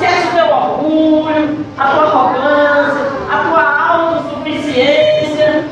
Esquece 0.04 0.28
o 0.28 0.32
teu 0.32 0.54
orgulho, 0.54 1.66
a 1.78 1.88
tua 1.88 2.04
arrogância, 2.04 3.06
a 3.32 3.38
tua 3.38 3.88
autossuficiência. 3.88 5.66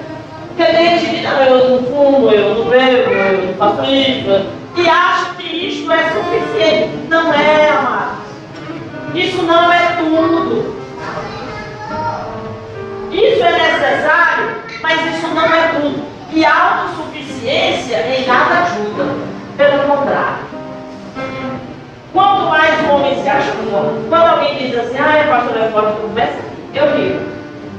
Porque 0.48 0.72
tem 0.72 1.00
gente 1.00 1.20
que 1.20 1.26
eu 1.26 1.70
não 1.70 1.84
fumo, 1.84 2.32
eu 2.32 2.56
não 2.56 2.65
bebo, 2.70 3.12
eu 3.12 3.48
não 3.48 3.54
faço 3.56 3.91
isso. 3.91 4.46
E 4.78 4.89
acha 4.89 5.34
que 5.38 5.44
isto 5.44 5.91
é 5.91 6.12
suficiente. 6.12 7.08
Não 7.10 7.34
é, 7.34 7.70
amados. 7.72 8.20
Isso 9.15 9.44
não 9.44 9.74
é 9.74 9.98
tudo. 9.98 10.82
Isso 13.12 13.44
é 13.44 13.52
necessário, 13.52 14.56
mas 14.82 15.13
isso 15.13 15.28
não 15.28 15.44
é 15.44 15.67
tudo. 15.76 16.06
E 16.32 16.46
autossuficiência 16.46 17.98
em 18.08 18.26
nada 18.26 18.60
ajuda. 18.62 19.04
Pelo 19.58 19.84
contrário. 19.89 20.50
Quanto 22.13 22.50
mais 22.50 22.80
o 22.82 22.93
homem 22.93 23.21
se 23.21 23.30
acha 23.30 23.52
forte, 23.52 24.10
quando 24.10 24.28
alguém 24.28 24.58
diz 24.58 24.78
assim, 24.78 24.97
ah, 25.00 25.17
é 25.17 25.24
pastor 25.24 25.58
é 25.58 25.69
forte, 25.69 26.02
conversa, 26.02 26.39
eu 26.74 26.91
digo. 26.91 27.19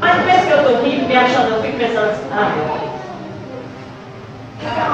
Mas 0.01 0.23
pensa 0.25 0.47
que 0.47 0.53
eu 0.53 0.59
estou 0.59 0.83
rindo, 0.83 1.07
me 1.07 1.17
achando, 1.17 1.55
eu 1.55 1.63
fico 1.63 1.79
pensando 1.79 2.11
assim, 2.11 2.29
ah, 2.33 2.53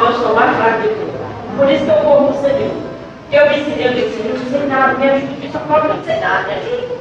eu 0.01 0.13
sou 0.15 0.35
mais 0.35 0.57
fraco 0.57 0.83
de 0.83 0.89
tudo. 0.89 1.19
Por 1.57 1.71
isso 1.71 1.85
que 1.85 1.91
eu 1.91 1.97
corro 1.97 2.29
no 2.29 2.41
Senhor. 2.41 2.89
Eu 3.31 3.49
disse, 3.49 3.83
eu 3.83 3.93
disse, 3.95 4.23
eu 4.25 4.39
não 4.39 4.51
sei 4.51 4.67
nada, 4.69 4.95
me 4.95 5.09
ajuda, 5.09 5.33
eu 5.43 5.53
só 5.53 5.59
pobre 5.61 5.89
não 5.89 6.05
sei 6.05 6.21
nada, 6.21 6.49
me 6.49 6.55
ajuda. 6.55 6.99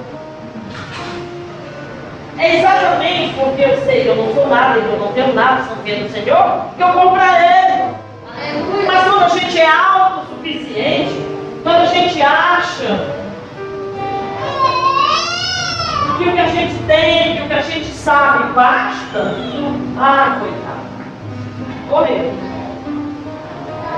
É 2.37 2.57
exatamente 2.57 3.33
porque 3.33 3.61
eu 3.63 3.77
sei 3.85 4.03
que 4.03 4.07
eu 4.09 4.15
não 4.15 4.33
sou 4.33 4.47
nada, 4.47 4.79
que 4.79 4.85
eu 4.85 4.99
não 4.99 5.11
tenho 5.13 5.33
nada, 5.33 5.63
não 5.63 5.83
tenho 5.83 6.03
do 6.03 6.11
Senhor, 6.11 6.65
que 6.75 6.83
eu 6.83 6.93
vou 6.93 7.11
para 7.11 7.39
Ele. 7.39 7.95
Mas 8.85 9.03
quando 9.05 9.23
a 9.23 9.29
gente 9.29 9.59
é 9.59 9.67
autossuficiente, 9.67 11.25
quando 11.67 11.81
a 11.81 11.85
gente 11.85 12.21
acha 12.21 12.97
que 16.17 16.23
o 16.23 16.31
que 16.31 16.39
a 16.39 16.47
gente 16.47 16.81
tem, 16.85 17.35
que 17.35 17.41
o 17.41 17.47
que 17.47 17.53
a 17.53 17.61
gente 17.61 17.87
sabe 17.87 18.53
basta, 18.53 19.35
ah, 19.99 20.37
coitado, 20.39 20.87
correu. 21.89 22.33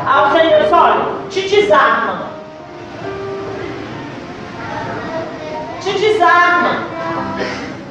Aí 0.04 0.58
o 0.58 0.64
diz, 0.64 0.74
olha, 0.74 1.06
te 1.30 1.42
desarma. 1.42 2.30
Te 5.82 5.92
desarma. 5.92 6.86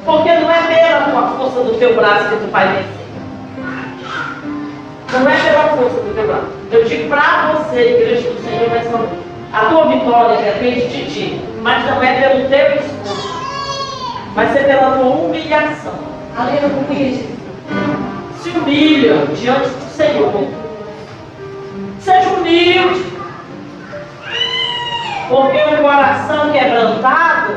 Porque 0.03 0.33
não 0.33 0.51
é 0.51 0.61
pela 0.63 1.01
tua 1.09 1.37
força 1.37 1.63
do 1.63 1.79
teu 1.79 1.95
braço 1.95 2.27
que 2.27 2.35
tu 2.35 2.51
vai 2.51 2.67
vencer. 2.67 2.99
Não 5.13 5.29
é 5.29 5.37
pela 5.37 5.69
força 5.69 6.01
do 6.01 6.13
teu 6.13 6.27
braço. 6.27 6.47
Eu 6.69 6.83
digo 6.83 7.07
para 7.07 7.53
você, 7.53 7.95
igreja 7.95 8.29
do 8.29 8.43
Senhor, 8.43 8.69
nessa 8.71 8.97
noite. 8.97 9.18
A 9.51 9.65
tua 9.65 9.85
vitória 9.87 10.37
depende 10.37 10.87
de 10.87 11.11
ti, 11.11 11.41
mas 11.61 11.83
não 11.85 12.03
é 12.03 12.21
pelo 12.21 12.47
teu 12.47 12.75
esforço. 12.75 13.39
Vai 14.35 14.53
ser 14.53 14.65
pela 14.65 14.91
tua 14.91 15.07
humilhação. 15.07 15.93
Aleluia. 16.37 17.23
Se 18.39 18.49
humilha 18.51 19.25
diante 19.35 19.69
do 19.69 19.91
Senhor. 19.91 20.47
Seja 21.99 22.29
humilde. 22.29 23.11
Porque 25.27 25.57
o 25.57 25.81
coração 25.81 26.51
quebrantado 26.51 27.53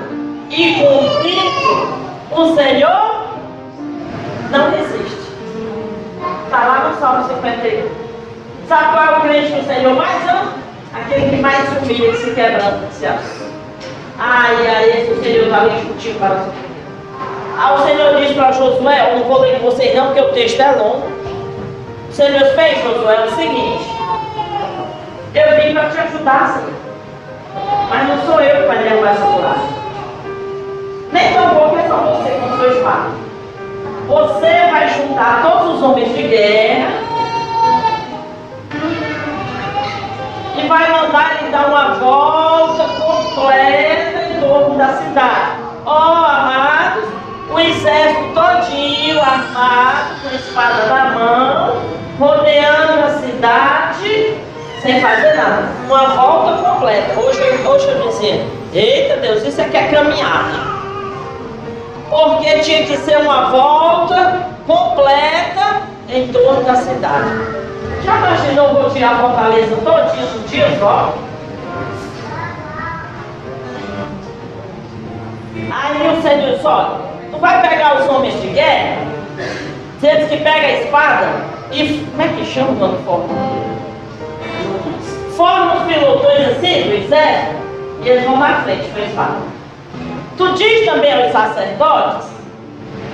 e 0.50 0.74
contrito, 0.74 1.88
o 2.30 2.54
Senhor 2.54 3.36
não 4.50 4.70
resiste. 4.70 5.30
Está 6.44 6.58
lá 6.58 6.88
no 6.88 6.98
Salmo 6.98 7.28
51. 7.28 7.88
Sabe 8.66 8.92
qual 8.92 9.04
é 9.04 9.18
o 9.18 9.20
crente 9.20 9.52
que 9.52 9.60
o 9.60 9.64
Senhor 9.64 9.94
mais 9.94 10.28
ama? 10.28 10.61
Aquele 10.94 11.30
que 11.30 11.36
mais 11.36 11.68
humilha, 11.70 12.10
que 12.12 12.18
se 12.18 12.30
quebranta, 12.34 12.86
que 12.88 12.94
se. 12.94 13.06
Ai, 14.18 14.66
ai, 14.66 14.90
esse 14.90 15.12
o 15.12 15.22
Senhor 15.22 15.44
está 15.44 15.66
discutindo 15.68 16.18
para 16.18 16.34
você. 16.34 16.50
Aí 17.56 17.74
o 17.74 17.84
Senhor 17.84 18.16
diz 18.16 18.36
para 18.36 18.52
Josué, 18.52 19.10
eu 19.10 19.18
não 19.18 19.24
vou 19.24 19.40
ler 19.40 19.58
com 19.58 19.70
vocês 19.70 19.94
não, 19.96 20.06
porque 20.06 20.20
o 20.20 20.32
texto 20.32 20.60
é 20.60 20.72
longo. 20.72 21.06
O 22.08 22.12
Senhor 22.12 22.44
fez, 22.54 22.82
Josué, 22.82 23.16
é 23.16 23.24
o 23.24 23.30
seguinte. 23.30 23.84
Eu 25.34 25.62
vim 25.62 25.72
para 25.72 25.88
te 25.88 25.98
ajudar, 25.98 26.58
Senhor. 26.58 26.82
Mas 27.88 28.08
não 28.08 28.26
sou 28.26 28.40
eu 28.40 28.62
que 28.62 28.68
vai 28.68 28.82
levar 28.82 29.10
essa 29.12 29.24
coragem. 29.24 29.68
Nem 31.10 31.32
tão 31.32 31.54
pouco 31.54 31.78
é 31.78 31.88
só 31.88 31.96
você 31.96 32.30
com 32.30 32.56
sua 32.56 32.68
espada. 32.68 33.10
Você 34.08 34.70
vai 34.70 34.88
juntar 34.88 35.42
todos 35.42 35.76
os 35.76 35.82
homens 35.82 36.14
de 36.14 36.22
guerra 36.22 36.88
e 40.62 40.68
vai 40.68 40.90
mandar 40.90 41.38
ele 41.40 41.50
dar 41.50 41.66
uma 41.66 41.94
volta 41.94 42.84
completa 42.84 44.22
em 44.22 44.40
torno 44.40 44.76
da 44.76 44.88
cidade. 44.96 45.52
Ó, 45.84 45.92
oh, 45.92 46.24
amados, 46.24 47.04
o 47.50 47.58
exército 47.58 48.32
todinho 48.32 49.20
armado, 49.20 50.20
com 50.22 50.28
a 50.28 50.34
espada 50.34 50.86
na 50.86 51.10
mão, 51.10 51.76
rodeando 52.18 53.04
a 53.04 53.10
cidade, 53.18 54.38
sem 54.80 55.00
fazer 55.00 55.34
nada. 55.34 55.68
Uma 55.86 56.06
volta 56.08 56.62
completa. 56.62 57.18
Hoje, 57.18 57.40
hoje 57.66 57.88
eu 57.88 58.08
dizia, 58.08 58.46
eita 58.72 59.16
Deus, 59.16 59.42
isso 59.42 59.60
aqui 59.60 59.76
é 59.76 59.88
caminhada. 59.88 60.72
Porque 62.08 62.60
tinha 62.60 62.84
que 62.84 62.96
ser 62.98 63.18
uma 63.18 63.50
volta 63.50 64.48
completa 64.66 65.82
em 66.08 66.28
torno 66.28 66.62
da 66.64 66.74
cidade. 66.76 67.30
Já 68.04 68.16
imaginou 68.18 68.90
tirar 68.90 69.14
a 69.14 69.18
fortaleza 69.18 69.76
todinha 69.76 70.26
num 70.26 70.42
dia 70.46 70.66
só? 70.78 71.14
Aí 75.70 76.18
o 76.18 76.22
Senhor 76.22 76.60
olha, 76.64 77.00
tu 77.30 77.38
vai 77.38 77.68
pegar 77.68 78.00
os 78.00 78.08
homens 78.08 78.40
de 78.40 78.48
guerra, 78.48 78.98
eles 80.02 80.28
que 80.28 80.36
pega 80.38 80.66
a 80.66 80.80
espada 80.80 81.28
e. 81.70 82.06
Como 82.10 82.22
é 82.22 82.28
que 82.28 82.44
chama 82.44 82.70
o 82.70 82.74
nome 82.74 82.98
forma? 83.04 83.28
Forma 85.36 85.76
os 85.76 85.82
pilotões 85.84 86.48
assim 86.48 86.82
do 86.82 86.94
exército 86.94 87.56
e 88.02 88.08
eles 88.08 88.24
vão 88.24 88.36
na 88.36 88.62
frente 88.62 88.88
com 88.90 89.00
a 89.00 89.04
espada. 89.04 89.36
Tu 90.36 90.52
diz 90.54 90.84
também 90.84 91.12
aos 91.12 91.32
sacerdotes 91.32 92.28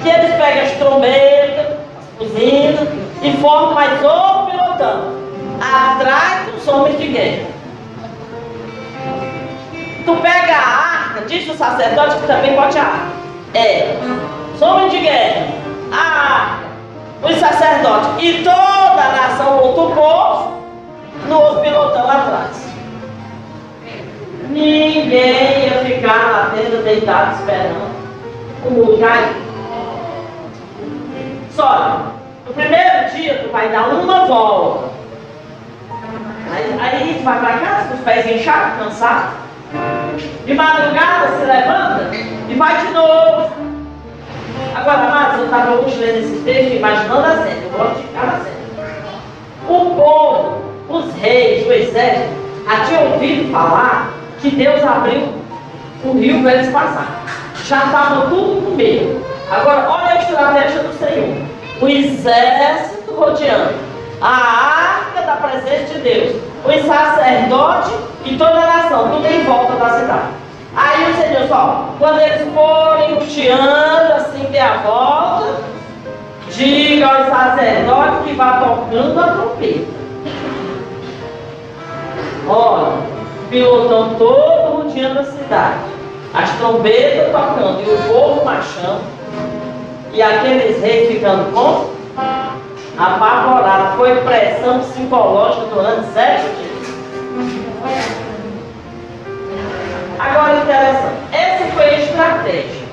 que 0.03 0.09
eles 0.09 0.35
pegam 0.35 0.63
as 0.63 0.73
trombetas, 0.73 1.77
e 2.21 3.37
formam 3.41 3.75
mais 3.75 4.03
outro 4.03 4.47
pilotão 4.51 5.19
atrás 5.61 6.53
dos 6.53 6.67
homens 6.67 6.99
de 6.99 7.09
guerra. 7.09 7.47
Tu 10.05 10.17
pega 10.17 10.53
a 10.53 11.07
arca, 11.07 11.21
diz 11.27 11.49
o 11.49 11.57
sacerdote 11.57 12.17
que 12.17 12.27
também 12.27 12.57
pode 12.57 12.79
a 12.79 12.83
arca. 12.83 13.19
É, 13.55 13.97
os 14.55 14.63
homens 14.63 14.91
de 14.91 14.99
guerra, 14.99 15.47
a 15.93 15.97
arca, 15.97 16.65
os 17.23 17.37
sacerdotes 17.37 18.11
e 18.19 18.43
toda 18.43 19.03
a 19.03 19.29
nação, 19.29 19.59
outro 19.59 19.95
povo, 19.95 20.63
no 21.29 21.41
outro 21.41 21.61
pilotão 21.61 22.11
atrás. 22.11 22.69
Ninguém 24.51 25.67
ia 25.67 25.85
ficar 25.85 26.31
lá 26.31 26.53
dentro 26.55 26.83
deitado 26.83 27.35
esperando 27.35 27.89
o 28.65 28.71
mundo. 28.71 28.99
Só, 31.59 32.13
no 32.47 32.55
primeiro 32.55 33.11
dia 33.17 33.41
tu 33.43 33.51
vai 33.51 33.69
dar 33.71 33.89
uma 33.89 34.27
volta. 34.27 34.91
Aí, 36.53 36.79
aí 36.81 37.15
tu 37.19 37.25
vai 37.25 37.41
para 37.41 37.59
casa 37.59 37.89
com 37.89 37.95
os 37.95 38.01
pés 38.03 38.27
inchados, 38.31 38.79
cansados. 38.79 39.35
De 40.47 40.55
madrugada 40.55 41.37
se 41.37 41.45
levanta 41.45 42.11
e 42.49 42.55
vai 42.55 42.87
de 42.87 42.93
novo. 42.93 43.51
Agora, 44.73 44.99
amados, 44.99 45.39
eu 45.39 45.45
estava 45.47 45.73
hoje 45.73 45.99
lendo 45.99 46.19
esse 46.19 46.43
texto 46.45 46.77
imaginando 46.77 47.27
a 47.27 47.37
cena. 47.39 47.61
Eu 47.65 47.71
gosto 47.77 47.97
de 47.97 48.07
ficar 48.07 48.27
na 48.27 48.39
cena. 48.39 48.57
O 49.69 49.97
povo, 49.97 50.63
os 50.89 51.13
reis 51.17 51.67
do 51.67 51.73
exército 51.73 52.35
já 52.69 52.85
tinham 52.85 53.15
ouvido 53.15 53.51
falar 53.51 54.13
que 54.41 54.51
Deus 54.53 54.85
abriu 54.85 55.35
o 56.05 56.13
rio 56.13 56.41
para 56.41 56.55
eles 56.55 56.71
passarem. 56.71 57.09
Já 57.65 57.87
estavam 57.87 58.29
tudo 58.29 58.65
com 58.65 58.77
medo. 58.77 59.28
Agora, 59.51 59.89
olha 59.89 60.13
a 60.13 60.19
estratégia 60.19 60.83
do 60.83 60.99
Senhor. 60.99 61.37
O 61.81 61.89
exército 61.89 63.15
rodeando. 63.15 63.75
A 64.21 64.29
arca 64.29 65.23
da 65.23 65.37
presença 65.37 65.95
de 65.95 66.01
Deus. 66.01 66.37
Os 66.65 66.87
sacerdotes 66.87 67.93
e 68.27 68.37
toda 68.37 68.59
a 68.59 68.67
nação, 68.67 69.11
tudo 69.11 69.27
em 69.27 69.45
volta 69.45 69.73
da 69.77 69.91
cidade. 69.91 70.29
Aí 70.77 71.11
o 71.11 71.17
Senhor 71.17 71.49
só, 71.49 71.95
quando 71.99 72.21
eles 72.21 72.53
forem 72.53 73.15
rodeando 73.15 74.13
assim 74.15 74.45
de 74.51 74.59
a 74.59 74.77
volta, 74.79 75.55
diga 76.51 77.07
aos 77.07 77.29
sacerdotes 77.29 78.25
que 78.25 78.35
vá 78.35 78.61
tocando 78.61 79.21
a 79.21 79.33
trompeta. 79.33 79.99
Olha, 82.49 82.93
pilotão 83.49 84.15
todo 84.19 84.83
rodeando 84.83 85.21
a 85.21 85.25
cidade. 85.25 85.79
As 86.35 86.51
trombetas 86.59 87.33
tocando 87.33 87.81
e 87.81 87.91
o 87.91 88.13
povo 88.13 88.45
marchando. 88.45 89.18
E 90.13 90.23
aqueles 90.23 90.81
reis 90.83 91.09
ficando 91.09 91.53
com 91.53 91.91
apavorados. 92.99 93.97
Foi 93.97 94.17
pressão 94.23 94.81
psicológica 94.81 95.67
durante 95.67 96.13
sete 96.13 96.43
dias. 96.43 96.69
Agora 100.19 100.57
interessante, 100.59 101.17
essa 101.33 101.65
foi 101.73 101.85
a 101.85 102.01
estratégia. 102.01 102.89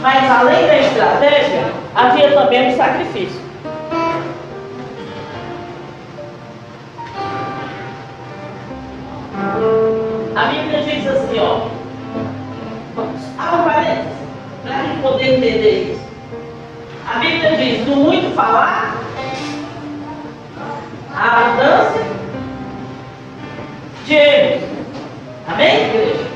Mas 0.00 0.30
além 0.30 0.66
da 0.66 0.78
estratégia, 0.78 1.72
havia 1.94 2.32
também 2.32 2.72
o 2.72 2.76
sacrifício. 2.76 3.40
A 10.34 10.46
Bíblia 10.46 10.82
diz 10.82 11.06
assim, 11.06 11.38
ó. 11.38 11.81
Há 12.94 13.56
um 13.56 13.64
parênteses, 13.64 14.12
para 14.62 14.74
a 14.74 14.82
gente 14.82 15.02
poder 15.02 15.36
entender 15.36 15.92
isso. 15.92 16.02
A 17.08 17.18
Bíblia 17.18 17.56
diz, 17.56 17.86
do 17.86 17.96
muito 17.96 18.34
falar, 18.34 18.94
a 21.14 21.26
abundância 21.26 22.02
de 24.04 24.14
erros. 24.14 24.62
Amém, 25.48 25.88
igreja? 25.88 26.26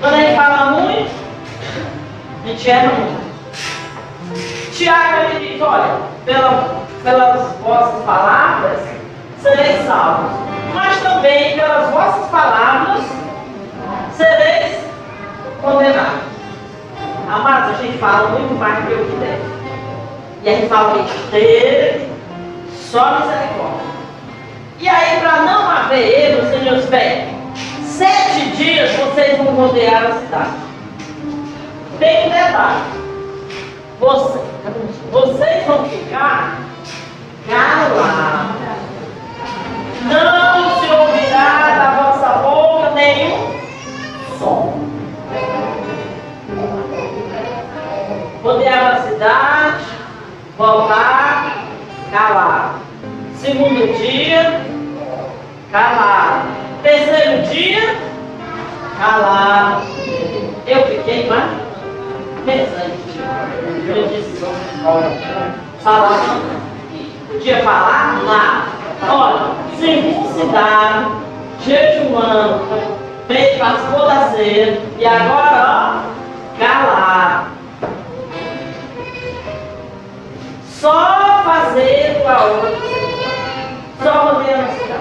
Quando 0.00 0.14
a 0.14 0.20
gente 0.20 0.36
fala 0.36 0.70
muito, 0.72 1.10
a 2.44 2.48
gente 2.48 2.70
erra 2.70 2.92
muito. 2.92 3.24
Tiago 4.72 5.30
ele 5.30 5.52
diz, 5.52 5.62
olha, 5.62 6.00
pela, 6.24 6.84
pelas 7.04 7.52
vossas 7.58 8.04
palavras 8.04 8.80
sereis 9.40 9.86
salvos, 9.86 10.32
mas 10.74 11.00
também 11.02 11.54
pelas 11.54 11.90
vossas 11.90 12.28
palavras 12.30 13.04
sereis 14.16 14.73
condenados. 15.64 16.34
Amados, 17.28 17.78
a 17.78 17.82
gente 17.82 17.98
fala 17.98 18.28
muito 18.28 18.54
mais 18.54 18.84
do 18.84 18.88
que 18.88 18.94
o 18.94 19.04
que 19.06 19.16
deve. 19.16 19.42
E 20.44 20.48
a 20.48 20.52
gente 20.54 20.68
fala 20.68 21.02
besteira, 21.02 22.06
só 22.90 23.20
misericórdia. 23.20 23.94
E 24.78 24.88
aí, 24.88 25.20
para 25.20 25.42
não 25.42 25.70
haver 25.70 26.32
erro, 26.32 26.50
Senhor 26.50 26.76
disse, 26.76 27.96
sete 27.96 28.56
dias 28.56 28.92
vocês 28.92 29.38
vão 29.38 29.54
rodear 29.54 30.04
a 30.04 30.20
cidade. 30.20 30.50
Tem 31.98 32.26
um 32.26 32.30
detalhe. 32.30 32.82
Você, 34.00 34.40
vocês 35.10 35.66
vão 35.66 35.88
ficar 35.88 36.58
calados. 37.48 38.54
Não 40.02 40.73
cidade, 49.24 49.84
voltar, 50.58 51.64
calado. 52.12 52.74
Segundo 53.36 53.96
dia, 53.96 54.60
calado. 55.72 56.48
Terceiro 56.82 57.42
dia, 57.48 57.96
calado. 58.98 59.86
Eu 60.66 60.82
fiquei 60.86 61.26
mais 61.26 61.50
pensando. 62.44 62.92
Eu 63.88 64.08
disse, 64.08 64.44
falar. 65.82 66.40
Podia 67.28 67.62
falar 67.64 68.22
nada. 68.24 68.74
Olha, 69.08 69.54
simplicidade, 69.78 71.06
jejuando, 71.64 72.98
fez, 73.26 73.58
participou 73.58 74.06
da 74.06 74.28
ceia, 74.32 74.80
e 74.98 75.06
agora, 75.06 76.02
ó, 76.02 76.58
calado. 76.58 77.63
Só 80.84 81.42
fazendo 81.44 82.28
a 82.28 82.44
obra 82.44 82.74
só 84.02 84.34
rodeando 84.34 84.64
a 84.64 84.74
cidade. 84.74 85.00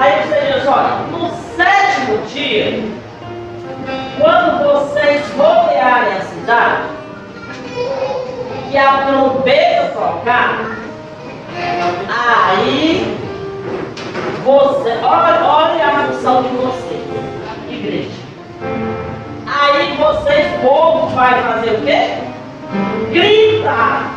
Aí 0.00 0.28
Senhor 0.28 0.58
diz, 0.58 0.66
olha, 0.66 0.96
no 1.12 1.30
sétimo 1.54 2.18
dia, 2.26 2.90
quando 4.18 4.64
vocês 4.64 5.22
rodearem 5.36 6.14
a 6.14 6.20
cidade, 6.22 6.82
e 8.72 8.76
a 8.76 9.06
trombeta 9.06 9.92
tocar, 9.94 10.76
aí 11.96 13.16
você, 14.44 14.90
olha, 15.04 15.44
olha 15.44 15.86
a 15.86 16.06
função 16.08 16.42
de 16.42 16.48
vocês, 16.48 17.04
igreja. 17.70 18.10
Aí 19.46 19.96
vocês, 19.96 20.60
povo, 20.62 21.06
vai 21.14 21.40
fazer 21.44 21.70
o 21.76 21.82
quê? 21.82 22.35
Gritar. 23.12 24.16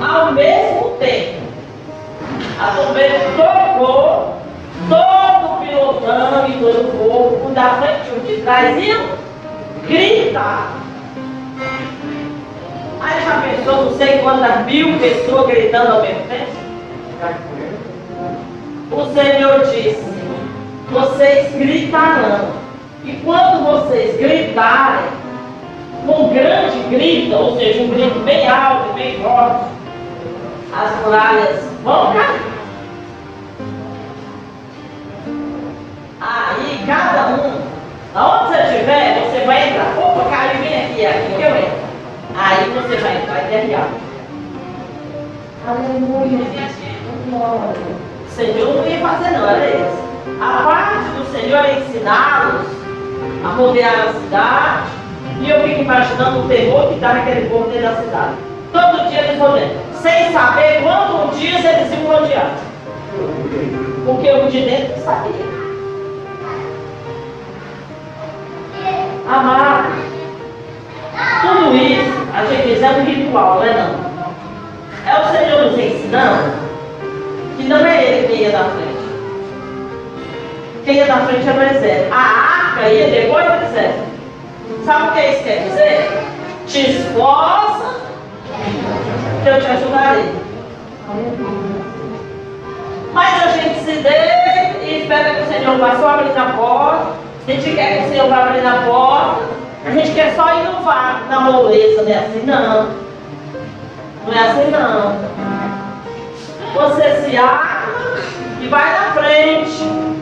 Ao 0.00 0.32
mesmo 0.32 0.96
tempo, 0.98 1.42
a 2.58 2.66
trombeta 2.68 3.20
tocou, 3.36 4.36
todo 4.88 5.52
o 5.52 5.60
pilotão 5.60 6.48
e 6.48 6.52
todo 6.52 6.80
o 6.80 6.92
povo, 6.92 7.46
o 7.46 7.50
da 7.54 7.74
frente 7.74 8.10
e 8.16 8.36
de 8.36 8.42
trás 8.42 8.84
iam 8.84 9.06
gritar. 9.86 10.74
Aí 13.00 13.22
já 13.22 13.40
pensou, 13.40 13.84
não 13.84 13.96
sei 13.96 14.18
quantas 14.18 14.66
mil 14.66 14.98
pessoas 14.98 15.46
gritando 15.46 15.92
ao 15.92 16.02
mesmo 16.02 16.22
tempo? 16.28 16.64
O 18.90 19.06
Senhor 19.14 19.60
disse, 19.66 20.14
vocês 20.90 21.54
gritarão. 21.54 22.64
E 23.04 23.12
quando 23.24 23.64
vocês 23.64 24.16
gritarem, 24.16 25.10
com 26.06 26.28
grande 26.32 26.78
grito, 26.90 27.34
ou 27.34 27.56
seja, 27.56 27.82
um 27.82 27.88
grito 27.88 28.18
bem 28.20 28.48
alto, 28.48 28.92
bem 28.94 29.20
forte, 29.22 29.64
as 30.76 31.04
muralhas 31.04 31.64
vão 31.82 32.12
cair. 32.12 32.54
Aí 36.20 36.84
cada 36.86 37.28
um, 37.28 37.60
aonde 38.14 38.48
você 38.48 38.62
estiver, 38.62 39.20
você 39.20 39.44
vai 39.46 39.68
entrar. 39.68 39.94
Opa, 39.98 40.30
caiu 40.30 40.60
bem 40.60 40.84
aqui, 40.84 41.06
aqui 41.06 41.34
que 41.36 41.42
eu 41.42 41.56
entro. 41.56 41.84
Aí 42.36 42.70
você 42.70 42.96
vai 42.96 43.16
entrar 43.16 43.44
e 43.44 43.50
derriar. 43.50 43.88
Aleluia. 45.66 46.44
O 48.26 48.30
Senhor 48.30 48.74
não 48.74 48.86
ia 48.86 48.98
fazer 48.98 49.30
não, 49.30 49.48
era 49.48 49.66
isso. 49.66 50.04
A 50.40 50.62
parte 50.62 51.08
do 51.16 51.32
Senhor 51.32 51.64
é 51.64 51.78
ensiná-los 51.78 52.66
a 53.44 53.48
rodear 53.48 54.08
a 54.08 54.12
cidade. 54.12 55.03
E 55.40 55.50
eu 55.50 55.62
fico 55.62 55.82
imaginando 55.82 56.40
o 56.40 56.48
terror 56.48 56.88
que 56.88 56.94
está 56.94 57.14
naquele 57.14 57.48
povo 57.48 57.70
dentro 57.70 57.88
da 57.88 57.96
cidade. 57.96 58.34
Todo 58.72 59.08
dia 59.08 59.20
eles 59.20 59.40
rodeiam. 59.40 59.70
Sem 60.00 60.32
saber 60.32 60.82
quantos 60.82 61.38
dias 61.38 61.64
eles 61.64 61.92
iam 61.92 62.12
rodear. 62.12 62.50
Porque 64.04 64.30
o 64.30 64.50
de 64.50 64.60
dentro 64.60 65.02
sabia. 65.02 65.54
Amado, 69.26 69.88
tudo 71.40 71.74
isso 71.74 72.24
a 72.34 72.44
gente 72.44 72.68
diz 72.68 72.82
é 72.82 72.90
um 72.90 73.04
ritual, 73.04 73.54
não 73.56 73.64
é 73.64 73.72
não? 73.74 74.04
É 75.06 75.20
o 75.20 75.32
Senhor 75.32 75.70
nos 75.70 75.78
ensinando 75.78 76.52
que 77.56 77.64
não 77.64 77.86
é 77.86 78.04
Ele 78.04 78.28
quem 78.28 78.40
ia 78.42 78.52
na 78.52 78.64
frente. 78.64 79.04
Quem 80.84 80.96
ia 80.96 81.06
na 81.06 81.26
frente 81.26 81.48
era 81.48 81.58
o 81.58 81.62
exército. 81.62 82.12
A 82.12 82.18
arca 82.18 82.88
ia 82.88 83.06
depois 83.08 83.44
do 83.46 83.64
exército. 83.64 84.13
Sabe 84.84 85.08
o 85.08 85.12
que 85.12 85.20
isso 85.20 85.44
quer 85.44 85.58
dizer? 85.64 86.24
Te 86.66 86.90
esforça 86.90 88.00
que 89.42 89.48
eu 89.48 89.60
te 89.60 89.66
ajudarei. 89.66 90.34
Mas 93.14 93.42
a 93.44 93.48
gente 93.48 93.80
se 93.80 93.92
deita 93.92 94.84
e 94.84 95.02
espera 95.02 95.34
que 95.34 95.42
o 95.42 95.46
Senhor 95.46 95.78
vá 95.78 95.96
só 95.96 96.08
abrir 96.10 96.34
na 96.34 96.52
porta. 96.52 97.12
A 97.46 97.50
gente 97.50 97.74
quer 97.74 97.98
que 97.98 98.04
o 98.04 98.08
Senhor 98.10 98.28
vá 98.28 98.42
abrir 98.44 98.60
na 98.60 98.82
porta. 98.82 99.42
A 99.86 99.90
gente 99.90 100.10
quer 100.12 100.34
só 100.34 100.54
ir 100.54 100.64
no 100.64 100.82
vácuo, 100.82 101.28
na 101.30 101.40
moleza, 101.40 102.02
né? 102.02 102.26
Assim, 102.26 102.44
não. 102.44 102.82
Não 102.82 103.04
Não 104.26 104.32
é 104.34 104.48
assim 104.48 104.70
não. 104.70 105.16
Você 106.74 107.22
se 107.22 107.36
arma 107.36 108.18
e 108.60 108.68
vai 108.68 108.92
na 108.92 109.12
frente. 109.12 110.14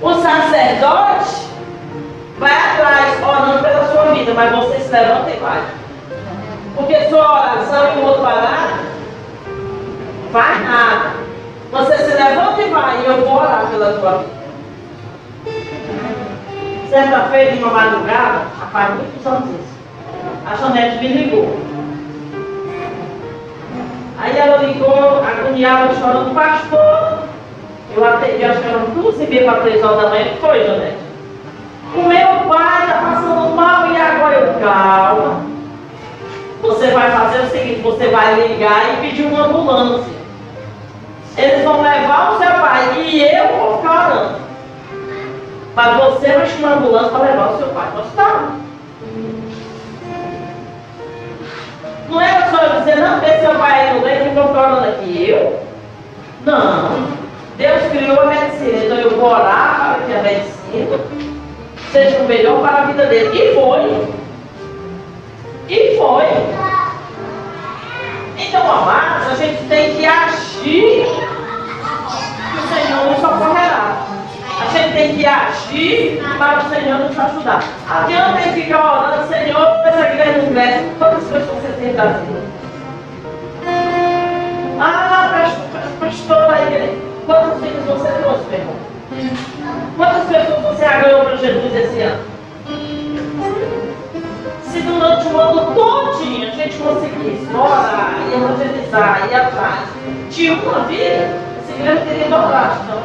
O 0.00 0.14
sacerdote 0.14 1.47
vai 2.38 2.52
atrás, 2.52 3.22
orando 3.22 3.62
pela 3.62 3.84
sua 3.86 4.14
vida, 4.14 4.32
mas 4.34 4.52
você 4.52 4.78
se 4.80 4.92
levanta 4.92 5.30
e 5.30 5.36
vai. 5.38 5.62
Porque 6.76 7.08
sua 7.08 7.40
oração 7.42 7.94
e 7.94 7.98
o 7.98 8.04
outro 8.06 8.22
parado, 8.22 8.74
faz 10.32 10.64
nada. 10.64 11.10
Você 11.72 11.98
se 11.98 12.14
levanta 12.14 12.62
e 12.62 12.70
vai, 12.70 13.00
e 13.00 13.06
eu 13.06 13.26
vou 13.26 13.36
orar 13.36 13.66
pela 13.70 13.92
tua 13.94 14.18
vida. 14.18 14.38
Certa 16.88 17.20
feita, 17.28 17.54
em 17.54 17.62
uma 17.62 17.72
madrugada, 17.72 18.46
faz 18.72 18.94
muitos 18.94 19.26
anos 19.26 19.48
isso, 19.50 19.78
a 20.46 20.56
Janete 20.56 20.98
me 20.98 21.08
ligou. 21.08 21.58
Aí 24.20 24.36
ela 24.36 24.58
ligou, 24.58 25.22
agoniada, 25.22 25.94
chorando, 25.94 26.34
pastor. 26.34 27.28
Eu 27.94 28.04
atendi, 28.04 28.44
acho 28.44 28.60
que 28.60 28.68
eram 28.68 28.84
duas 28.90 29.20
e 29.20 29.26
meia 29.26 29.44
para 29.44 29.60
três 29.60 29.82
horas 29.82 30.02
da 30.02 30.08
manhã. 30.10 30.26
Foi, 30.40 30.64
Janete? 30.64 31.07
O 31.94 32.02
meu 32.02 32.48
pai 32.48 32.84
está 32.84 32.98
passando 32.98 33.56
mal 33.56 33.90
e 33.90 33.96
agora 33.96 34.34
eu, 34.34 34.60
calma. 34.60 35.40
Você 36.60 36.90
vai 36.90 37.10
fazer 37.10 37.40
o 37.40 37.50
seguinte, 37.50 37.80
você 37.80 38.08
vai 38.08 38.34
ligar 38.46 38.94
e 38.94 38.96
pedir 39.08 39.26
uma 39.26 39.46
ambulância. 39.46 40.12
Eles 41.36 41.64
vão 41.64 41.80
levar 41.80 42.32
o 42.32 42.38
seu 42.38 42.50
pai 42.50 43.00
e 43.00 43.22
eu 43.22 43.56
vou 43.56 43.78
ficar 43.78 44.10
orando. 44.10 44.38
Mas 45.74 45.96
você 45.96 46.32
vai 46.32 46.46
chamar 46.46 46.68
a 46.68 46.74
ambulância 46.74 47.10
para 47.10 47.24
levar 47.24 47.52
o 47.52 47.58
seu 47.58 47.68
pai 47.68 47.86
para 47.90 48.00
o 48.00 48.02
hospital. 48.02 48.42
Não 52.10 52.20
era 52.20 52.50
só 52.50 52.62
eu 52.62 52.80
dizer, 52.80 52.96
não, 52.96 53.20
deixa 53.20 53.40
seu 53.40 53.54
pai 53.54 53.80
aí 53.80 53.94
no 53.94 54.04
leito 54.04 54.26
e 54.26 54.34
vou 54.34 54.48
ficar 54.48 54.72
orando 54.72 54.88
aqui. 54.88 55.30
Eu? 55.30 55.60
Não. 56.44 57.18
Deus 57.56 57.82
criou 57.90 58.20
a 58.20 58.26
medicina, 58.26 58.84
então 58.84 58.96
eu 58.98 59.10
vou 59.18 59.30
orar 59.30 59.96
para 59.96 60.06
que 60.06 60.14
a 60.14 60.22
medicina 60.22 60.98
seja 61.92 62.18
o 62.18 62.28
melhor 62.28 62.60
para 62.60 62.82
a 62.82 62.86
vida 62.86 63.06
dele. 63.06 63.38
E 63.38 63.54
foi. 63.54 64.08
E 65.68 65.96
foi. 65.96 66.24
Então, 68.38 68.62
amados, 68.62 69.32
a 69.32 69.34
gente 69.34 69.68
tem 69.68 69.96
que 69.96 70.06
agir 70.06 71.04
que 72.52 72.58
o 72.58 72.68
Senhor 72.68 73.06
nos 73.10 73.20
socorrerá. 73.20 73.96
A 74.60 74.76
gente 74.76 74.92
tem 74.92 75.16
que 75.16 75.26
agir 75.26 76.22
para 76.38 76.58
o 76.58 76.68
Senhor 76.68 76.98
nos 76.98 77.18
ajudar. 77.18 77.62
Adianta 77.88 78.40
ele 78.40 78.62
ficar 78.62 78.84
orando, 78.84 79.28
Senhor, 79.28 79.66
essa 79.84 80.00
igreja 80.00 80.38
não 80.38 80.52
cresce. 80.52 80.84
Quantas 80.98 81.24
pessoas 81.24 81.62
você 81.62 81.72
tem 81.80 81.94
trazido? 81.94 82.48
Ah, 84.80 85.08
pastor 86.28 86.66
igreja. 86.66 86.94
Quantos 87.26 87.60
filhos 87.60 87.84
você 87.84 88.12
trouxe, 88.22 88.44
meu 88.50 88.58
irmão? 88.60 88.87
Quantas 89.96 90.28
pessoas 90.28 90.62
você 90.62 90.84
ganhou 90.86 91.24
para 91.24 91.36
Jesus 91.36 91.74
esse 91.74 92.00
ano? 92.00 92.24
Se 94.62 94.80
durante 94.82 95.28
o 95.28 95.40
ano 95.40 95.74
todinho 95.74 96.48
a 96.48 96.50
gente 96.50 96.76
conseguisse 96.76 97.48
orar 97.54 98.14
e 98.28 98.34
evangelizar 98.34 99.28
e 99.30 99.34
atrás 99.34 99.88
de 100.30 100.50
uma 100.50 100.80
vida, 100.80 101.40
essa 101.58 101.72
igreja 101.72 102.00
teria 102.02 102.28
dobrado. 102.28 102.80
Então, 102.84 103.02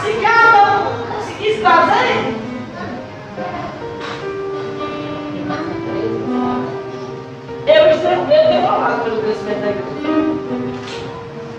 se 0.00 0.12
cada 0.20 0.78
um 0.78 1.12
conseguisse 1.12 1.60
fazer, 1.60 2.36
eu 7.66 7.90
estou 7.90 8.12
eu 8.12 8.26
tenho 8.26 8.64
orado 8.64 9.02
pelo 9.02 9.22
crescimento 9.22 9.60
da 9.60 9.70
igreja. 9.70 9.86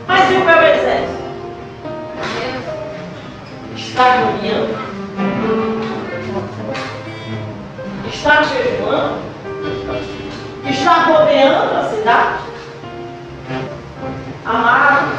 Mas 0.08 0.32
e 0.32 0.36
o 0.36 0.46
meu 0.46 0.62
exército? 0.62 1.28
Está 3.78 4.06
caminhando? 4.06 4.76
Está 8.12 8.42
jejuando? 8.42 9.20
Está 10.68 10.94
rodeando 11.04 11.76
a 11.76 11.84
cidade? 11.84 12.40
Amado, 14.46 15.12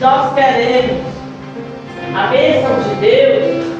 nós 0.00 0.34
queremos 0.34 1.06
a 2.14 2.26
bênção 2.28 2.80
de 2.82 2.94
Deus. 3.00 3.74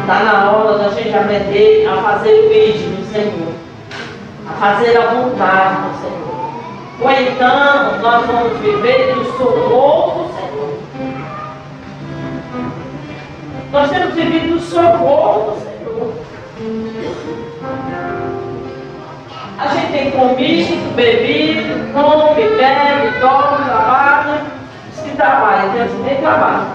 Está 0.00 0.24
na 0.24 0.52
hora 0.52 0.78
da 0.78 0.88
gente 0.88 1.14
aprender 1.14 1.86
a 1.86 2.02
fazer 2.02 2.32
o 2.32 2.48
vídeo 2.48 2.96
do 2.96 3.12
Senhor, 3.12 3.52
a 4.48 4.52
fazer 4.54 4.96
a 4.96 5.06
vontade 5.12 5.76
do 5.82 5.92
Senhor. 6.00 6.26
Ou 6.98 7.10
então 7.10 8.00
nós 8.00 8.26
vamos 8.26 8.58
viver 8.60 9.14
do 9.14 9.24
socorro 9.36 10.24
do 10.24 10.34
Senhor. 10.34 10.45
Nós 13.72 13.90
temos 13.90 14.14
vivido 14.14 14.54
do 14.54 14.60
socorro 14.60 15.58
Senhor. 15.60 16.12
A 19.58 19.68
gente 19.68 19.92
tem 19.92 20.10
comido, 20.10 20.94
bebido, 20.94 21.92
come, 21.92 22.42
bebe, 22.56 23.18
dorme, 23.20 23.64
trabalha. 23.64 24.42
Diz 24.90 25.00
que 25.02 25.16
trabalha, 25.16 25.70
Deus 25.70 25.90
nem 26.04 26.16
trabalha. 26.16 26.66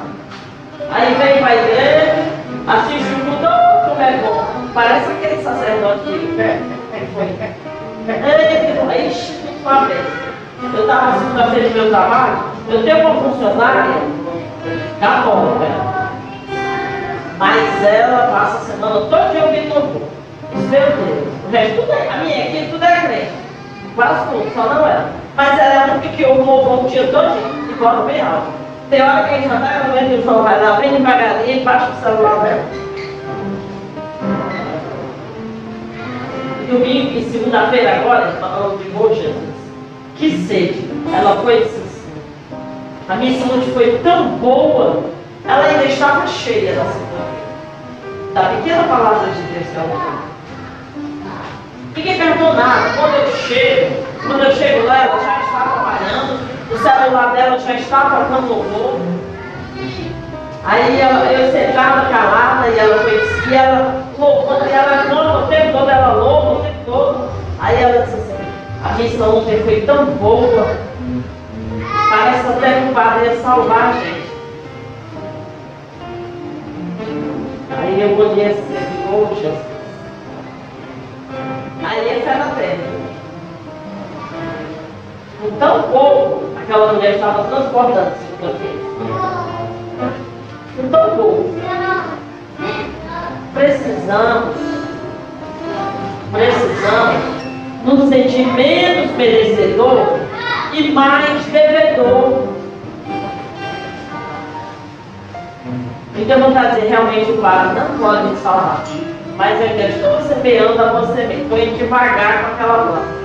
Aí 0.92 1.14
vem 1.14 1.38
para 1.38 1.48
a 1.48 1.56
igreja, 1.56 2.26
assiste 2.68 3.14
o 3.14 3.26
culto, 3.26 3.46
oh, 3.46 3.90
como 3.90 4.02
é 4.02 4.18
bom. 4.18 4.46
Parece 4.74 5.12
aquele 5.12 5.44
sacerdote 5.44 6.04
que 6.04 6.42
Ei, 8.94 9.08
ixi, 9.08 9.34
muito 9.44 9.62
uma 9.62 9.86
vez. 9.86 10.06
Eu 10.62 10.82
estava 10.82 11.20
segunda-feira 11.20 11.70
no 11.70 11.76
meu 11.76 11.90
trabalho, 11.90 12.44
eu 12.70 12.84
tenho 12.84 13.08
uma 13.08 13.22
funcionária 13.22 14.02
da 15.00 15.22
porta. 15.24 15.91
Mas 17.42 17.84
ela 17.84 18.28
passa 18.28 18.58
a 18.58 18.62
semana 18.62 19.02
todo 19.10 19.32
dia 19.32 19.44
ouvindo 19.44 19.74
louvor. 19.74 20.02
Meu 20.54 20.82
Deus. 21.50 21.76
Tudo 21.76 21.92
é, 21.92 22.08
a 22.08 22.18
minha 22.18 22.46
equipe 22.46 22.72
tudo 22.72 22.86
é 22.86 23.02
crente. 23.02 23.32
Quase 23.96 24.30
tudo, 24.30 24.54
só 24.54 24.72
não 24.72 24.88
ela. 24.88 25.10
Mas 25.36 25.58
ela 25.58 25.74
é 25.74 25.78
a 25.78 25.94
única 25.96 26.10
que 26.10 26.24
ouve 26.24 26.44
louvor 26.44 26.86
o 26.86 26.88
dia 26.88 27.08
todo 27.08 27.34
dia 27.34 27.74
e 27.74 27.80
bota 27.80 28.04
bem 28.04 28.22
alto. 28.22 28.52
Tem 28.92 29.02
hora 29.02 29.24
que 29.24 29.34
a 29.34 29.38
gente 29.40 29.50
já 29.50 29.56
está 29.56 29.88
no 29.88 30.20
o 30.20 30.24
João 30.24 30.44
vai 30.44 30.62
lá 30.62 30.74
bem 30.74 30.92
devagarinho, 30.92 31.64
baixa 31.64 31.90
o 31.90 32.04
celular 32.04 32.44
dela. 32.44 32.64
Domingo 36.70 37.18
e 37.18 37.30
segunda-feira 37.32 37.96
agora, 38.02 38.32
falando 38.40 38.84
de 38.84 38.90
boa 38.92 39.16
Jesus. 39.16 39.36
Que 40.16 40.46
sede. 40.46 40.92
Ela 41.12 41.38
foi 41.38 41.64
assim. 41.64 41.82
A 43.10 43.16
minha 43.16 43.40
saúde 43.40 43.72
foi 43.72 44.00
tão 44.04 44.28
boa, 44.38 45.04
ela 45.46 45.66
ainda 45.66 45.86
estava 45.86 46.28
cheia 46.28 46.74
da 46.74 46.86
segunda-feira. 46.86 47.42
Da 48.34 48.42
pequena 48.42 48.84
palavra 48.84 49.28
de 49.32 49.42
Deus 49.42 49.68
que 49.68 49.76
ela 49.76 49.90
foi. 49.90 50.32
Ninguém 51.96 52.18
perguntou 52.18 52.54
nada. 52.54 52.90
Quando 52.96 53.16
eu 53.16 53.36
chego, 53.36 54.06
quando 54.26 54.44
eu 54.44 54.52
chego 54.56 54.86
lá, 54.86 55.04
ela 55.04 55.20
já 55.20 55.40
está 55.42 55.60
trabalhando, 55.74 56.40
o 56.72 56.78
celular 56.78 57.34
dela 57.34 57.60
já 57.60 57.74
está 57.74 58.02
tocando 58.02 58.48
louvor. 58.48 59.00
Aí 60.64 61.02
eu 61.02 61.52
sentada 61.52 62.08
calada 62.08 62.68
e 62.70 62.78
ela 62.78 63.04
fez, 63.04 63.48
e 63.48 63.54
ela 63.54 64.06
louvando, 64.18 64.66
e 64.68 64.72
ela 64.72 65.04
não, 65.06 65.44
o 65.44 65.48
tempo 65.48 65.78
todo 65.78 65.90
ela 65.90 66.14
louva, 66.14 66.52
o 66.52 66.64
tempo 66.64 66.86
todo. 66.86 67.30
Aí 67.60 67.82
ela 67.82 68.06
disse 68.06 68.16
assim, 68.16 68.38
a 68.86 68.94
missão 68.94 69.40
ontem 69.40 69.64
foi 69.64 69.82
tão 69.82 70.06
boa, 70.06 70.68
parece 72.10 72.48
até 72.48 72.80
que 72.80 72.92
o 72.92 72.94
padre 72.94 73.26
ia 73.26 73.42
salvar 73.42 73.90
a 73.90 73.92
gente. 73.94 74.31
Aí 77.78 78.16
olhei 78.20 78.48
assim, 78.48 78.64
poxa, 79.10 79.52
aí 81.84 82.10
é 82.10 82.22
fé 82.22 82.36
na 82.36 82.50
terra. 82.56 83.02
Com 85.42 85.52
tão 85.58 85.84
pouco, 85.84 86.44
aquela 86.62 86.94
mulher 86.94 87.16
estava 87.16 87.44
transbordando 87.46 88.12
segundo 88.18 88.56
aquele. 88.56 88.82
Com 90.76 90.90
tão 90.90 91.16
pouco. 91.16 91.62
Precisamos, 93.54 94.56
precisamos 96.32 97.42
nos 97.86 98.10
sentir 98.10 98.48
menos 98.54 99.12
merecedor 99.16 100.20
e 100.74 100.92
mais 100.92 101.46
devedor. 101.46 102.61
Então 106.16 106.38
eu 106.38 106.52
vou 106.52 106.70
dizer, 106.70 106.88
realmente 106.88 107.32
o 107.32 107.38
padre 107.42 107.80
não 107.80 107.98
pode 107.98 108.24
me 108.28 108.38
salvar. 108.38 108.84
Mas 109.38 109.60
eu 109.60 109.68
ainda 109.68 109.84
estou 109.84 110.22
semeando 110.22 110.84
a 110.84 111.02
você. 111.02 111.22
Estou 111.22 111.58
indo 111.58 111.78
devagar 111.78 112.44
com 112.44 112.52
aquela 112.54 112.84
planta. 112.86 113.22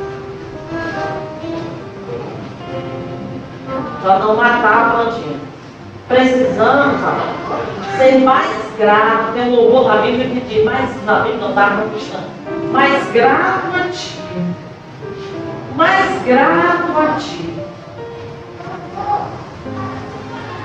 Para 4.03 4.19
não 4.21 4.37
matar 4.37 4.87
a 4.87 4.91
plantinha. 4.91 5.37
Precisamos, 6.09 7.01
ser 7.97 8.19
mais 8.19 8.57
grato. 8.79 9.33
Tem 9.35 9.51
louvor 9.51 9.89
na 9.89 10.03
Bíblia 10.03 10.29
que 10.29 10.41
diz, 10.41 10.65
mais 10.65 11.05
na 11.05 11.21
Bíblia 11.21 11.49
não 11.49 11.55
muito 11.79 11.99
chão. 12.01 12.21
Mais 12.71 13.11
grato 13.11 13.67
a 13.75 13.89
ti. 13.91 14.19
grato 16.25 16.99
a 16.99 17.19
ti. 17.19 17.55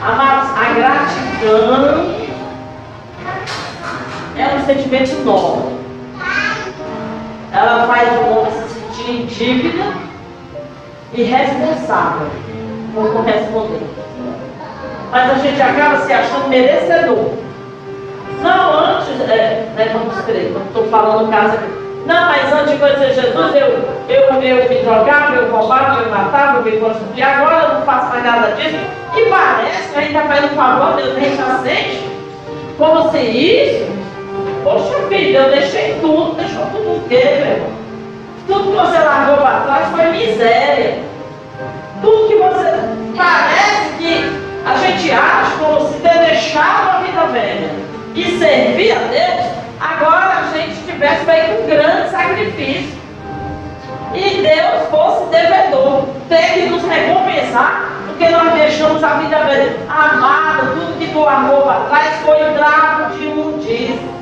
Amados, 0.03 0.50
gratidão 0.73 2.21
é 4.37 4.55
um 4.55 4.65
sentimento 4.65 5.23
nobre. 5.23 5.75
Ela 7.53 7.87
faz 7.87 8.09
o 8.17 8.29
homem 8.31 8.51
se 8.51 8.79
sentir 8.79 9.25
dívida 9.27 9.93
e 11.13 11.23
responsável 11.23 12.27
por 12.93 13.11
corresponder. 13.11 13.81
Mas 15.11 15.31
a 15.31 15.35
gente 15.35 15.61
acaba 15.61 16.05
se 16.05 16.13
achando 16.13 16.47
merecedor. 16.47 17.31
Não, 18.41 18.79
antes, 18.79 19.19
é, 19.29 19.69
né, 19.75 19.89
vamos 19.93 20.19
crer, 20.25 20.53
estou 20.67 20.87
falando 20.87 21.29
caso 21.29 21.55
aqui. 21.55 21.90
Não, 22.05 22.25
mas 22.25 22.51
antes 22.51 22.71
de 22.71 22.77
conhecer 22.79 23.13
Jesus, 23.13 23.55
eu, 23.55 23.67
eu, 24.09 24.41
eu 24.41 24.69
me 24.69 24.75
drogava, 24.83 25.35
eu 25.35 25.51
roubava, 25.51 26.01
eu 26.01 26.09
matava, 26.09 26.57
eu 26.57 26.63
me 26.63 26.71
prostituía. 26.79 27.27
Agora 27.27 27.63
eu 27.63 27.73
não 27.75 27.81
faço 27.83 28.09
mais 28.09 28.23
nada 28.23 28.51
disso. 28.53 28.77
E 29.15 29.21
parece 29.29 29.89
que 29.89 29.97
a 29.97 30.01
gente 30.01 30.15
está 30.15 30.27
fazendo 30.27 30.53
um 30.53 30.55
favor, 30.55 30.95
Deus, 30.95 31.15
gente 31.15 31.41
aceite. 31.41 32.09
Como 32.77 33.11
se 33.11 33.19
isso. 33.19 33.91
Poxa 34.63 35.07
filho, 35.09 35.37
eu 35.37 35.51
deixei 35.51 35.97
tudo, 36.01 36.35
deixou 36.35 36.65
tudo 36.67 36.97
o 36.97 37.03
quê, 37.07 37.21
meu 37.23 37.51
irmão? 37.53 37.69
Tudo 38.47 38.71
que 38.71 38.77
você 38.77 38.99
largou 38.99 39.37
para 39.37 39.59
trás 39.61 39.87
foi 39.89 40.05
miséria. 40.11 40.99
Tudo 42.01 42.27
que 42.27 42.35
você. 42.35 42.71
Parece 43.15 43.95
que 43.99 44.41
a 44.65 44.75
gente 44.77 45.11
acha 45.11 45.57
como 45.59 45.87
se 45.87 45.99
ter 45.99 46.17
deixado 46.25 46.89
a 46.89 47.01
vida 47.01 47.25
velha 47.25 47.69
e 48.15 48.39
servir 48.39 48.91
a 48.91 48.99
Deus, 48.99 49.50
agora 49.81 50.39
a 50.39 50.57
gente 50.57 50.75
tivesse 50.85 51.25
feito 51.25 51.63
um 51.63 51.67
grande 51.67 52.09
sacrifício. 52.09 53.01
E 54.13 54.41
Deus 54.41 54.89
fosse 54.89 55.29
devedor, 55.29 56.05
ter 56.27 56.53
que 56.53 56.65
nos 56.67 56.83
recompensar, 56.83 57.91
porque 58.05 58.29
nós 58.29 58.53
deixamos 58.53 59.03
a 59.03 59.13
vida. 59.15 59.37
Amado, 59.89 60.73
tudo 60.73 60.99
que 60.99 61.11
tu 61.13 61.27
amou 61.27 61.61
para 61.61 61.85
trás 61.85 62.15
foi 62.25 62.49
o 62.49 62.53
trapo 62.53 63.13
de 63.13 63.23
imundícia. 63.23 64.21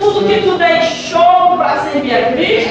Tudo 0.00 0.26
que 0.26 0.40
tu 0.42 0.58
deixou 0.58 1.56
para 1.56 1.76
servir 1.82 2.14
a 2.14 2.32
Cristo 2.32 2.70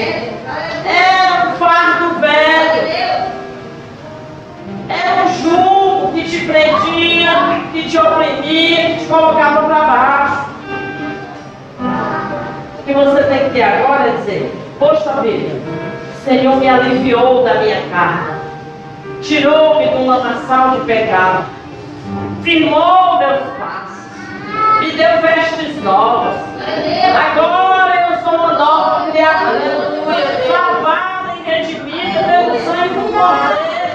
era 0.84 1.48
um 1.48 1.52
fardo 1.54 2.20
velho. 2.20 3.30
Era 4.88 5.22
um 5.24 5.34
jugo 5.40 6.12
que 6.12 6.28
te 6.28 6.46
prendia, 6.46 7.30
que 7.72 7.88
te 7.88 7.96
oprimia, 7.96 8.90
que 8.90 8.98
te 8.98 9.06
colocava 9.06 9.62
para 9.62 9.84
baixo. 9.84 10.50
Que 12.90 12.96
você 12.96 13.22
tem 13.22 13.50
que 13.50 13.62
agora 13.62 14.08
é 14.08 14.16
dizer, 14.16 14.52
poxa 14.76 15.12
vida, 15.22 15.60
o 16.12 16.24
Senhor 16.24 16.56
me 16.56 16.68
aliviou 16.68 17.44
da 17.44 17.54
minha 17.54 17.80
carne, 17.88 18.40
tirou-me 19.22 19.86
um 19.90 20.06
lamaçal 20.08 20.70
de 20.70 20.80
pecado, 20.86 21.44
firmou 22.42 23.18
meus 23.18 23.42
passos, 23.60 24.10
me 24.80 24.90
deu 24.90 25.22
vestes 25.22 25.80
novas. 25.84 26.34
Agora 27.14 28.10
eu 28.10 28.24
sou 28.24 28.34
uma 28.34 28.54
nova 28.54 29.08
criatura, 29.12 29.60
salvada 30.48 31.34
e 31.38 31.48
redimida 31.48 32.24
pelo 32.24 32.58
sangue 32.58 32.88
do 32.88 33.02
Cordeiro. 33.12 33.94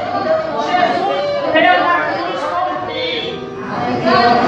Jesus 0.72 1.84
na 1.84 1.98
cruz 2.14 2.41
por 2.46 2.88
mim. 2.88 4.45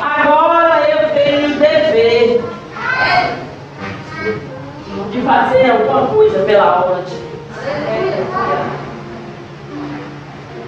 Agora 0.00 0.88
eu 0.88 1.10
tenho 1.10 1.56
o 1.56 1.58
dever 1.58 2.40
de 5.10 5.22
fazer 5.22 5.70
alguma 5.70 6.06
coisa 6.06 6.44
pela 6.44 6.84
obra 6.84 7.02
de 7.02 7.14
Deus. 7.14 7.28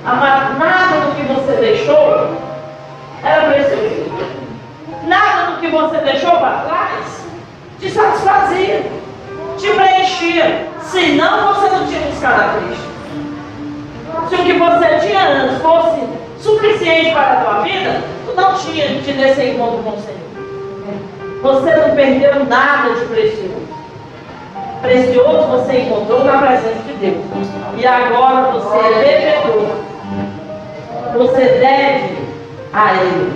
Amado, 0.04 0.58
nada 0.58 1.00
do 1.00 1.14
que 1.14 1.32
você 1.32 1.52
deixou 1.60 2.36
era 3.22 3.52
precioso. 3.52 4.10
Nada 5.06 5.52
do 5.52 5.60
que 5.60 5.68
você 5.68 5.98
deixou 5.98 6.32
para 6.32 6.64
trás 6.66 7.26
te 7.78 7.90
satisfazia, 7.90 8.84
te 9.56 9.68
preenchia. 9.68 10.68
Senão 10.82 11.54
você 11.54 11.68
não 11.70 11.86
tinha 11.86 12.00
buscado 12.00 12.42
a 12.42 12.60
Cristo. 12.60 12.90
Se 14.28 14.34
o 14.34 14.44
que 14.44 14.52
você 14.54 15.06
tinha 15.06 15.28
antes 15.28 15.58
fosse 15.62 16.00
suficiente 16.40 17.12
para 17.12 17.32
a 17.32 17.44
tua 17.44 17.60
vida, 17.60 18.00
não 18.36 18.54
tinha 18.54 18.86
tido 19.02 19.20
esse 19.22 19.42
encontro 19.44 19.82
com 19.82 19.90
o 19.90 20.00
Senhor. 20.00 20.20
Você 21.42 21.74
não 21.76 21.94
perdeu 21.94 22.44
nada 22.44 22.94
de 22.94 23.04
precioso. 23.06 23.70
Precioso 24.82 25.46
você 25.48 25.80
encontrou 25.80 26.24
na 26.24 26.38
presença 26.38 26.82
de 26.86 26.92
Deus. 26.94 27.24
E 27.76 27.86
agora 27.86 28.52
você 28.52 28.76
é 28.76 29.42
devedor. 29.42 29.76
Você 31.14 31.40
deve 31.40 32.18
a 32.72 32.94
Ele. 32.94 33.32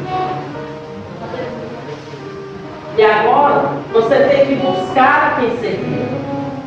E 2.96 3.04
agora 3.04 3.70
você 3.92 4.16
tem 4.16 4.46
que 4.46 4.54
buscar 4.56 5.40
quem 5.40 5.50
servir. 5.58 6.08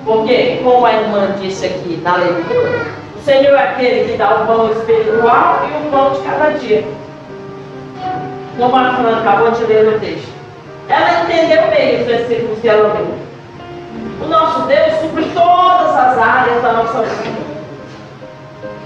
Porque, 0.05 0.59
como 0.63 0.85
a 0.85 0.93
irmã 0.93 1.35
disse 1.39 1.65
aqui 1.65 1.99
na 2.03 2.15
leitura, 2.15 2.81
o 3.15 3.19
Senhor 3.23 3.55
é 3.55 3.59
aquele 3.59 4.11
que 4.11 4.17
dá 4.17 4.41
o 4.41 4.47
pão 4.47 4.71
espiritual 4.71 5.61
e 5.67 5.87
o 5.87 5.91
pão 5.91 6.11
de 6.13 6.19
cada 6.21 6.49
dia. 6.51 6.83
Como 8.57 8.75
a 8.75 8.93
Fran 8.93 9.19
acabou 9.19 9.51
de 9.51 9.63
ler 9.65 9.85
no 9.85 9.99
texto. 9.99 10.31
Ela 10.89 11.23
entendeu 11.23 11.69
bem 11.69 12.01
os 12.01 12.07
versículos 12.07 12.59
que 12.59 12.69
ela 12.69 12.93
leu. 12.93 13.15
O 14.21 14.27
nosso 14.27 14.61
Deus 14.61 14.93
supre 15.01 15.25
todas 15.33 15.95
as 15.95 16.17
áreas 16.17 16.61
da 16.63 16.73
nossa 16.73 17.03
vida. 17.03 17.47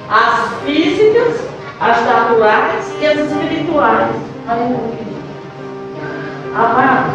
As 0.10 0.62
físicas, 0.66 1.48
as 1.80 2.06
naturais 2.06 2.94
e 3.00 3.06
as 3.06 3.20
espirituais. 3.20 4.16
Aleluia. 4.48 5.12
Amados, 6.54 7.14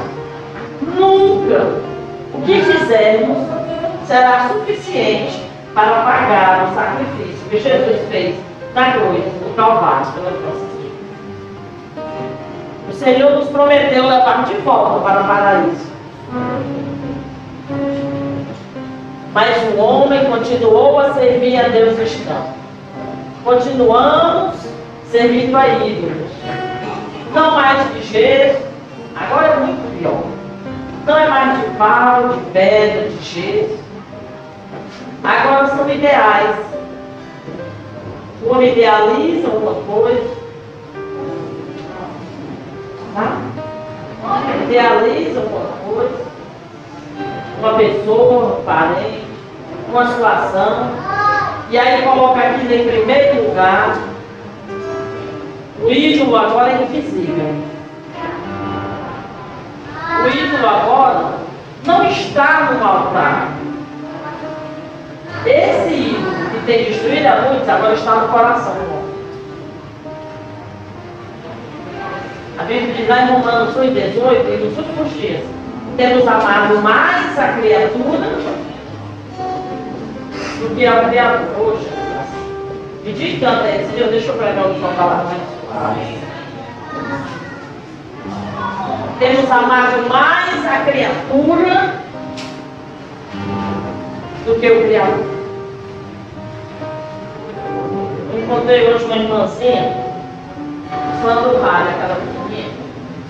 nunca 0.81 1.87
o 2.33 2.43
que 2.43 2.63
fizermos 2.63 3.39
será 4.07 4.49
suficiente 4.49 5.43
para 5.75 6.05
pagar 6.05 6.71
o 6.71 6.75
sacrifício 6.75 7.49
que 7.51 7.61
Jesus 7.61 8.09
fez 8.09 8.37
na 8.75 8.93
cruz, 8.93 9.25
no 9.43 9.55
Calvário, 9.55 10.07
pela 10.13 10.31
nossa 10.31 10.65
vida. 10.65 10.76
O 10.76 10.76
Senhor 12.97 13.33
nos 13.33 13.49
prometeu 13.49 14.07
levar 14.07 14.45
de 14.45 14.55
volta 14.55 15.01
para 15.01 15.23
o 15.23 15.27
paraíso. 15.27 15.87
Mas 19.33 19.75
o 19.75 19.79
homem 19.79 20.25
continuou 20.25 20.99
a 20.99 21.13
servir 21.13 21.59
a 21.59 21.69
Deus 21.69 21.97
cristão. 21.97 22.47
Continuamos 23.45 24.55
servindo 25.11 25.55
a 25.57 25.69
ídolos. 25.69 26.31
Não 27.35 27.51
mais 27.51 27.93
de 27.93 28.03
gesso, 28.03 28.63
agora 29.15 29.47
é 29.47 29.57
muito 29.57 29.99
pior. 29.99 30.23
Não 31.07 31.19
é 31.19 31.29
mais 31.29 31.61
de 31.61 31.67
pau, 31.77 32.29
de 32.31 32.41
pedra, 32.51 33.09
de 33.11 33.23
gesso. 33.23 33.79
Agora 35.23 35.69
são 35.69 35.91
ideais. 35.91 36.57
O 38.43 38.51
homem 38.51 38.73
idealiza 38.73 39.49
uma 39.49 39.75
coisa. 39.75 40.46
Idealiza 44.67 45.41
uma 45.41 45.95
coisa. 45.95 46.27
Uma 47.61 47.75
pessoa, 47.75 48.59
um 48.59 48.65
parente, 48.65 49.25
uma 49.89 50.07
situação. 50.09 50.91
E 51.71 51.79
aí 51.79 52.03
coloca 52.03 52.41
aquilo 52.41 52.75
em 52.75 52.87
primeiro 52.87 53.49
lugar. 53.49 53.97
O 55.81 55.91
ídolo 55.91 56.37
agora 56.37 56.73
é 56.73 56.83
invisível. 56.83 57.55
O 60.25 60.29
ídolo 60.29 60.69
agora 60.69 61.35
não 61.85 62.05
está 62.09 62.73
no 62.73 62.85
altar. 62.85 63.53
Esse 65.45 65.95
ídolo 65.95 66.51
que 66.51 66.67
tem 66.67 66.85
destruído 66.87 67.27
a 67.27 67.43
muitos 67.43 67.69
agora 67.69 67.95
está 67.95 68.15
no 68.17 68.29
coração 68.29 68.75
do 68.75 68.96
Bíblia 72.67 72.95
diz 72.95 73.09
lá 73.09 73.23
em 73.23 73.31
Romanos 73.31 73.77
8, 73.77 73.95
18, 73.95 74.49
e 74.49 74.57
nos 74.57 74.79
últimos 74.79 75.13
dias, 75.13 75.45
temos 75.97 76.27
amado 76.27 76.83
mais 76.83 77.39
a 77.39 77.53
criatura 77.53 78.27
do 80.59 80.75
que 80.75 80.85
a 80.85 81.09
criatura. 81.09 81.47
Poxa, 81.57 81.91
me 83.05 83.13
diz 83.13 83.41
tanto 83.41 83.63
aí, 83.63 83.89
Senhor, 83.93 84.11
deixa 84.11 84.33
eu 84.33 84.35
pregar 84.37 84.67
uma 84.67 84.89
palavra 84.95 85.37
mais 85.73 86.27
Temos 89.21 89.51
amado 89.51 90.09
mais 90.09 90.67
a 90.67 90.85
criatura 90.91 91.95
do 94.45 94.61
que 94.61 94.71
o 94.71 94.83
Criador. 94.83 95.27
Eu 98.33 98.43
encontrei 98.43 98.89
hoje 98.89 99.05
uma 99.05 99.17
irmãzinha, 99.17 100.05
fã 101.23 101.35
do 101.43 101.63
rádio, 101.63 101.91
aquela 101.91 102.36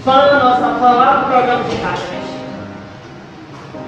fã 0.07 0.39
nossa 0.39 0.61
estava 0.61 0.91
lá 0.93 1.17
no 1.17 1.25
programa 1.27 1.65
de 1.65 1.77
rádio. 1.83 2.05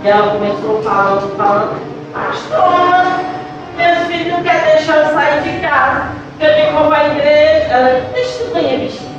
E 0.03 0.09
ela 0.09 0.33
começou 0.33 0.83
falando, 0.83 1.37
falando, 1.37 2.12
pastora, 2.12 3.21
meus 3.77 3.99
filhos 4.09 4.33
não 4.33 4.43
querem 4.43 4.75
deixar 4.75 4.97
eu 4.97 5.14
sair 5.14 5.43
de 5.43 5.61
casa. 5.61 6.09
Eu 6.41 6.55
tenho 6.55 6.77
que 6.77 6.89
para 6.89 6.99
a 6.99 7.07
igreja. 7.07 7.66
Ela, 7.71 8.01
deixa 8.12 8.45
tu 8.45 8.53
ganhar 8.53 8.79
vestido. 8.81 9.19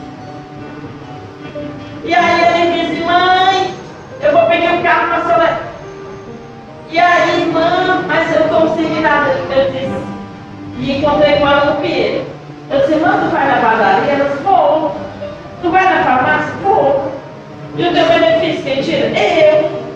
E 2.04 2.14
aí 2.14 2.64
ele 2.64 2.88
disse, 2.88 3.04
mãe, 3.06 3.74
eu 4.22 4.32
vou 4.34 4.46
pegar 4.48 4.74
um 4.74 4.84
carro 4.84 5.08
para 5.08 5.18
a 5.18 5.22
senhora. 5.22 5.60
E 6.90 7.00
aí, 7.00 7.42
irmã, 7.44 8.04
mas 8.08 8.36
eu 8.36 8.76
sem 8.76 9.00
nada. 9.02 9.30
Eu 9.30 9.72
disse, 9.72 10.04
e 10.78 10.98
encontrei 10.98 11.38
com 11.38 11.48
ela 11.48 11.66
no 11.66 11.82
Pinheiro. 11.82 12.26
Eu 12.70 12.80
disse, 12.82 12.94
irmã, 12.94 13.20
tu 13.22 13.30
vai 13.32 13.48
na 13.48 13.58
padaria? 13.58 14.12
Ela 14.12 14.30
disse, 14.30 14.44
vou. 14.44 15.09
Tu 15.62 15.70
vai 15.70 15.84
na 15.84 16.04
farmácia? 16.04 16.54
Vou. 16.64 17.12
E 17.76 17.84
o 17.84 17.94
teu 17.94 18.06
benefício 18.06 18.64
quem 18.64 18.82
tira? 18.82 19.08
Eu. 19.08 19.90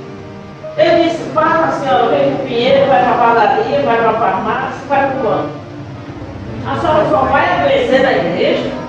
Eu 0.76 1.03
disse, 1.03 1.24
fala, 1.34 1.72
senhora, 1.72 2.07
vem 2.07 2.36
pro 2.36 2.45
Pinheiro, 2.45 2.88
vai 2.88 3.03
para 3.03 3.11
a 3.11 3.18
padaria, 3.18 3.84
vai 3.84 3.97
para 3.97 4.09
a 4.09 4.14
farmácia, 4.14 4.82
vai 4.89 5.07
para 5.07 5.20
o 5.20 5.24
banco. 5.24 5.49
A 6.66 6.80
senhora 6.80 7.05
só 7.09 7.18
vai 7.26 7.59
adoecer 7.59 8.01
na 8.01 8.11
igreja? 8.11 8.72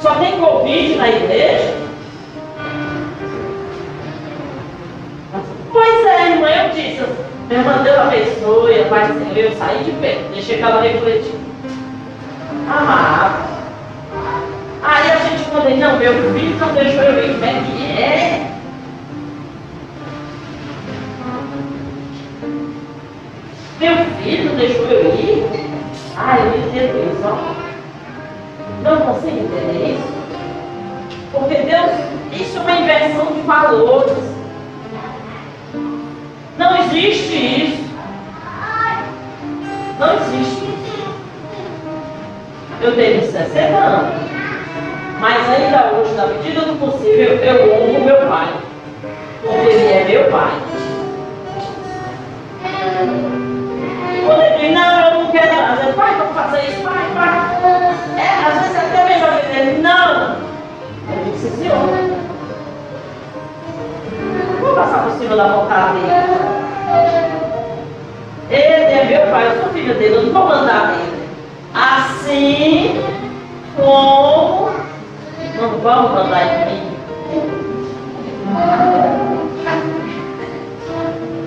Só 0.00 0.14
tem 0.14 0.40
Covid 0.40 0.96
na 0.96 1.08
igreja? 1.08 1.74
Pois 5.70 6.06
é, 6.06 6.30
irmã, 6.30 6.48
eu 6.48 6.70
disse, 6.70 7.04
minha 7.48 7.60
irmã 7.60 7.82
Deus 7.82 7.98
abençoe, 7.98 8.86
eu 9.36 9.52
saí 9.56 9.84
de 9.84 9.92
pé, 10.00 10.18
deixei 10.32 10.60
ela 10.60 10.80
refletir. 10.80 11.49
Amado. 12.68 13.50
Aí 14.82 15.10
a 15.10 15.16
gente 15.16 15.44
quando 15.50 15.78
não, 15.78 15.98
meu 15.98 16.14
filho 16.32 16.58
não 16.58 16.74
deixou 16.74 17.02
eu 17.02 17.24
ir, 17.24 17.34
como 17.34 17.44
é 17.44 17.62
que 17.62 18.02
é? 18.02 18.50
Meu 23.78 23.96
filho 24.22 24.50
não 24.50 24.56
deixou 24.56 24.84
eu 24.86 25.14
ir? 25.14 25.46
Ah, 26.16 26.38
eu 26.38 26.58
entendo 26.58 27.12
isso, 27.12 27.22
ó. 27.24 27.54
Não 28.82 29.00
consigo 29.00 29.38
entender 29.38 29.94
isso. 29.94 30.20
Porque 31.32 31.54
Deus, 31.54 31.90
isso 32.32 32.58
é 32.58 32.60
uma 32.60 32.72
inversão 32.72 33.26
de 33.26 33.40
valores. 33.42 34.29
Tenho 43.00 43.22
60 43.22 43.58
anos. 43.58 44.14
Mas 45.20 45.48
ainda 45.48 45.90
hoje, 45.94 46.12
na 46.12 46.26
medida 46.26 46.60
do 46.60 46.78
possível, 46.78 47.32
eu 47.42 47.72
honro 47.72 48.04
meu 48.04 48.16
pai. 48.28 48.52
Porque 49.40 49.68
ele 49.68 49.90
é 49.90 50.04
meu 50.06 50.30
pai. 50.30 50.50
Quando 54.26 54.42
ele 54.42 54.58
diz, 54.58 54.74
não, 54.74 55.00
eu 55.00 55.14
não 55.14 55.32
quero 55.32 55.46
nada. 55.46 55.92
Pai, 55.94 56.14
vamos 56.18 56.34
fazer 56.34 56.68
isso, 56.68 56.82
pai, 56.82 57.06
pai. 57.14 57.38
É, 58.18 58.46
às 58.46 58.60
vezes 58.60 58.76
até 58.76 59.04
melhor 59.08 59.40
dizer, 59.40 59.78
não. 59.80 60.36
Eu 61.08 61.32
disse, 61.32 61.56
senhor. 61.56 61.88
Vou 64.60 64.74
passar 64.74 65.04
por 65.04 65.12
cima 65.12 65.36
da 65.36 65.48
vontade 65.48 65.94
dele. 65.94 66.12
Ele 68.50 68.62
é 68.62 69.04
meu 69.08 69.32
pai, 69.32 69.46
eu 69.46 69.62
sou 69.62 69.72
filho 69.72 69.94
dele, 69.94 70.16
eu 70.16 70.22
não 70.24 70.32
vou 70.34 70.46
mandar 70.46 70.88
nele. 70.88 71.09
Assim 71.72 73.00
como 73.76 74.70
não 75.60 75.78
vamos 75.82 76.10
mandar 76.12 76.42
em 76.42 76.74
mim. 76.74 76.96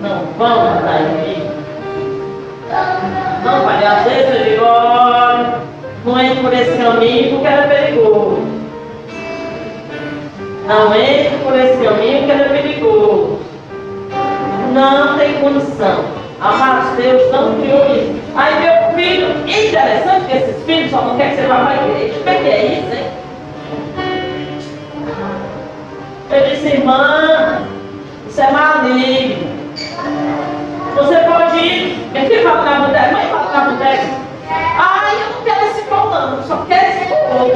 Não 0.01 0.26
mandar 0.76 1.01
em 1.01 1.05
mim. 1.15 1.51
Não, 3.43 3.65
vezes 4.03 4.36
eu 4.36 4.43
digo, 4.43 4.65
olha, 4.65 5.59
não 6.05 6.19
entre 6.19 6.41
por 6.41 6.53
esse 6.53 6.78
caminho 6.78 7.32
porque 7.32 7.47
era 7.47 7.67
perigoso. 7.67 8.41
Não 10.67 10.95
entre 10.95 11.38
por 11.43 11.59
esse 11.59 11.84
caminho 11.84 12.19
porque 12.19 12.32
era 12.32 12.49
perigoso. 12.49 13.39
Não 14.74 15.17
tem 15.17 15.41
condição. 15.41 16.22
Amados, 16.44 16.98
Deus 16.98 17.32
não 17.32 17.56
criou. 17.56 17.86
Aí 18.36 18.60
meu 18.60 18.94
filho, 18.96 19.30
interessante 19.48 20.26
que 20.26 20.38
esses 20.38 20.66
filhos 20.66 20.91
só 20.91 21.02
não 21.02 21.16
querem 21.16 21.38
que 21.38 21.41
você 21.41 21.48
vá 21.48 21.56
para 21.56 21.70
a 21.70 21.88
igreja. 21.88 22.14
Como 22.20 22.30
é 22.30 22.36
que 22.36 22.50
é 22.50 22.66
isso, 22.66 22.94
hein? 22.94 23.24
Eu 26.30 26.50
disse, 26.50 26.68
irmã, 26.68 27.62
isso 28.28 28.41
é 28.41 28.52
maligno. 28.52 29.54
Você 30.96 31.16
pode 31.16 31.58
ir. 31.60 32.10
Filho 32.14 32.44
fala 32.44 32.64
na 32.64 32.88
boteca, 32.88 33.12
mãe 33.14 33.26
fala 33.28 33.52
na 33.54 33.72
boteca. 33.72 34.08
Ai, 34.50 35.16
eu 35.22 35.36
não 35.36 35.44
quero 35.44 35.66
esse 35.68 35.82
pão 35.84 36.10
não, 36.10 36.44
só 36.44 36.66
quero 36.68 36.88
esse 36.89 37.06
pão. 37.06 37.52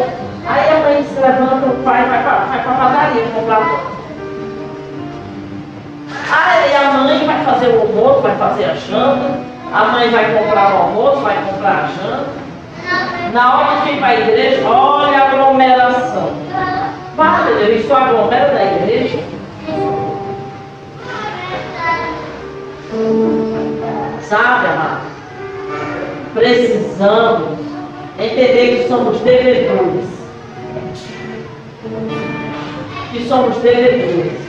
Aí 0.48 0.70
a 0.70 0.80
mãe 0.80 1.04
se 1.04 1.20
levanta, 1.20 1.68
o 1.68 1.84
pai 1.84 2.06
vai 2.06 2.24
para 2.24 2.46
vai 2.46 2.60
a 2.60 2.64
padaria 2.64 3.24
comprar 3.36 3.58
pão. 3.58 3.97
Aí 6.30 6.76
a 6.76 6.92
mãe 6.92 7.26
vai 7.26 7.46
fazer 7.46 7.68
o 7.68 7.82
almoço, 7.82 8.22
vai 8.22 8.36
fazer 8.36 8.66
a 8.66 8.74
janta. 8.74 9.40
A 9.74 9.86
mãe 9.86 10.10
vai 10.10 10.38
comprar 10.38 10.74
o 10.74 10.78
almoço, 10.78 11.22
vai 11.22 11.38
comprar 11.46 11.86
a 11.86 11.88
janta. 11.88 12.48
Na 13.34 13.58
hora 13.58 13.82
que 13.82 13.92
ir 13.92 14.00
para 14.00 14.08
a 14.08 14.20
igreja, 14.20 14.68
olha 14.68 15.18
a 15.18 15.32
aglomeração. 15.32 16.32
Padre, 17.16 17.76
isso 17.76 17.94
aglomera 17.94 18.54
da 18.54 18.64
igreja? 18.64 19.20
Sabe, 24.22 24.68
amado? 24.68 25.02
Precisamos 26.34 27.60
entender 28.20 28.78
que 28.78 28.88
somos 28.88 29.20
devedores. 29.22 30.06
Que 33.12 33.28
somos 33.28 33.58
devedores. 33.58 34.47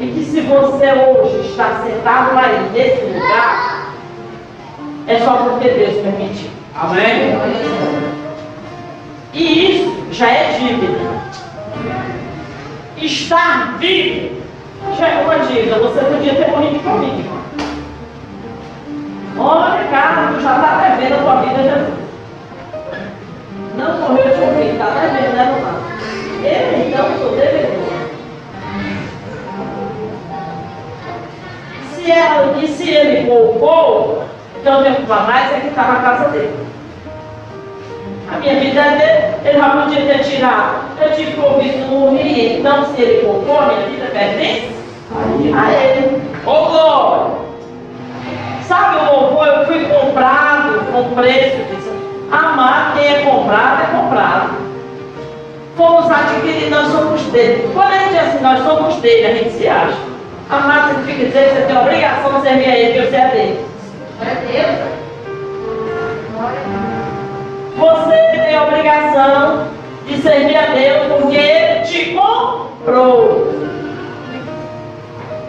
E 0.00 0.06
que 0.06 0.24
se 0.24 0.40
você 0.42 0.92
hoje 0.92 1.48
está 1.48 1.82
sentado 1.84 2.38
aí 2.38 2.70
nesse 2.72 3.04
lugar, 3.04 3.92
é 5.08 5.18
só 5.18 5.32
porque 5.38 5.68
Deus 5.70 5.94
permitiu. 6.02 6.50
Amém? 6.76 7.36
E 9.34 9.76
isso 9.76 10.06
já 10.12 10.30
é 10.30 10.52
dívida. 10.52 10.98
Estar 12.96 13.76
vivo 13.78 14.40
já 14.96 15.08
é 15.08 15.24
uma 15.24 15.38
dívida. 15.46 15.78
Você 15.80 16.00
podia 16.00 16.34
ter 16.34 16.48
morrido 16.50 16.74
de 16.74 16.78
Covid. 16.78 17.18
irmão. 17.18 17.38
Olha, 19.36 19.84
cara, 19.90 20.32
tu 20.32 20.40
já 20.40 20.56
está 20.56 20.96
devendo 20.96 21.14
a 21.14 21.22
tua 21.22 21.36
vida 21.42 21.62
Jesus. 21.62 21.98
Não 23.76 23.98
morreu 24.00 24.24
de 24.24 24.40
Covid, 24.40 24.70
está 24.70 24.86
devendo, 24.86 25.34
né, 25.34 25.54
irmão? 25.56 25.78
Eu 26.44 26.88
então 26.88 27.18
sou 27.18 27.30
devedor. 27.36 27.97
Se 32.08 32.12
ela, 32.12 32.56
e 32.56 32.68
se 32.68 32.88
ele 32.88 33.26
poupou, 33.26 34.24
então 34.58 34.82
eu 34.82 34.94
tenho 34.94 35.06
mais 35.06 35.52
é 35.52 35.60
que 35.60 35.66
está 35.66 35.82
na 35.82 36.00
casa 36.00 36.30
dele. 36.30 36.56
A 38.32 38.38
minha 38.38 38.58
vida 38.60 38.80
é 38.80 38.90
dele, 38.96 39.50
ele 39.50 39.58
já 39.58 39.68
podia 39.68 40.06
ter 40.06 40.24
tirado. 40.24 40.84
Eu 41.02 41.12
tive 41.12 41.32
Covid, 41.32 41.76
não 41.80 41.88
morri. 41.88 42.60
Então, 42.60 42.86
se 42.86 43.02
ele 43.02 43.26
poupou, 43.26 43.60
a 43.60 43.66
minha 43.66 43.88
vida 43.88 44.06
pertence 44.06 44.72
a 45.54 45.70
ele. 45.70 46.22
Ô 46.46 46.70
glória! 46.70 47.26
Sabe 48.62 48.96
o 48.96 49.12
louvor? 49.12 49.46
Eu 49.46 49.66
fui 49.66 49.84
comprado 49.84 50.90
com 50.90 51.14
preço. 51.14 51.58
Disse, 51.74 51.92
Amar 52.32 52.94
quem 52.96 53.06
é 53.06 53.20
comprado 53.20 53.82
é 53.82 54.00
comprado. 54.00 54.50
Fomos 55.76 56.10
adquiridos, 56.10 56.70
nós 56.70 56.86
somos 56.90 57.20
dele. 57.24 57.70
Quando 57.74 57.92
a 57.92 57.98
gente 57.98 58.08
diz 58.12 58.28
assim, 58.28 58.42
nós 58.42 58.64
somos 58.64 58.96
dele, 58.96 59.26
a 59.26 59.34
gente 59.34 59.50
se 59.50 59.68
acha. 59.68 60.17
Amar 60.50 60.88
significa 60.88 61.26
dizer 61.26 61.48
que 61.48 61.54
você 61.54 61.66
tem 61.66 61.76
a 61.76 61.80
obrigação 61.82 62.32
de 62.32 62.42
servir 62.42 62.70
a 62.70 62.76
ele, 62.76 63.00
que 63.00 63.06
você 63.06 63.16
é 63.16 63.28
dele. 63.28 63.68
Deus. 64.50 64.98
Você 67.76 68.16
tem 68.16 68.56
a 68.56 68.62
obrigação 68.64 69.68
de 70.06 70.16
servir 70.22 70.56
a 70.56 70.66
Deus 70.66 71.20
porque 71.20 71.36
Ele 71.36 71.84
te 71.84 72.14
comprou. 72.14 73.52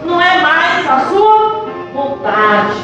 Não 0.04 0.20
é 0.20 0.40
mais 0.40 0.90
a 0.90 1.00
sua 1.08 1.66
vontade. 1.94 2.74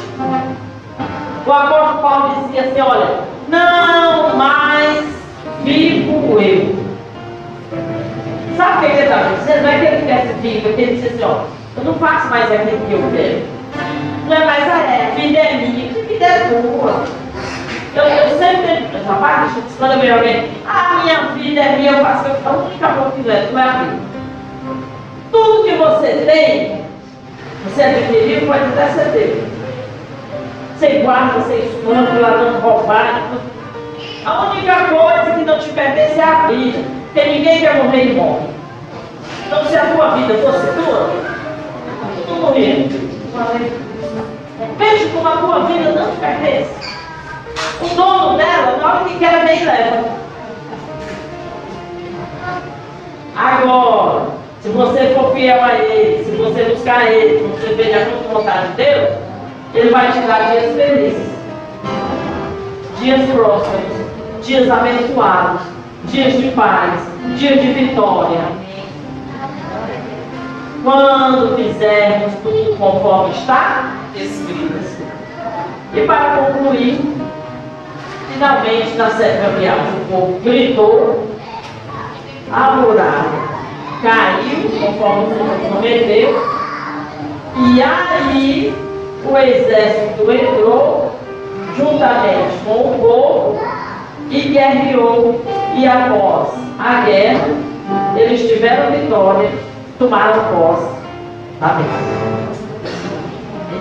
O 1.45 1.51
apóstolo 1.53 2.01
Paulo 2.01 2.47
dizia 2.47 2.61
assim: 2.61 2.81
olha, 2.81 3.19
não 3.47 4.35
mais 4.35 5.05
vivo 5.63 6.39
eu. 6.41 6.75
Sabe 8.57 8.77
o 8.77 8.79
que 8.79 8.85
ele 8.95 9.03
está 9.03 9.17
dizendo? 9.37 9.61
Não 9.61 9.69
é 9.69 9.79
que 9.79 9.85
ele 9.85 9.97
tivesse 9.97 10.33
vivo, 10.41 10.69
é 10.69 10.73
que 10.73 10.81
ele 10.81 10.95
disse 10.95 11.13
assim: 11.13 11.23
ó, 11.23 11.45
eu 11.77 11.83
não 11.83 11.93
faço 11.95 12.29
mais 12.29 12.51
aquilo 12.51 12.85
que 12.87 12.93
eu 12.93 13.11
quero. 13.15 13.45
Não 14.27 14.35
é 14.35 14.45
mais 14.45 14.63
a 14.69 14.77
é, 14.77 15.13
vida 15.15 15.37
é 15.37 15.57
minha, 15.57 15.93
que 15.93 16.01
vida 16.01 16.25
é 16.25 16.39
tua. 16.49 17.03
Eu, 17.95 18.03
eu 18.03 18.37
sempre 18.37 18.87
rapaz, 19.07 19.51
quando 19.77 19.93
eu 19.93 19.99
vejo 19.99 20.13
alguém, 20.13 20.51
a 20.67 21.03
minha 21.03 21.19
vida 21.35 21.61
é 21.61 21.77
minha, 21.77 21.91
eu 21.91 22.03
faço, 22.03 22.27
eu 22.27 22.35
falo, 22.35 22.59
a 22.59 22.65
única 22.65 22.87
coisa 22.87 23.11
que 23.11 23.29
é, 23.29 23.49
não 23.51 23.59
é 23.59 23.63
a 23.63 23.71
vida. 23.71 23.97
Tudo 25.31 25.63
que 25.63 25.75
você 25.75 26.07
tem, 26.25 26.85
você 27.65 27.83
adquiriu, 27.83 28.47
pode 28.47 28.63
até 28.65 28.87
ser 28.89 29.11
teu. 29.11 29.57
Você 30.77 30.99
guarda, 30.99 31.39
você 31.39 31.71
lá 32.19 32.31
não 32.37 32.59
roubar. 32.59 33.23
A 34.25 34.51
única 34.51 34.75
coisa 34.75 35.37
que 35.37 35.45
não 35.45 35.59
te 35.59 35.69
pertence 35.69 36.19
é 36.19 36.23
a 36.23 36.47
vida. 36.47 36.79
Porque 37.13 37.29
ninguém 37.29 37.61
quer 37.61 37.83
morrer 37.83 38.11
e 38.11 38.13
morre. 38.13 38.47
Então 39.47 39.65
se 39.65 39.75
a 39.75 39.85
tua 39.85 40.09
vida 40.11 40.33
fosse 40.35 40.67
tua, 40.73 41.09
tu 42.27 42.33
morria. 42.35 42.87
Veja 44.77 45.09
como 45.13 45.27
a 45.27 45.37
tua 45.37 45.59
vida 45.65 45.91
não 45.91 46.11
te 46.11 46.17
pertence. 46.17 46.97
O 47.81 47.95
dono 47.95 48.37
dela, 48.37 48.77
na 48.77 48.87
hora 48.87 49.05
que 49.05 49.17
quer, 49.17 49.45
vem 49.45 49.65
leva. 49.65 50.17
Agora, 53.35 54.27
se 54.61 54.69
você 54.69 55.13
for 55.15 55.33
fiel 55.33 55.63
a 55.63 55.73
Ele, 55.75 56.25
se 56.25 56.31
você 56.31 56.63
buscar 56.63 57.11
Ele, 57.11 57.37
se 57.37 57.43
você 57.43 57.75
fez 57.75 57.95
a 57.95 58.33
vontade 58.33 58.67
de 58.69 58.73
Deus, 58.73 59.09
Ele 59.73 59.89
vai 59.91 60.11
te 60.11 60.19
dar 60.21 60.51
dias 60.51 60.75
felizes, 60.75 61.29
dias 62.99 63.29
prósperos, 63.29 63.97
dias 64.43 64.69
abençoados, 64.69 65.61
dias 66.05 66.33
de 66.33 66.49
paz, 66.51 66.99
dias 67.37 67.61
de 67.61 67.73
vitória. 67.73 68.66
Quando 70.83 71.55
fizermos 71.55 72.33
tudo 72.43 72.77
conforme 72.77 73.33
está 73.33 73.93
escrito. 74.15 74.77
E 75.93 76.01
para 76.01 76.37
concluir, 76.37 76.99
finalmente 78.31 78.95
na 78.95 79.09
sétima 79.09 79.49
viagem, 79.57 80.01
o 80.01 80.11
povo 80.11 80.39
gritou, 80.43 81.27
a 82.51 82.71
muralha 82.71 83.47
caiu, 84.01 84.69
conforme 84.79 85.23
o 85.23 85.29
Senhor 85.29 85.71
prometeu, 85.71 86.57
e 87.55 87.81
aí 87.81 88.75
o 89.25 89.37
exército 89.37 90.31
entrou 90.31 91.11
juntamente 91.75 92.57
com 92.65 92.73
o 92.73 92.99
povo 92.99 93.59
e 94.29 94.41
guerreou, 94.41 95.41
e 95.75 95.87
após 95.87 96.49
a 96.79 97.01
guerra, 97.05 97.47
eles 98.15 98.47
tiveram 98.47 98.91
vitória, 98.91 99.49
tomaram 99.99 100.43
posse 100.53 100.87
da 101.59 101.67
bênção. 101.69 102.47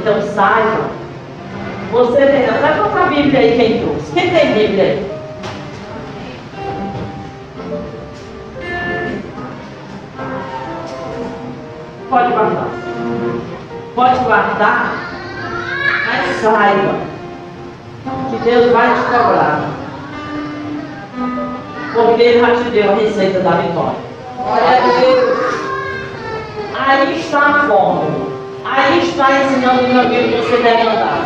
Então 0.00 0.22
saiba, 0.34 0.90
você 1.92 2.16
tem, 2.16 2.46
leva 2.46 2.88
para 2.88 3.04
a 3.04 3.06
Bíblia 3.06 3.40
aí 3.40 3.56
quem 3.56 3.80
trouxe. 3.80 4.12
Quem 4.12 4.30
tem 4.30 4.54
Bíblia 4.54 4.82
aí? 4.84 5.16
Pode 12.08 12.32
guardar. 12.32 12.68
Pode 13.94 14.18
guardar, 14.20 14.94
mas 16.06 16.36
saiba 16.36 16.94
que 18.30 18.36
Deus 18.44 18.72
vai 18.72 18.94
te 18.94 19.00
cobrar. 19.02 19.60
Porque 21.94 22.22
Ele 22.22 22.40
já 22.40 22.54
te 22.54 22.70
deu 22.70 22.92
a 22.92 22.94
receita 22.94 23.40
da 23.40 23.50
vitória. 23.52 23.96
Glória 24.36 24.68
a 24.68 25.00
Deus. 25.00 25.75
Aí 26.78 27.18
está 27.20 27.38
a 27.38 27.66
fórmula. 27.66 28.26
Aí 28.64 28.98
está 28.98 29.30
ensinando 29.32 29.84
o 29.84 29.94
caminho 29.94 30.28
que 30.28 30.36
você 30.42 30.62
deve 30.62 30.82
andar. 30.82 31.24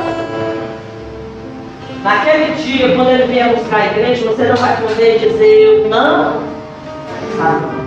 Naquele 2.05 2.55
dia, 2.55 2.95
quando 2.95 3.11
ele 3.11 3.25
vier 3.25 3.55
buscar 3.55 3.81
a 3.81 3.87
igreja, 3.87 4.31
você 4.31 4.45
não 4.45 4.57
vai 4.57 4.77
poder 4.77 5.19
dizer 5.19 5.63
eu 5.63 5.89
não 5.89 6.43
sabe. 7.37 7.81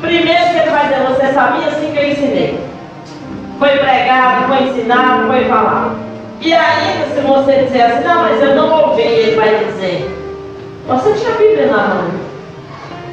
Primeiro 0.00 0.44
que 0.44 0.58
ele 0.58 0.70
vai 0.70 0.84
dizer, 0.84 1.06
você 1.06 1.32
sabia 1.32 1.68
assim 1.68 1.92
que 1.92 1.98
eu 1.98 2.08
ensinei. 2.08 2.60
Foi 3.58 3.68
pregado, 3.68 4.48
foi 4.48 4.68
ensinado, 4.68 5.26
foi 5.26 5.44
falado. 5.44 5.96
E 6.40 6.54
ainda 6.54 7.06
se 7.14 7.20
você 7.20 7.64
disser 7.64 7.84
assim, 7.84 8.08
não, 8.08 8.22
mas 8.22 8.42
eu 8.42 8.54
não 8.54 8.88
ouvi, 8.88 9.02
ele 9.02 9.36
vai 9.36 9.64
dizer, 9.66 10.10
você 10.88 11.12
tinha 11.12 11.32
Bíblia 11.32 11.66
na 11.66 11.88
mão. 11.88 12.29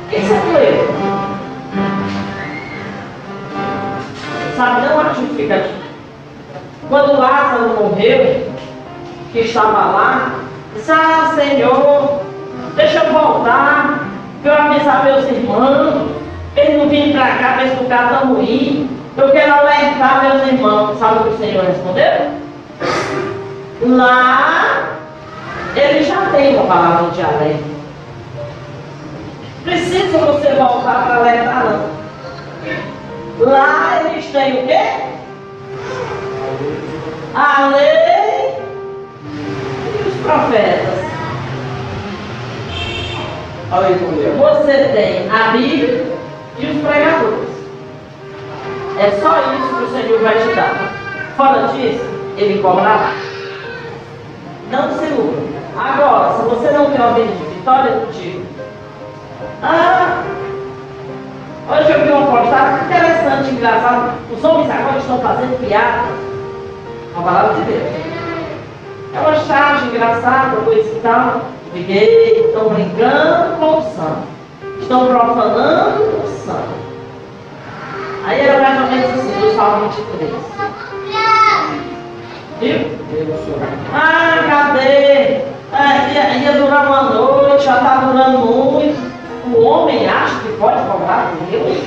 O 0.08 0.10
que 0.10 0.20
você 0.22 0.34
leu? 0.34 0.88
Sabe, 4.56 4.88
não 4.88 5.00
há 5.02 5.14
justificativa. 5.14 5.76
Quando 6.88 7.20
Lázaro 7.20 7.76
morreu, 7.78 8.48
que 9.34 9.40
estava 9.40 9.92
lá, 9.92 10.32
disse, 10.74 10.92
ah 10.94 11.34
Senhor, 11.36 12.22
deixa 12.78 13.04
eu 13.04 13.12
voltar, 13.12 14.08
que 14.42 14.48
eu 14.48 14.54
avisar 14.54 15.04
meus 15.04 15.26
irmãos, 15.26 16.12
eles 16.56 16.78
não 16.78 16.88
vinham 16.88 17.12
para 17.12 17.36
cá 17.36 17.54
para 17.56 17.66
estudar 17.66 18.10
tão 18.10 18.36
ruim, 18.36 18.90
eu 19.18 19.30
quero 19.32 19.54
alertar 19.56 20.24
meus 20.24 20.48
irmãos. 20.48 20.98
Sabe 21.00 21.20
o 21.20 21.24
que 21.24 21.30
o 21.30 21.38
Senhor 21.38 21.66
respondeu? 21.66 22.32
Lá, 23.82 24.94
ele 25.76 26.02
já 26.02 26.30
tem 26.32 26.56
uma 26.56 26.66
palavra 26.66 27.12
de 27.12 27.22
alerta. 27.22 27.77
Precisa 29.68 30.18
você 30.20 30.54
voltar 30.54 31.08
para 31.08 31.16
alertar, 31.18 31.66
não. 31.66 33.46
Lá 33.46 34.02
eles 34.02 34.26
têm 34.28 34.64
o 34.64 34.66
quê? 34.66 34.80
A 37.36 37.68
lei 37.76 38.56
e 39.84 40.08
os 40.08 40.16
profetas. 40.24 40.98
Você 44.40 44.90
tem 44.94 45.30
a 45.30 45.52
Bíblia 45.52 46.18
e 46.60 46.66
os 46.66 46.82
pregadores. 46.82 47.50
É 48.98 49.12
só 49.22 49.38
isso 49.54 49.76
que 49.76 49.84
o 49.84 49.92
Senhor 49.92 50.22
vai 50.22 50.38
te 50.40 50.56
dar. 50.56 50.94
Fora 51.36 51.68
disso, 51.74 52.06
Ele 52.38 52.62
cobrará. 52.62 53.12
Não 54.72 54.98
se 54.98 55.04
iluda. 55.08 55.42
Agora, 55.78 56.38
se 56.38 56.44
você 56.44 56.72
não 56.72 56.86
tem 56.86 57.14
vida 57.16 57.36
de 57.36 57.54
vitória, 57.54 58.08
digo. 58.14 58.47
Ah, 59.64 60.24
hoje 61.72 61.92
eu 61.92 62.04
vi 62.04 62.12
uma 62.12 62.28
postagem 62.28 62.86
interessante, 62.86 63.56
engraçada. 63.56 64.14
Os 64.32 64.44
homens 64.44 64.70
agora 64.70 64.98
estão 65.00 65.20
fazendo 65.20 65.60
piada 65.60 66.04
com 67.14 67.22
a 67.22 67.24
palavra 67.24 67.54
de 67.56 67.62
Deus. 67.62 67.82
É 69.16 69.20
uma 69.20 69.36
charge 69.36 69.86
engraçada, 69.88 70.58
coisa 70.58 70.88
e 70.88 71.00
tal. 71.02 71.42
Liguei, 71.74 72.46
estão 72.46 72.70
brincando 72.70 73.58
com 73.58 73.80
o 73.80 73.82
santo. 73.82 74.28
Estão 74.80 75.08
profanando 75.08 76.04
o 76.04 76.28
santo. 76.46 76.78
Aí 78.28 78.40
era 78.42 78.62
mais 78.62 78.82
ou 78.82 78.88
menos 78.88 79.10
assim, 79.10 79.40
do 79.40 79.56
Salmo 79.56 79.90
23. 79.90 80.32
Viu? 82.60 82.98
Ah, 83.92 84.44
cadê? 84.48 85.42
Ah, 85.74 86.10
ia, 86.14 86.38
ia 86.38 86.52
durar 86.54 86.86
uma 86.86 87.02
noite, 87.04 87.66
já 87.66 87.78
está 87.78 87.96
durando 87.98 88.38
muito. 88.38 89.17
O 89.54 89.64
homem 89.64 90.08
acha 90.08 90.40
que 90.40 90.58
pode 90.58 90.82
cobrar 90.82 91.32
Deus? 91.50 91.78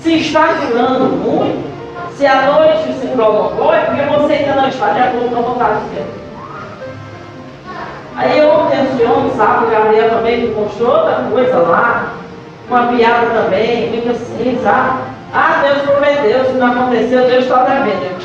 Se 0.00 0.14
está 0.14 0.54
durando 0.54 1.16
muito, 1.16 1.68
se 2.16 2.26
a 2.26 2.42
noite 2.42 2.92
se 3.00 3.06
prolongou, 3.08 3.72
é 3.72 3.80
porque 3.80 4.02
você 4.02 4.32
ainda 4.32 4.54
não 4.54 4.68
está 4.68 4.90
de 4.90 5.00
acordo 5.00 5.28
com 5.30 5.38
a 5.38 5.42
vontade 5.42 5.80
de 5.80 5.94
Deus. 5.94 6.06
Aí 8.16 8.44
ontem 8.44 8.84
esse 8.84 9.04
homem, 9.04 9.30
sabe, 9.36 9.66
o 9.66 9.70
Gabriel 9.70 10.10
também 10.10 10.48
me 10.48 10.54
mostrou 10.54 10.90
outra 10.90 11.24
coisa 11.30 11.58
lá, 11.58 12.14
uma 12.68 12.88
piada 12.88 13.26
também, 13.26 13.90
muito 13.90 14.10
assim, 14.10 14.58
sabe? 14.62 14.98
Ah, 15.32 15.62
Deus 15.62 15.82
prometeu, 15.82 16.44
se 16.46 16.52
não 16.52 16.72
aconteceu, 16.72 17.26
Deus 17.26 17.44
está 17.44 17.64
devendo. 17.64 18.18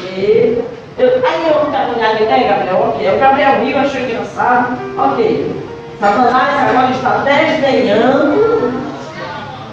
Eu, 0.98 1.08
eu, 1.08 1.24
aí 1.26 1.48
eu 1.48 1.70
né, 1.70 2.50
Gabriel? 2.50 2.90
Ok. 2.90 3.16
O 3.16 3.20
Gabriel 3.20 3.60
riu, 3.64 3.78
achou 3.78 4.02
engraçado. 4.02 4.78
Ok. 4.98 5.73
Satanás 6.04 6.70
agora 6.70 6.92
está 6.92 7.18
desdenhando 7.20 8.74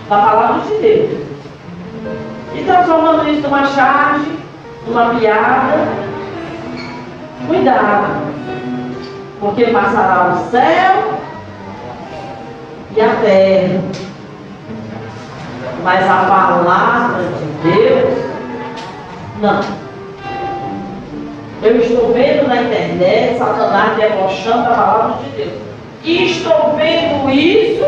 da 0.08 0.16
palavra 0.16 0.60
de 0.60 0.74
Deus. 0.78 1.26
E 2.54 2.62
transformando 2.62 3.28
isso 3.28 3.42
numa 3.42 3.66
charge, 3.66 4.38
numa 4.86 5.12
piada. 5.16 5.88
Cuidado. 7.48 8.30
Porque 9.40 9.64
passará 9.72 10.32
o 10.32 10.50
céu 10.52 11.18
e 12.94 13.00
a 13.00 13.08
terra. 13.08 13.80
Mas 15.82 16.08
a 16.08 16.26
palavra 16.28 17.24
de 17.24 17.70
Deus, 17.72 18.24
não. 19.40 19.60
Eu 21.60 21.80
estou 21.80 22.12
vendo 22.12 22.46
na 22.46 22.62
internet 22.62 23.36
Satanás 23.36 23.96
debochando 23.96 24.68
a 24.68 24.74
palavra 24.74 25.16
de 25.24 25.30
Deus. 25.30 25.69
Estou 26.02 26.76
vendo 26.76 27.30
isso 27.30 27.84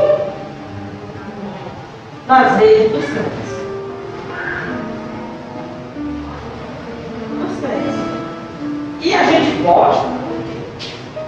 nas 2.26 2.58
redes 2.58 2.92
dos 2.92 3.04
crentes. 3.04 3.52
Dos 7.30 7.58
crentes. 7.60 7.94
E 9.00 9.14
a 9.14 9.22
gente 9.24 9.62
posta. 9.62 10.06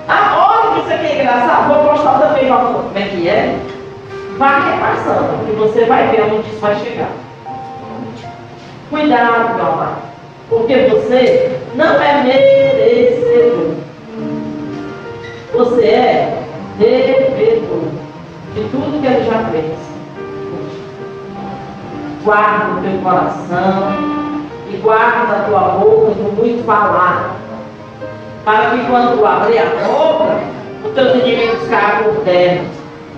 Ah, 0.07 0.47
olha 0.47 0.75
que 0.75 0.81
isso 0.81 0.93
aqui 0.93 1.07
é 1.07 1.21
engraçado, 1.23 1.73
vou 1.73 1.89
postar 1.91 2.19
também 2.19 2.47
uma 2.47 2.61
foto. 2.61 2.85
Como 2.85 2.99
é 2.99 3.09
que 3.09 3.29
é? 3.29 3.59
Vá 4.37 4.59
repassando, 4.59 5.47
que 5.47 5.53
você 5.53 5.87
vai 5.87 6.09
ver 6.09 6.25
onde 6.25 6.51
isso 6.51 6.61
vai 6.61 6.77
chegar. 6.77 7.13
Cuidado, 8.91 9.55
meu 9.55 9.67
amado, 9.67 10.03
porque 10.51 10.77
você 10.89 11.59
não 11.75 11.95
é 12.03 12.23
merecedor. 12.25 13.75
Você 15.55 15.87
é 15.87 16.44
devedor 16.79 17.85
de 18.55 18.61
tudo 18.71 19.01
que 19.01 19.07
ele 19.07 19.25
já 19.25 19.45
fez. 19.51 19.79
Guarda 22.25 22.73
o 22.73 22.83
teu 22.83 22.99
coração 23.03 23.93
e 24.71 24.77
guarda 24.77 25.37
a 25.37 25.45
tua 25.49 25.61
boca 25.79 26.15
do 26.15 26.37
muito 26.37 26.65
falar. 26.65 27.37
Para 28.45 28.71
que 28.71 28.87
quando 28.87 29.19
tu 29.19 29.27
abrir 29.27 29.59
a 29.59 29.67
boca, 29.87 30.39
os 30.85 30.95
teus 30.95 31.15
inimigos 31.15 31.69
caiam 31.69 32.05
por 32.05 32.25
terra. 32.25 32.65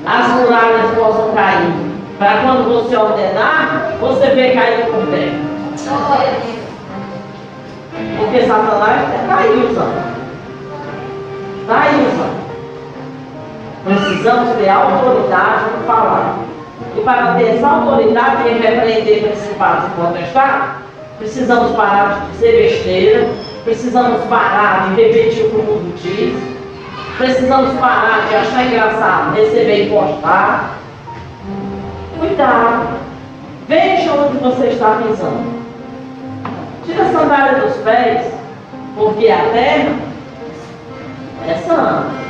As 0.05 0.29
muralhas 0.33 0.95
possam 0.95 1.33
cair. 1.35 1.73
Para 2.19 2.43
quando 2.43 2.69
você 2.69 2.97
ordenar, 2.97 3.93
você 4.01 4.27
vê 4.31 4.51
cair 4.53 4.87
por 4.87 5.07
terra. 5.09 5.47
Porque 8.19 8.47
Satanás 8.47 9.17
aí 9.39 9.67
usando. 9.71 10.17
Está 11.63 11.83
aí 11.83 12.07
usando. 12.07 12.46
Precisamos 13.87 14.57
ter 14.57 14.69
autoridade 14.69 15.71
no 15.71 15.85
falar. 15.87 16.39
E 16.97 17.01
para 17.03 17.35
ter 17.35 17.55
essa 17.55 17.69
autoridade 17.69 18.49
em 18.49 18.59
repreender 18.59 19.29
principados 19.29 19.85
e 19.87 19.91
potestades, 20.01 20.71
precisamos 21.19 21.77
parar 21.77 22.21
de 22.21 22.33
dizer 22.33 22.63
besteira, 22.63 23.29
precisamos 23.65 24.25
parar 24.25 24.89
de 24.89 25.01
repetir 25.01 25.45
o 25.45 25.51
que 25.51 25.57
o 25.57 25.63
mundo 25.63 25.95
diz, 26.03 26.37
precisamos 27.17 27.79
parar 27.79 28.27
de 28.29 28.35
achar 28.35 28.67
engraçado 28.67 29.37
receber 29.37 29.87
e 29.87 29.91
postar. 29.91 30.79
Cuidado. 32.19 32.89
Veja 33.69 34.13
onde 34.15 34.39
você 34.39 34.67
está 34.67 34.97
pisando. 34.97 35.65
Tira 36.85 37.05
a 37.05 37.13
sandália 37.13 37.61
dos 37.61 37.77
pés, 37.79 38.33
porque 38.97 39.29
a 39.29 39.51
terra 39.53 39.95
é 41.47 41.55
santa. 41.55 42.27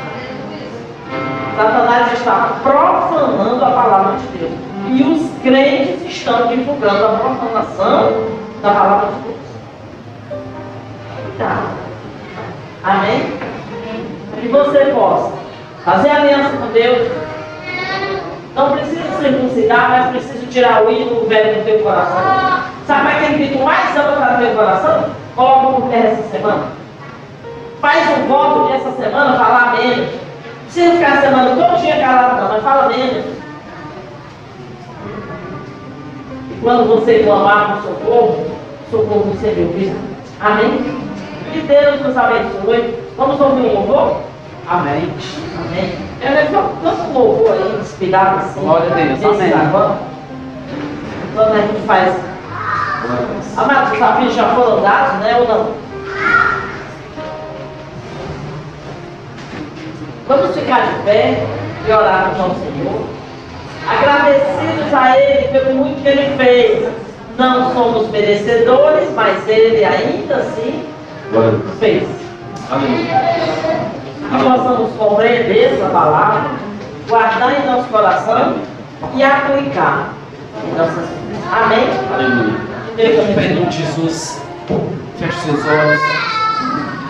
Satanás 1.57 2.13
está 2.13 2.59
profanando 2.63 3.65
a 3.65 3.71
palavra 3.71 4.19
de 4.19 4.39
Deus. 4.39 4.53
E 4.89 5.03
os 5.03 5.43
crentes 5.43 6.05
estão 6.05 6.49
divulgando 6.49 7.07
a 7.07 7.19
profanação 7.19 8.13
da 8.63 8.71
palavra 8.71 9.09
de 9.09 9.21
Deus. 9.23 9.37
Cuidado. 11.25 11.69
Amém? 12.85 13.33
Que 14.39 14.49
você 14.49 14.79
possa 14.95 15.33
fazer 15.83 16.11
aliança 16.11 16.51
com 16.59 16.67
Deus. 16.73 17.11
Não 18.55 18.73
precisa 18.73 19.19
circuncidar, 19.19 19.89
mas 19.89 20.11
precisa 20.11 20.47
tirar 20.49 20.85
o 20.85 20.91
ídolo 20.91 21.27
velho 21.27 21.61
do 21.61 21.65
teu 21.65 21.79
coração. 21.81 22.23
Sabe 22.87 23.09
aquele 23.09 23.49
que 23.49 23.57
tu 23.57 23.65
mais 23.65 23.97
ama 23.97 24.13
para 24.13 24.37
teu 24.37 24.55
coração? 24.55 25.05
Coloca 25.35 25.81
por 25.81 25.89
terra 25.89 26.09
essa 26.09 26.31
semana. 26.31 26.65
Faz 27.81 28.19
um 28.19 28.29
voto 28.29 28.67
de 28.67 28.73
essa 28.75 28.93
semana 28.93 29.39
falar 29.39 29.77
menos. 29.79 30.26
Não 30.67 30.73
precisa 30.73 30.97
ficar 30.97 31.13
a 31.13 31.21
semana 31.21 31.51
toda 31.51 31.97
calado, 32.01 32.43
não, 32.43 32.49
mas 32.49 32.63
fala 32.63 32.89
menos. 32.89 33.25
E 36.51 36.61
quando 36.61 36.89
você 36.89 37.23
clamar 37.23 37.77
por 37.77 37.83
socorro, 37.83 38.47
socorro 38.91 39.31
do 39.31 39.41
Senhor 39.41 39.73
Cristo. 39.73 39.97
Amém? 40.41 41.01
Que 41.53 41.61
Deus 41.61 42.03
nos 42.03 42.17
abençoe. 42.17 42.99
Vamos 43.17 43.41
ouvir 43.41 43.63
um 43.63 43.75
louvor? 43.75 44.23
Amém. 44.69 45.09
Amém. 45.59 45.95
Eu 46.21 46.35
lembro 46.35 46.77
tanto 46.83 47.13
louvor 47.13 47.53
aí, 47.53 47.81
inspirado 47.81 48.39
assim. 48.39 48.61
Glória 48.61 48.91
a 48.91 48.95
Deus. 48.95 49.25
Amém. 49.25 49.53
agora. 49.53 49.99
Quando 51.35 51.53
a 51.53 51.61
gente 51.61 51.87
faz. 51.87 52.17
Amados, 53.57 53.85
os 53.85 53.93
desafios 53.93 54.35
já 54.35 54.49
foram 54.49 54.83
dados, 54.83 55.21
né? 55.21 55.37
Ou 55.39 55.49
não? 55.49 55.87
Vamos 60.29 60.57
ficar 60.57 60.87
de 60.87 61.03
pé 61.05 61.47
e 61.87 61.93
orar 61.93 62.35
ao 62.37 62.51
Senhor. 62.57 63.07
Agradecidos 63.89 64.93
a 64.93 65.17
Ele 65.17 65.49
pelo 65.49 65.75
muito 65.77 66.03
que 66.03 66.09
Ele 66.09 66.37
fez. 66.37 66.89
Não 67.39 67.73
somos 67.73 68.11
merecedores, 68.11 69.09
mas 69.15 69.47
Ele 69.49 69.85
ainda 69.85 70.37
assim 70.37 70.85
fez. 71.79 72.09
Amém. 72.71 73.07
Que 74.29 74.43
possamos 74.43 74.91
compreender 74.97 75.75
essa 75.75 75.89
palavra, 75.91 76.51
guardar 77.09 77.61
em 77.61 77.67
nosso 77.67 77.89
coração 77.89 78.57
e 79.15 79.23
aplicar 79.23 80.13
em 80.65 80.77
nossas 80.77 81.09
vidas. 81.09 81.45
Amém? 81.53 81.87
Aleluia. 82.13 82.67
Em 82.99 83.55
nome 83.55 83.67
de 83.67 83.77
Jesus, 83.77 84.43
feche 85.19 85.41
seus 85.41 85.65
olhos. 85.67 86.01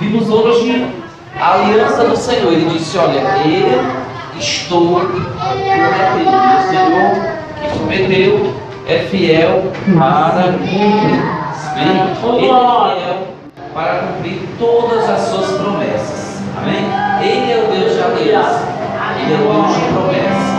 Vimos 0.00 0.28
hoje 0.28 1.05
a 1.40 1.54
aliança 1.54 2.04
do 2.04 2.16
Senhor. 2.16 2.52
Ele 2.52 2.70
disse: 2.70 2.96
Olha, 2.98 3.20
eu 3.20 4.38
estou 4.38 5.00
prometendo. 5.00 6.36
O 6.56 6.68
Senhor 6.68 7.36
que 7.60 7.78
prometeu 7.78 8.54
é 8.88 8.98
fiel 9.10 9.72
para 9.98 10.52
cumprir. 10.52 11.36
Amém? 11.72 11.88
Ele 11.88 12.46
é 12.46 12.94
fiel 12.94 13.36
para 13.74 13.98
cumprir 13.98 14.48
todas 14.58 15.08
as 15.08 15.20
suas 15.22 15.50
promessas. 15.60 16.40
Amém? 16.56 16.86
Ele 17.22 17.52
é 17.52 17.64
o 17.64 17.72
Deus 17.72 17.94
de 17.94 18.02
aliança. 18.02 18.68
Ele 19.20 19.34
é 19.34 19.36
o 19.36 19.52
Deus 19.52 19.74
de 19.74 19.92
promessa. 19.92 20.56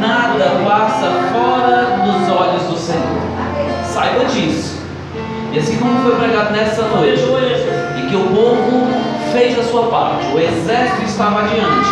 Nada 0.00 0.64
passa 0.64 1.10
fora 1.30 1.98
dos 2.04 2.30
olhos 2.30 2.62
do 2.62 2.78
Senhor. 2.78 3.20
Saiba 3.84 4.24
disso. 4.24 4.80
E 5.52 5.58
assim 5.58 5.76
como 5.78 6.00
foi 6.00 6.14
pregado 6.16 6.52
nessa 6.52 6.82
noite, 6.82 7.22
e 7.98 8.06
que 8.08 8.16
o 8.16 8.24
povo 8.28 8.88
fez 9.32 9.58
a 9.58 9.62
sua 9.62 9.84
parte, 9.84 10.26
o 10.34 10.38
exército 10.38 11.02
estava 11.04 11.40
adiante, 11.40 11.90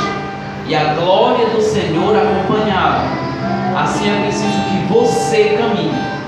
e 0.67 0.75
a 0.75 0.95
glória 0.95 1.47
do 1.47 1.61
Senhor 1.63 2.17
acompanhava. 2.17 3.05
Assim 3.77 4.11
é 4.11 4.23
preciso 4.23 4.59
que 4.69 4.93
você 4.93 5.57
caminhe. 5.59 6.19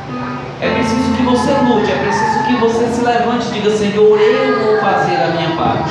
É 0.61 0.69
preciso 0.71 1.15
que 1.17 1.23
você 1.23 1.53
lute, 1.53 1.91
é 1.91 1.97
preciso 1.97 2.45
que 2.47 2.57
você 2.57 2.87
se 2.87 3.05
levante 3.05 3.47
e 3.49 3.53
diga: 3.55 3.71
Senhor, 3.71 4.21
eu 4.21 4.65
vou 4.65 4.79
fazer 4.79 5.17
a 5.17 5.29
minha 5.29 5.57
parte. 5.57 5.91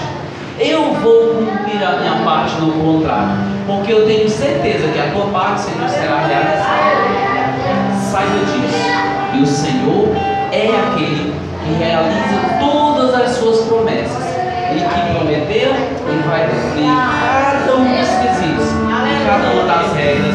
Eu 0.59 0.93
vou 0.93 1.35
cumprir 1.35 1.83
a 1.83 1.97
minha 1.97 2.23
parte 2.23 2.55
no 2.59 2.71
contrato, 2.73 3.31
porque 3.65 3.93
eu 3.93 4.05
tenho 4.05 4.29
certeza 4.29 4.87
que 4.89 4.99
a 4.99 5.11
tua 5.11 5.27
parte, 5.27 5.61
Senhor, 5.61 5.89
será 5.89 6.19
realizada. 6.27 6.69
Saiba 8.11 8.39
disso. 8.45 8.89
E 9.33 9.41
o 9.41 9.47
Senhor 9.47 10.09
é 10.51 10.67
aquele 10.67 11.33
que 11.63 11.83
realiza 11.83 12.58
todas 12.58 12.58
que 14.89 15.13
prometeu, 15.13 15.71
ele 16.07 16.23
vai 16.27 16.47
cumprir 16.47 16.85
cada 16.85 17.75
um 17.75 17.83
dos 17.83 18.09
quesitos, 18.09 18.69
e 18.69 19.25
cada 19.25 19.51
uma 19.51 19.65
das 19.65 19.93
regras. 19.93 20.28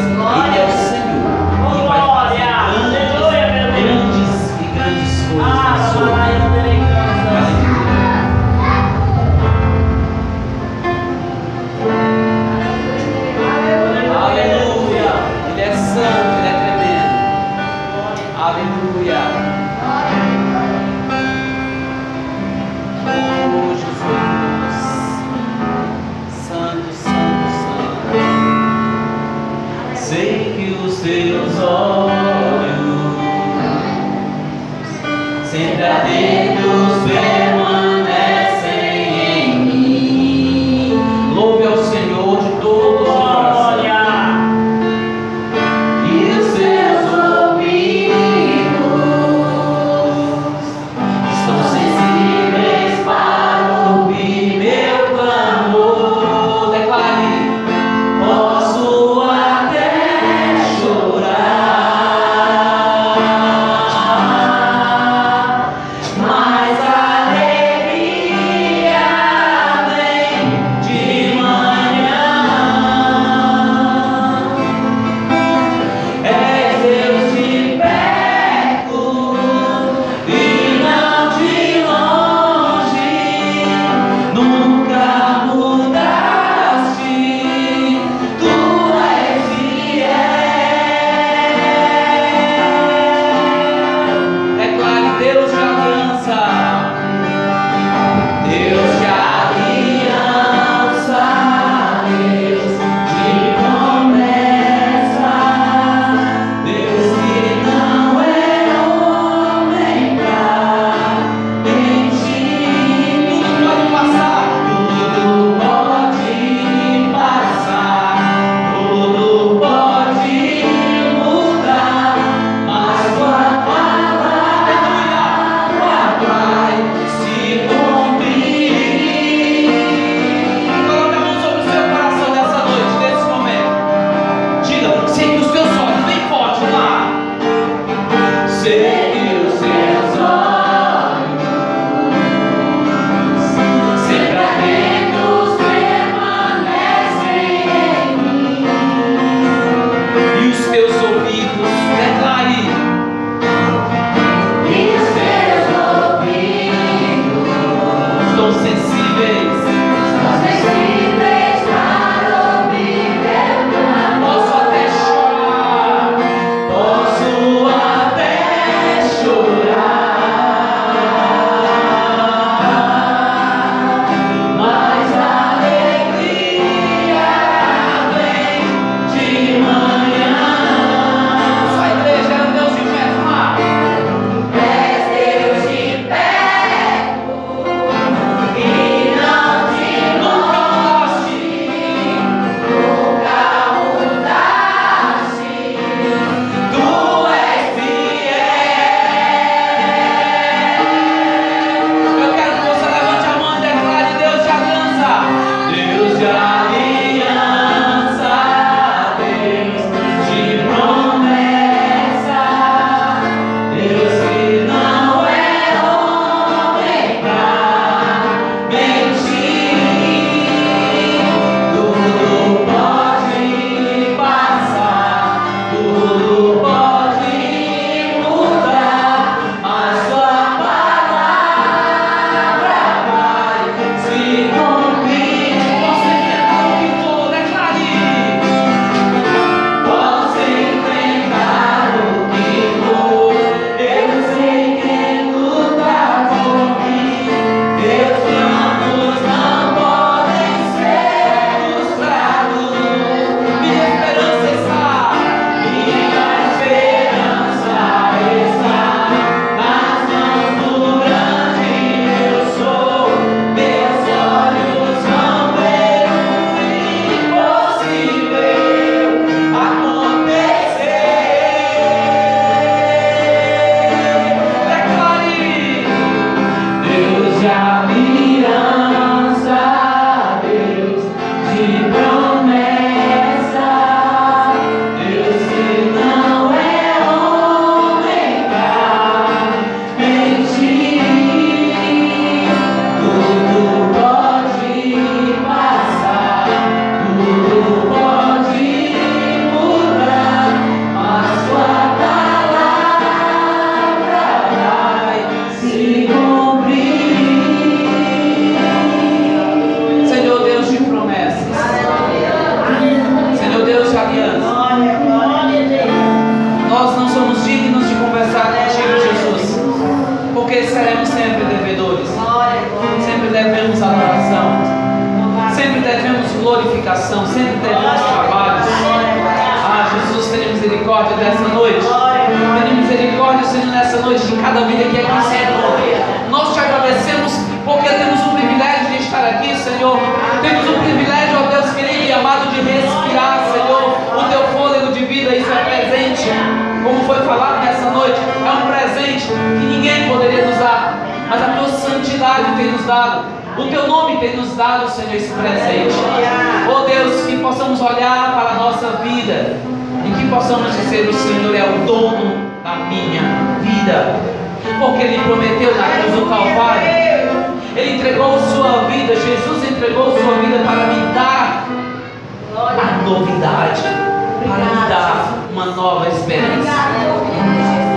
Nova 375.75 376.09
esperança. 376.09 376.71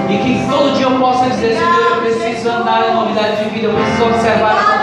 E 0.10 0.18
que 0.18 0.48
todo 0.50 0.74
dia 0.76 0.86
eu 0.86 1.00
possa 1.00 1.30
dizer, 1.30 1.58
Senhor, 1.58 1.92
eu 1.92 2.02
preciso 2.02 2.50
andar 2.50 2.90
em 2.90 2.96
novidade 2.96 3.44
de 3.44 3.50
vida, 3.50 3.68
eu 3.68 3.74
preciso 3.74 4.06
observar 4.06 4.77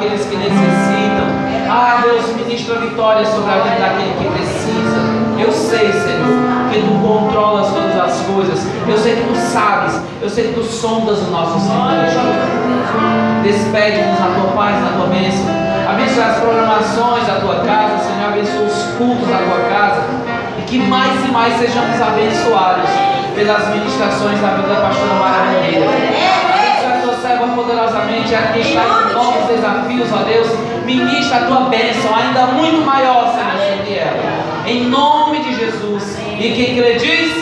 daqueles 0.00 0.24
que 0.24 0.36
necessitam. 0.36 1.28
Ah, 1.68 2.00
Deus, 2.02 2.34
ministra 2.34 2.76
vitória 2.76 3.24
sobre 3.26 3.52
a 3.52 3.58
vida 3.58 3.76
daquele 3.78 4.14
que 4.18 4.24
precisa. 4.30 4.98
Eu 5.38 5.52
sei, 5.52 5.92
Senhor, 5.92 6.70
que 6.72 6.80
tu 6.80 7.06
controlas 7.06 7.68
todas 7.68 7.96
as 7.96 8.20
coisas. 8.22 8.66
Eu 8.88 8.96
sei 8.96 9.16
que 9.16 9.28
tu 9.28 9.36
sabes. 9.36 10.00
Eu 10.22 10.28
sei 10.28 10.48
que 10.48 10.54
tu 10.54 10.64
sondas 10.64 11.18
o 11.18 11.30
nosso 11.30 11.60
Senhor. 11.60 11.90
Despede-nos 13.42 14.18
na 14.18 14.26
tua 14.34 14.52
paz, 14.52 14.82
na 14.82 14.90
tua 14.96 15.06
bênção. 15.06 15.46
Abençoa 15.88 16.24
as 16.24 16.38
programações 16.38 17.26
da 17.26 17.40
tua 17.40 17.56
casa, 17.56 17.98
Senhor. 17.98 18.32
Abençoa 18.32 18.66
os 18.66 18.82
cultos 18.96 19.28
da 19.28 19.38
tua 19.38 19.68
casa. 19.68 20.02
E 20.58 20.62
que 20.62 20.78
mais 20.78 21.24
e 21.24 21.30
mais 21.30 21.58
sejamos 21.58 22.00
abençoados 22.00 22.88
pelas 23.34 23.68
ministrações 23.68 24.40
da 24.40 24.48
vida 24.48 24.68
da 24.68 24.80
pastora 24.80 25.14
Mara. 25.14 26.49
A 27.60 27.62
poderosamente, 27.62 28.32
está 28.32 29.10
em 29.10 29.12
novos 29.12 29.46
desafios, 29.48 30.08
ó 30.12 30.22
Deus. 30.24 30.48
Ministra 30.86 31.36
a 31.36 31.44
tua 31.44 31.60
bênção, 31.68 32.14
ainda 32.14 32.46
muito 32.46 32.80
maior, 32.86 33.34
Senhor, 33.34 33.76
sobre 33.76 33.94
ela. 33.96 34.64
Em 34.66 34.84
nome 34.84 35.40
de 35.40 35.54
Jesus. 35.56 36.18
E 36.38 36.52
quem 36.52 36.80
acredita, 36.80 37.39